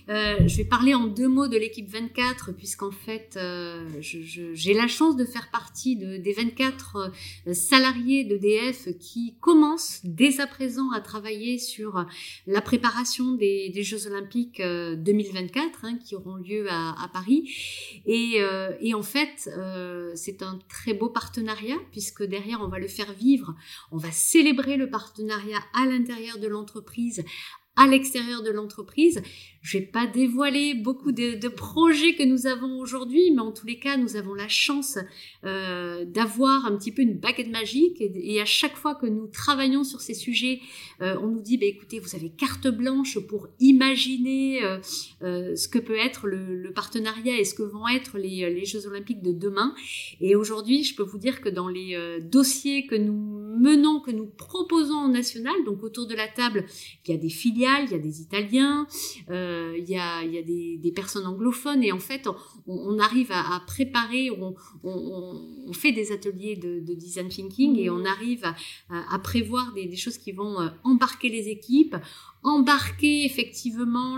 euh, 0.09 0.37
je 0.47 0.57
vais 0.57 0.65
parler 0.65 0.95
en 0.95 1.07
deux 1.07 1.29
mots 1.29 1.49
de 1.49 1.57
l'équipe 1.57 1.89
24, 1.89 2.53
puisqu'en 2.53 2.91
fait, 2.91 3.37
euh, 3.37 3.89
j'ai 4.01 4.75
la 4.75 4.87
chance 4.87 5.17
de 5.17 5.25
faire 5.25 5.51
partie 5.51 5.97
de, 5.97 6.17
des 6.17 6.33
24 6.33 7.13
salariés 7.53 8.25
d'EDF 8.25 8.89
qui 8.99 9.35
commencent 9.41 10.01
dès 10.05 10.41
à 10.41 10.47
présent 10.47 10.91
à 10.93 11.01
travailler 11.01 11.59
sur 11.59 12.07
la 12.47 12.61
préparation 12.61 13.35
des, 13.35 13.73
Jeux 13.83 14.07
Olympiques 14.07 14.61
2024, 14.61 15.85
hein, 15.85 15.99
qui 16.05 16.15
auront 16.15 16.37
lieu 16.37 16.67
à, 16.71 16.91
à 17.03 17.09
Paris. 17.09 17.51
Et, 18.07 18.41
et, 18.81 18.95
en 18.95 19.03
fait, 19.03 19.51
c'est 20.15 20.43
un 20.43 20.59
très 20.69 20.95
beau 20.97 21.09
partenariat, 21.09 21.79
puisque 21.93 22.23
derrière, 22.25 22.61
on 22.61 22.69
va 22.69 22.79
le 22.79 22.89
faire 22.89 23.13
vivre, 23.13 23.55
on 23.93 23.99
va 23.99 24.11
célébrer 24.11 24.77
le 24.77 24.91
partenariat 24.91 25.61
à 25.75 25.87
l'intérieur 25.87 26.39
de 26.39 26.49
l'entreprise 26.49 27.25
à 27.77 27.87
l'extérieur 27.87 28.43
de 28.43 28.51
l'entreprise. 28.51 29.23
Je 29.67 29.79
vais 29.79 29.85
pas 29.85 30.07
dévoiler 30.07 30.75
beaucoup 30.75 31.11
de, 31.11 31.49
projets 31.49 32.15
que 32.15 32.23
nous 32.23 32.47
avons 32.47 32.79
aujourd'hui, 32.79 33.33
mais 33.33 33.41
en 33.41 33.51
tous 33.51 33.67
les 33.67 33.81
cas, 33.81 33.97
nous 33.97 34.15
avons 34.15 34.33
la 34.33 34.47
chance 34.47 34.97
euh, 35.45 36.05
d'avoir 36.05 36.67
un 36.67 36.77
petit 36.77 36.93
peu 36.93 37.03
une 37.03 37.15
baguette 37.15 37.51
magique. 37.51 38.01
Et, 38.01 38.41
à 38.41 38.45
chaque 38.45 38.77
fois 38.77 38.95
que 38.95 39.07
nous 39.07 39.27
travaillons 39.27 39.83
sur 39.83 40.01
ces 40.01 40.15
sujets, 40.15 40.61
euh, 41.03 41.17
on 41.21 41.27
nous 41.27 41.41
dit, 41.41 41.59
bah, 41.59 41.67
écoutez, 41.67 41.99
vous 41.99 42.15
avez 42.15 42.31
carte 42.31 42.69
blanche 42.69 43.19
pour 43.19 43.49
imaginer 43.59 44.63
euh, 44.63 45.57
ce 45.57 45.67
que 45.67 45.81
peut 45.81 45.99
être 45.99 46.29
le, 46.29 46.71
partenariat 46.73 47.37
et 47.37 47.45
ce 47.45 47.55
que 47.55 47.65
vont 47.65 47.89
être 47.89 48.19
les, 48.19 48.65
Jeux 48.67 48.87
olympiques 48.87 49.23
de 49.23 49.33
demain. 49.33 49.75
Et 50.21 50.37
aujourd'hui, 50.37 50.85
je 50.85 50.95
peux 50.95 51.03
vous 51.03 51.19
dire 51.19 51.41
que 51.41 51.49
dans 51.49 51.69
les 51.69 52.21
dossiers 52.21 52.87
que 52.87 52.95
nous 52.95 53.57
menons, 53.59 53.99
que 53.99 54.13
nous 54.13 54.27
proposons 54.27 54.95
en 54.95 55.09
national, 55.09 55.55
donc 55.65 55.83
autour 55.83 56.07
de 56.07 56.15
la 56.15 56.29
table, 56.29 56.67
il 57.05 57.11
y 57.11 57.15
a 57.15 57.19
des 57.19 57.31
filiales, 57.31 57.85
il 57.87 57.93
y 57.93 57.95
a 57.95 57.99
des 57.99 58.21
Italiens, 58.21 58.87
il, 59.77 59.89
y 59.89 59.97
a, 59.97 60.23
y 60.25 60.39
a 60.39 60.43
des, 60.43 60.79
des, 60.79 60.93
personnes 60.93 61.27
anglophones, 61.27 61.83
et 61.83 61.93
en 61.93 61.99
fait, 61.99 62.27
on, 62.27 62.35
on 62.67 62.99
arrive 62.99 63.31
à, 63.33 63.57
à 63.57 63.61
préparer, 63.61 64.31
on, 64.31 64.55
on, 64.85 65.73
fait 65.73 65.93
des 65.93 66.13
ateliers 66.13 66.57
de, 66.57 66.81
de, 66.81 66.95
design 66.95 67.29
thinking, 67.29 67.79
et 67.79 67.91
on 67.91 68.05
arrive 68.05 68.45
à, 68.45 68.55
à 69.15 69.19
prévoir 69.19 69.73
des, 69.73 69.87
des, 69.87 69.97
choses 69.97 70.19
qui 70.19 70.33
vont 70.33 70.61
euh, 70.61 70.69
embarquer 70.85 71.29
les 71.29 71.49
équipes, 71.49 71.97
embarquer 72.47 73.25
effectivement 73.25 74.17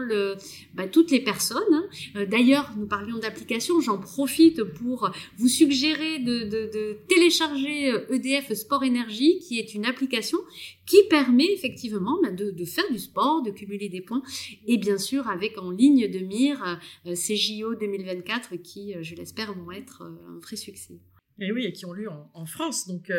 bah, 0.74 0.86
toutes 0.86 1.10
les 1.10 1.20
personnes. 1.20 1.62
Hein. 1.72 1.88
Euh, 2.16 2.26
d'ailleurs, 2.26 2.74
nous 2.76 2.86
parlions 2.86 3.18
d'application, 3.18 3.80
j'en 3.80 3.98
profite 3.98 4.62
pour 4.62 5.10
vous 5.38 5.48
suggérer 5.48 6.18
de, 6.18 6.98
télécharger 7.08 7.88
EDF 8.10 8.50
euh, 8.50 8.52
e 8.52 8.54
Sport 8.54 8.84
Énergie, 8.84 9.38
qui 9.40 9.58
est 9.58 9.74
une 9.74 9.86
application 9.86 10.38
qui 10.86 10.98
permet 11.08 11.50
effectivement 11.52 12.18
bah, 12.22 12.30
de, 12.30 12.64
faire 12.64 12.90
du 12.90 12.98
sport, 12.98 13.42
de 13.42 13.50
cumuler 13.50 13.88
des 13.88 14.02
points, 14.02 14.22
et 14.66 14.76
bien 14.76 14.98
sûr 14.98 15.26
avec 15.28 15.58
en 15.58 15.70
ligne 15.70 16.08
de 16.10 16.18
mire 16.18 16.80
euh, 17.06 17.14
ces 17.14 17.36
JO 17.36 17.74
2024 17.76 18.56
qui, 18.56 18.94
je 19.00 19.14
l'espère, 19.14 19.54
vont 19.54 19.72
être 19.72 20.02
un 20.02 20.38
vrai 20.40 20.56
succès. 20.56 21.00
Et 21.40 21.50
oui, 21.52 21.64
et 21.64 21.72
qui 21.72 21.86
ont 21.86 21.92
lieu 21.92 22.08
en, 22.34 22.46
France, 22.46 22.88
donc 22.88 23.12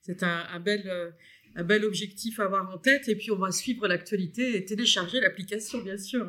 c'est 0.00 0.24
un, 0.24 0.58
bel 0.58 1.14
un 1.54 1.64
bel 1.64 1.84
objectif 1.84 2.40
à 2.40 2.44
avoir 2.44 2.70
en 2.70 2.78
tête. 2.78 3.08
Et 3.08 3.16
puis, 3.16 3.30
on 3.30 3.36
va 3.36 3.50
suivre 3.50 3.86
l'actualité 3.88 4.56
et 4.56 4.64
télécharger 4.64 5.20
l'application, 5.20 5.80
bien 5.82 5.98
sûr. 5.98 6.28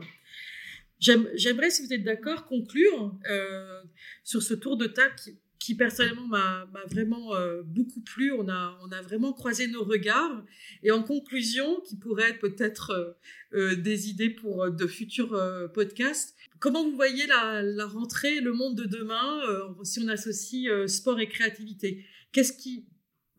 J'aimerais, 0.99 1.69
si 1.69 1.85
vous 1.85 1.93
êtes 1.93 2.03
d'accord, 2.03 2.45
conclure 2.45 3.13
euh, 3.29 3.81
sur 4.23 4.41
ce 4.41 4.53
tour 4.53 4.77
de 4.77 4.87
table 4.87 5.15
qui, 5.59 5.75
personnellement 5.75 6.27
m'a 6.27 6.67
vraiment 6.89 7.35
euh, 7.35 7.61
beaucoup 7.63 8.01
plu. 8.01 8.31
On 8.31 8.47
a, 8.47 8.77
on 8.83 8.91
a 8.91 9.01
vraiment 9.01 9.33
croisé 9.33 9.67
nos 9.67 9.83
regards. 9.83 10.45
Et 10.81 10.91
en 10.91 11.03
conclusion, 11.03 11.81
qui 11.81 11.97
pourrait 11.97 12.31
être 12.31 12.39
peut-être 12.39 13.17
euh, 13.53 13.75
des 13.75 14.09
idées 14.09 14.29
pour 14.29 14.71
de 14.71 14.87
futurs 14.87 15.37
podcasts, 15.73 16.35
comment 16.59 16.83
vous 16.83 16.95
voyez 16.95 17.27
la, 17.27 17.61
la, 17.61 17.85
rentrée, 17.85 18.39
le 18.39 18.53
monde 18.53 18.77
de 18.77 18.85
demain, 18.85 19.41
si 19.83 19.99
on 19.99 20.07
associe 20.07 20.87
sport 20.87 21.19
et 21.19 21.27
créativité? 21.27 22.05
Qu'est-ce 22.31 22.53
qui, 22.53 22.85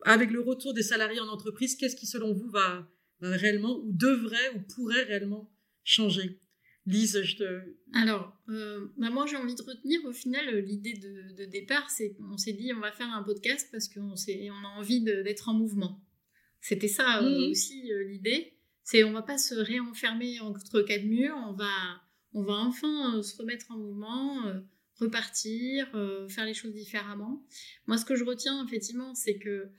avec 0.05 0.31
le 0.31 0.39
retour 0.39 0.73
des 0.73 0.83
salariés 0.83 1.19
en 1.19 1.27
entreprise, 1.27 1.75
qu'est-ce 1.75 1.95
qui, 1.95 2.05
selon 2.05 2.33
vous, 2.33 2.49
va, 2.49 2.87
réellement 3.21 3.79
ou 3.83 3.91
devrait 3.91 4.55
ou 4.55 4.59
pourrait 4.73 5.03
réellement 5.03 5.51
changer? 5.83 6.39
Lise, 6.87 7.19
je 7.23 7.37
te... 7.37 7.75
Alors, 7.93 8.31
euh, 8.49 8.87
bah, 8.97 9.09
moi 9.09 9.25
j'ai 9.25 9.37
envie 9.37 9.55
de 9.55 9.63
retenir 9.63 10.05
au 10.05 10.11
final 10.11 10.47
euh, 10.49 10.61
l'idée 10.61 10.93
de, 10.93 11.45
départ, 11.45 11.89
c'est 11.89 12.13
qu'on 12.13 12.37
s'est 12.37 12.53
dit 12.53 12.71
on 12.73 12.79
va 12.79 12.91
faire 12.91 13.11
un 13.11 13.23
podcast 13.23 13.69
parce 13.71 13.87
qu'on 13.87 14.13
on 14.13 14.65
a 14.65 14.67
envie 14.77 15.01
d'être 15.01 15.49
en 15.49 15.53
mouvement. 15.55 16.03
C'était 16.61 16.87
ça 16.87 17.23
euh, 17.23 17.47
mmh. 17.47 17.51
aussi 17.51 17.89
l'idée. 18.07 18.53
C'est 18.83 19.03
on 19.03 19.13
va 19.13 19.23
pas 19.23 19.39
se 19.39 19.55
réenfermer 19.55 20.39
entre 20.41 20.81
quatre 20.81 21.05
murs, 21.05 21.35
on 21.47 21.53
va, 21.53 21.71
on 22.33 22.43
va 22.43 22.53
enfin 22.53 23.21
se 23.23 23.35
remettre 23.35 23.65
en 23.71 23.77
mouvement, 23.77 24.53
repartir, 24.99 25.89
faire 26.29 26.45
les 26.45 26.53
choses 26.53 26.73
différemment. 26.73 27.43
Moi 27.87 27.97
ce 27.97 28.05
que 28.05 28.15
je 28.15 28.23
retiens 28.23 28.63
effectivement, 28.63 29.15
c'est 29.15 29.39
que 29.39 29.71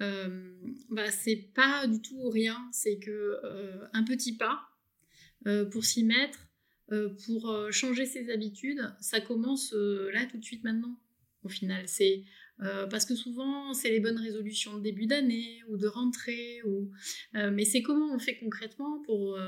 euh, 0.00 0.52
bah, 0.90 1.10
c'est 1.10 1.50
pas 1.54 1.86
du 1.86 2.00
tout 2.00 2.28
rien. 2.28 2.68
C'est 2.72 2.98
que 2.98 3.40
euh, 3.44 3.86
un 3.92 4.04
petit 4.04 4.36
pas 4.36 4.60
euh, 5.46 5.64
pour 5.64 5.84
s'y 5.84 6.04
mettre, 6.04 6.48
pour 7.24 7.50
changer 7.70 8.04
ses 8.04 8.30
habitudes, 8.30 8.94
ça 9.00 9.18
commence 9.18 9.72
là 9.72 10.26
tout 10.26 10.36
de 10.36 10.44
suite 10.44 10.62
maintenant. 10.64 11.00
Au 11.42 11.48
final, 11.48 11.88
c'est 11.88 12.24
parce 12.58 13.06
que 13.06 13.14
souvent 13.14 13.72
c'est 13.72 13.88
les 13.88 14.00
bonnes 14.00 14.18
résolutions 14.18 14.76
de 14.76 14.82
début 14.82 15.06
d'année 15.06 15.62
ou 15.68 15.78
de 15.78 15.86
rentrée, 15.86 16.62
ou 16.64 16.92
mais 17.32 17.64
c'est 17.64 17.82
comment 17.82 18.14
on 18.14 18.18
fait 18.18 18.36
concrètement 18.36 19.00
pour 19.06 19.38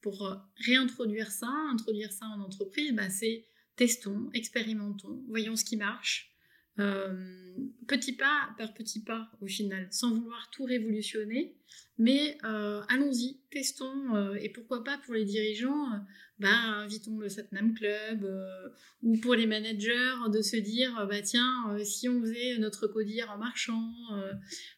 pour 0.00 0.32
réintroduire 0.64 1.32
ça, 1.32 1.50
introduire 1.72 2.12
ça 2.12 2.26
en 2.26 2.40
entreprise? 2.40 2.92
Bah, 2.92 3.10
c'est 3.10 3.44
testons, 3.74 4.30
expérimentons, 4.32 5.24
voyons 5.26 5.56
ce 5.56 5.64
qui 5.64 5.76
marche. 5.76 6.35
Euh, 6.78 7.14
petit 7.86 8.12
pas 8.12 8.50
par 8.58 8.74
petit 8.74 9.02
pas 9.02 9.30
au 9.40 9.46
final, 9.46 9.88
sans 9.90 10.12
vouloir 10.12 10.50
tout 10.50 10.64
révolutionner, 10.64 11.56
mais 11.98 12.36
euh, 12.44 12.82
allons-y, 12.88 13.40
testons, 13.50 14.14
euh, 14.14 14.34
et 14.34 14.50
pourquoi 14.50 14.84
pas 14.84 14.98
pour 14.98 15.14
les 15.14 15.24
dirigeants, 15.24 15.88
bah, 16.38 16.48
invitons 16.48 17.18
le 17.18 17.30
Satnam 17.30 17.72
Club, 17.72 18.28
ou 19.02 19.16
pour 19.18 19.34
les 19.34 19.46
managers, 19.46 20.16
de 20.30 20.42
se 20.42 20.56
dire, 20.56 21.06
bah 21.08 21.22
tiens, 21.22 21.78
si 21.82 22.10
on 22.10 22.20
faisait 22.20 22.58
notre 22.58 22.88
codir 22.88 23.30
en 23.30 23.38
marchant, 23.38 23.90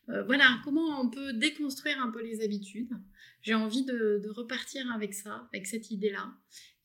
voilà, 0.07 0.61
comment 0.63 1.01
on 1.01 1.11
peut 1.11 1.33
déconstruire 1.33 2.01
un 2.01 2.11
peu 2.11 2.23
les 2.23 2.45
habitudes. 2.45 2.93
J'ai 3.43 3.55
envie 3.55 3.85
de, 3.85 4.29
repartir 4.29 4.85
avec 4.93 5.15
ça, 5.15 5.49
avec 5.53 5.67
cette 5.67 5.91
idée-là, 5.91 6.33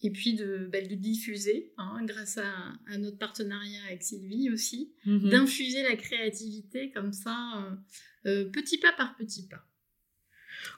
et 0.04 0.12
puis 0.12 0.36
de, 0.36 0.70
bah, 0.72 0.82
de 0.82 0.96
diffuser, 0.96 1.74
hein, 1.78 2.02
grâce 2.04 2.38
à, 2.38 2.98
notre 2.98 3.18
partenariat 3.18 3.80
avec 3.88 4.04
Sylvie 4.04 4.50
aussi, 4.52 4.94
mm-hmm. 5.06 5.30
d'infuser 5.30 5.84
la 5.84 5.96
créativité 5.96 6.92
comme 6.92 7.14
ça, 7.14 7.78
petit 8.24 8.78
pas 8.78 8.92
par 8.94 9.16
petit 9.16 9.48
pas. 9.48 9.66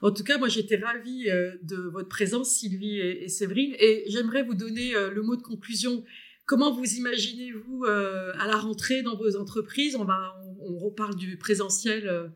En 0.02 0.12
tout 0.12 0.24
cas, 0.24 0.38
moi, 0.38 0.48
j'étais 0.48 0.78
ravie 0.78 1.30
euh, 1.30 1.56
de 1.64 1.76
votre 1.76 2.10
présence, 2.10 2.52
Sylvie 2.52 3.00
et, 3.00 3.28
Séverine. 3.30 3.76
Et 3.80 4.06
j'aimerais 4.08 4.44
vous 4.44 4.56
donner 4.56 4.96
euh, 4.96 5.12
le 5.12 5.22
mot 5.22 5.36
de 5.36 5.42
conclusion. 5.42 6.04
Comment 6.46 6.72
vous 6.72 6.96
imaginez-vous 6.96 7.86
euh, 7.86 8.34
à 8.38 8.48
la 8.48 8.58
rentrée 8.58 9.02
dans 9.02 9.16
vos 9.16 9.36
entreprises? 9.36 9.96
On, 9.96 10.06
va, 10.06 10.36
on, 10.60 10.78
reparle 10.78 11.16
du 11.16 11.38
présentiel 11.38 12.32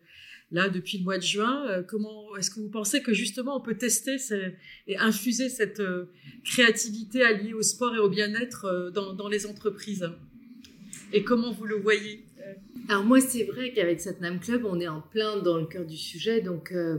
là 0.52 0.70
depuis 0.70 0.98
le 0.98 1.04
mois 1.04 1.18
de 1.18 1.24
juin. 1.24 1.84
comment 1.88 2.36
est-ce 2.38 2.50
que 2.50 2.60
vous 2.60 2.70
pensez 2.70 3.02
que 3.02 3.14
justement 3.14 3.58
on 3.58 3.62
peut 3.62 3.78
tester 3.78 4.18
et 4.88 4.98
infuser 4.98 5.50
cette 5.50 5.82
créativité 6.44 7.24
alliée 7.24 7.54
au 7.54 7.62
sport 7.62 7.96
et 7.96 8.00
au 8.00 8.10
bien-être 8.10 8.92
dans, 8.94 9.14
dans 9.14 9.28
les 9.28 9.46
entreprises? 9.46 10.10
Et 11.14 11.24
comment 11.24 11.52
vous 11.52 11.66
le 11.66 11.76
voyez? 11.76 12.24
Alors 12.90 13.04
moi, 13.04 13.22
c'est 13.22 13.44
vrai 13.44 13.72
qu'avec 13.72 14.02
Satnam 14.02 14.40
Club, 14.40 14.66
on 14.66 14.80
est 14.80 14.88
en 14.88 15.02
plein 15.02 15.38
dans 15.38 15.58
le 15.58 15.68
cœur 15.68 15.86
du 15.86 15.96
sujet. 15.96 16.42
Donc, 16.42 16.72
euh, 16.72 16.98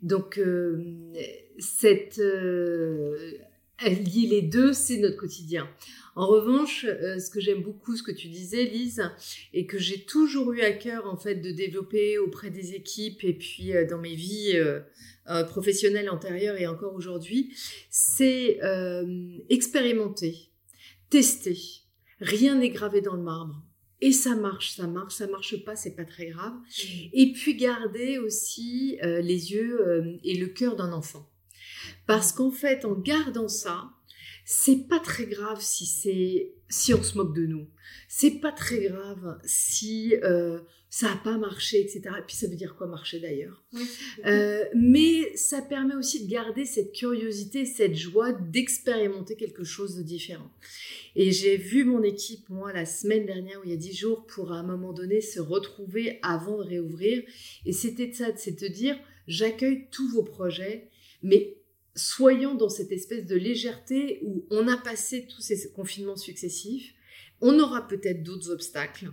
donc 0.00 0.38
euh, 0.38 0.82
cette, 1.58 2.18
euh, 2.18 3.32
lier 3.82 4.26
les 4.28 4.42
deux, 4.42 4.72
c'est 4.72 4.98
notre 4.98 5.16
quotidien. 5.16 5.68
En 6.16 6.26
revanche, 6.26 6.84
ce 6.84 7.30
que 7.30 7.40
j'aime 7.40 7.62
beaucoup, 7.62 7.96
ce 7.96 8.02
que 8.02 8.10
tu 8.10 8.28
disais, 8.28 8.64
Lise, 8.64 9.02
et 9.54 9.66
que 9.66 9.78
j'ai 9.78 10.04
toujours 10.04 10.52
eu 10.52 10.62
à 10.62 10.72
cœur 10.72 11.06
en 11.06 11.16
fait 11.16 11.36
de 11.36 11.52
développer 11.52 12.18
auprès 12.18 12.50
des 12.50 12.74
équipes 12.74 13.22
et 13.22 13.34
puis 13.34 13.72
dans 13.88 13.98
mes 13.98 14.16
vies 14.16 14.60
professionnelles 15.48 16.10
antérieures 16.10 16.56
et 16.56 16.66
encore 16.66 16.94
aujourd'hui, 16.94 17.54
c'est 17.88 18.58
expérimenter, 19.48 20.50
tester. 21.08 21.56
Rien 22.20 22.56
n'est 22.56 22.70
gravé 22.70 23.00
dans 23.00 23.14
le 23.14 23.22
marbre 23.22 23.62
et 24.00 24.12
ça 24.12 24.36
marche, 24.36 24.72
ça 24.72 24.86
marche, 24.86 25.14
ça 25.14 25.26
marche 25.26 25.64
pas, 25.64 25.74
c'est 25.74 25.96
pas 25.96 26.04
très 26.04 26.26
grave. 26.26 26.52
Mmh. 26.52 26.86
Et 27.12 27.32
puis 27.32 27.56
garder 27.56 28.18
aussi 28.18 28.98
euh, 29.02 29.20
les 29.20 29.52
yeux 29.52 29.80
euh, 29.80 30.16
et 30.22 30.36
le 30.36 30.46
cœur 30.46 30.76
d'un 30.76 30.92
enfant. 30.92 31.28
Parce 32.06 32.32
qu'en 32.32 32.50
fait, 32.50 32.84
en 32.84 32.94
gardant 32.94 33.48
ça, 33.48 33.90
c'est 34.44 34.88
pas 34.88 34.98
très 34.98 35.26
grave 35.26 35.60
si 35.60 35.84
c'est 35.84 36.54
si 36.70 36.94
on 36.94 37.02
se 37.02 37.16
moque 37.16 37.34
de 37.34 37.46
nous. 37.46 37.66
C'est 38.08 38.40
pas 38.40 38.52
très 38.52 38.80
grave 38.80 39.38
si 39.44 40.14
euh, 40.22 40.60
ça 40.90 41.08
n'a 41.08 41.16
pas 41.16 41.36
marché, 41.36 41.80
etc. 41.80 42.02
Et 42.18 42.22
puis 42.26 42.36
ça 42.36 42.46
veut 42.46 42.56
dire 42.56 42.74
quoi 42.74 42.86
marcher 42.86 43.20
d'ailleurs? 43.20 43.62
Euh, 44.24 44.64
mais 44.74 45.36
ça 45.36 45.60
permet 45.60 45.94
aussi 45.94 46.24
de 46.24 46.30
garder 46.30 46.64
cette 46.64 46.92
curiosité, 46.92 47.66
cette 47.66 47.94
joie 47.94 48.32
d'expérimenter 48.32 49.36
quelque 49.36 49.64
chose 49.64 49.96
de 49.96 50.02
différent. 50.02 50.50
Et 51.14 51.30
j'ai 51.30 51.56
vu 51.56 51.84
mon 51.84 52.02
équipe, 52.02 52.48
moi, 52.48 52.72
la 52.72 52.86
semaine 52.86 53.26
dernière, 53.26 53.60
ou 53.60 53.64
il 53.64 53.70
y 53.70 53.74
a 53.74 53.76
dix 53.76 53.94
jours, 53.94 54.24
pour 54.26 54.52
à 54.52 54.56
un 54.56 54.62
moment 54.62 54.92
donné 54.92 55.20
se 55.20 55.40
retrouver 55.40 56.18
avant 56.22 56.58
de 56.58 56.62
réouvrir. 56.62 57.22
Et 57.66 57.72
c'était 57.72 58.12
ça, 58.12 58.28
c'est 58.36 58.60
de 58.60 58.68
dire, 58.68 58.98
j'accueille 59.26 59.88
tous 59.90 60.08
vos 60.10 60.22
projets, 60.22 60.88
mais 61.22 61.58
soyons 61.98 62.54
dans 62.54 62.68
cette 62.68 62.92
espèce 62.92 63.26
de 63.26 63.36
légèreté 63.36 64.20
où 64.22 64.46
on 64.50 64.68
a 64.68 64.76
passé 64.76 65.26
tous 65.28 65.42
ces 65.42 65.70
confinements 65.72 66.16
successifs. 66.16 66.94
On 67.40 67.58
aura 67.58 67.86
peut-être 67.86 68.22
d'autres 68.22 68.50
obstacles 68.50 69.10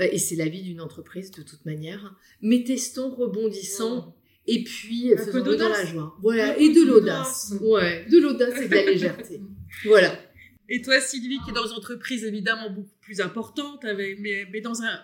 euh, 0.00 0.08
et 0.10 0.18
c'est 0.18 0.36
la 0.36 0.48
vie 0.48 0.62
d'une 0.62 0.80
entreprise 0.80 1.30
de 1.30 1.42
toute 1.42 1.64
manière. 1.64 2.14
Mais 2.40 2.62
testons, 2.64 3.14
rebondissons, 3.14 4.14
et 4.46 4.64
puis 4.64 5.12
faisons 5.16 5.44
de 5.44 5.54
la 5.54 5.84
joie. 5.84 6.16
Voilà, 6.22 6.58
et 6.58 6.72
de 6.72 6.82
l'audace. 6.82 7.54
Ouais, 7.60 8.06
de 8.10 8.18
l'audace 8.18 8.60
et 8.60 8.68
de 8.68 8.74
la 8.74 8.84
légèreté. 8.84 9.40
voilà. 9.84 10.18
Et 10.70 10.82
toi, 10.82 11.00
Sylvie, 11.00 11.38
qui 11.44 11.50
est 11.50 11.54
dans 11.54 11.66
une 11.66 11.78
entreprise 11.78 12.24
évidemment 12.24 12.68
beaucoup 12.68 12.94
plus 13.00 13.22
importante, 13.22 13.84
mais, 13.84 14.46
mais 14.52 14.60
dans 14.60 14.82
un, 14.82 15.00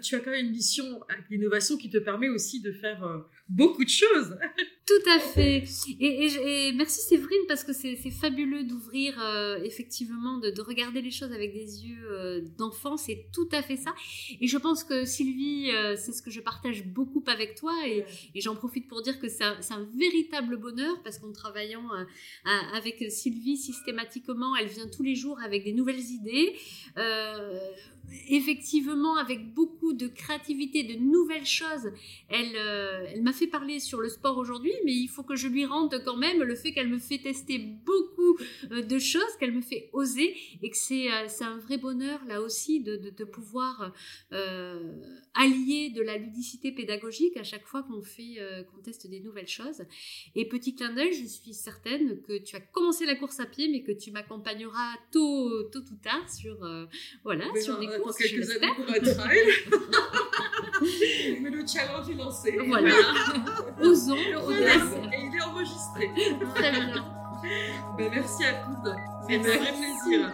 tu 0.00 0.16
as 0.16 0.20
quand 0.20 0.32
même 0.32 0.46
une 0.46 0.50
mission 0.50 1.00
avec 1.08 1.26
l'innovation 1.30 1.76
qui 1.76 1.90
te 1.90 1.98
permet 1.98 2.28
aussi 2.28 2.60
de 2.60 2.72
faire 2.72 3.04
euh, 3.04 3.18
beaucoup 3.48 3.84
de 3.84 3.90
choses. 3.90 4.36
Tout 4.86 5.10
à 5.10 5.18
fait. 5.18 5.64
Et, 5.98 6.72
merci 6.74 7.00
Séverine 7.00 7.40
parce 7.48 7.64
que 7.64 7.72
c'est 7.72 7.96
fabuleux 8.12 8.62
d'ouvrir 8.62 9.20
euh, 9.20 9.58
effectivement, 9.64 10.38
de, 10.38 10.60
regarder 10.62 11.02
les 11.02 11.10
choses 11.10 11.32
avec 11.32 11.52
des 11.52 11.84
yeux 11.84 12.08
euh, 12.08 12.40
d'enfant. 12.56 12.96
C'est 12.96 13.26
tout 13.32 13.48
à 13.50 13.62
fait 13.62 13.76
ça. 13.76 13.92
Et 14.40 14.46
je 14.46 14.56
pense 14.56 14.84
que 14.84 15.04
Sylvie, 15.04 15.72
euh, 15.72 15.96
c'est 15.96 16.12
ce 16.12 16.22
que 16.22 16.30
je 16.30 16.40
partage 16.40 16.86
beaucoup 16.86 17.24
avec 17.26 17.56
toi. 17.56 17.72
Et, 17.84 18.04
j'en 18.36 18.54
profite 18.54 18.86
pour 18.86 19.02
dire 19.02 19.18
que 19.18 19.28
c'est 19.28 19.42
un, 19.42 19.58
un, 19.70 19.88
véritable 19.98 20.56
bonheur 20.56 21.02
parce 21.02 21.18
qu'en 21.18 21.32
travaillant 21.32 21.88
avec 22.72 23.10
Sylvie 23.10 23.56
systématiquement, 23.56 24.54
elle 24.54 24.68
vient 24.68 24.86
tous 24.86 25.02
les 25.02 25.16
jours 25.16 25.40
avec 25.40 25.64
des 25.64 25.72
nouvelles 25.72 25.98
idées 25.98 26.54
effectivement, 28.28 29.16
avec 29.16 29.52
beaucoup 29.54 29.92
de 29.92 30.06
créativité, 30.06 30.84
de 30.84 30.94
nouvelles 30.94 31.46
choses, 31.46 31.90
elle, 32.28 32.56
euh, 32.56 33.06
elle 33.12 33.22
m'a 33.22 33.32
fait 33.32 33.46
parler 33.46 33.80
sur 33.80 34.00
le 34.00 34.08
sport 34.08 34.38
aujourd'hui, 34.38 34.72
mais 34.84 34.92
il 34.92 35.08
faut 35.08 35.22
que 35.22 35.36
je 35.36 35.48
lui 35.48 35.64
rende 35.64 36.02
quand 36.04 36.16
même 36.16 36.42
le 36.42 36.54
fait 36.54 36.72
qu'elle 36.72 36.88
me 36.88 36.98
fait 36.98 37.18
tester 37.18 37.58
beaucoup 37.58 38.38
euh, 38.70 38.82
de 38.82 38.98
choses, 38.98 39.36
qu'elle 39.38 39.52
me 39.52 39.60
fait 39.60 39.90
oser, 39.92 40.36
et 40.62 40.70
que 40.70 40.76
c'est 40.76 41.10
euh, 41.10 41.26
un 41.40 41.58
vrai 41.58 41.78
bonheur 41.78 42.20
là 42.26 42.40
aussi 42.40 42.80
de, 42.80 42.96
de, 42.96 43.24
pouvoir 43.24 43.92
allier 45.34 45.90
de 45.90 46.00
la 46.00 46.16
ludicité 46.16 46.72
pédagogique 46.72 47.36
à 47.36 47.42
chaque 47.42 47.66
fois 47.66 47.82
qu'on 47.82 48.02
fait, 48.02 48.36
qu'on 48.70 48.80
teste 48.80 49.08
des 49.08 49.20
nouvelles 49.20 49.48
choses. 49.48 49.82
Et 50.34 50.48
petit 50.48 50.74
clin 50.74 50.92
d'œil, 50.94 51.12
je 51.12 51.26
suis 51.26 51.52
certaine 51.52 52.22
que 52.22 52.38
tu 52.38 52.56
as 52.56 52.60
commencé 52.60 53.04
la 53.04 53.16
course 53.16 53.40
à 53.40 53.46
pied, 53.46 53.68
mais 53.68 53.82
que 53.82 53.92
tu 53.92 54.10
m'accompagneras 54.10 54.94
tôt, 55.12 55.64
tôt 55.64 55.80
ou 55.80 55.96
tard 56.02 56.28
sur, 56.30 56.56
voilà, 57.24 57.46
sur 57.60 57.78
des 57.78 57.86
dans 57.86 58.12
quelques 58.12 58.50
années 58.50 58.72
pour 58.76 58.88
un 58.88 59.00
trail. 59.00 59.38
Mais 61.40 61.50
le 61.50 61.66
challenge 61.66 62.10
est 62.10 62.14
lancé. 62.14 62.58
Voilà. 62.66 62.94
Osons. 63.82 64.16
Et 64.66 65.26
il 65.26 65.36
est 65.36 65.42
enregistré. 65.42 66.12
Très 66.54 66.70
bien. 66.72 67.04
Ben, 67.96 68.10
merci 68.12 68.44
à 68.44 68.54
toutes. 68.54 68.92
C'est 69.28 69.36
un 69.36 69.42
vrai 69.42 69.72
plaisir. 69.72 70.32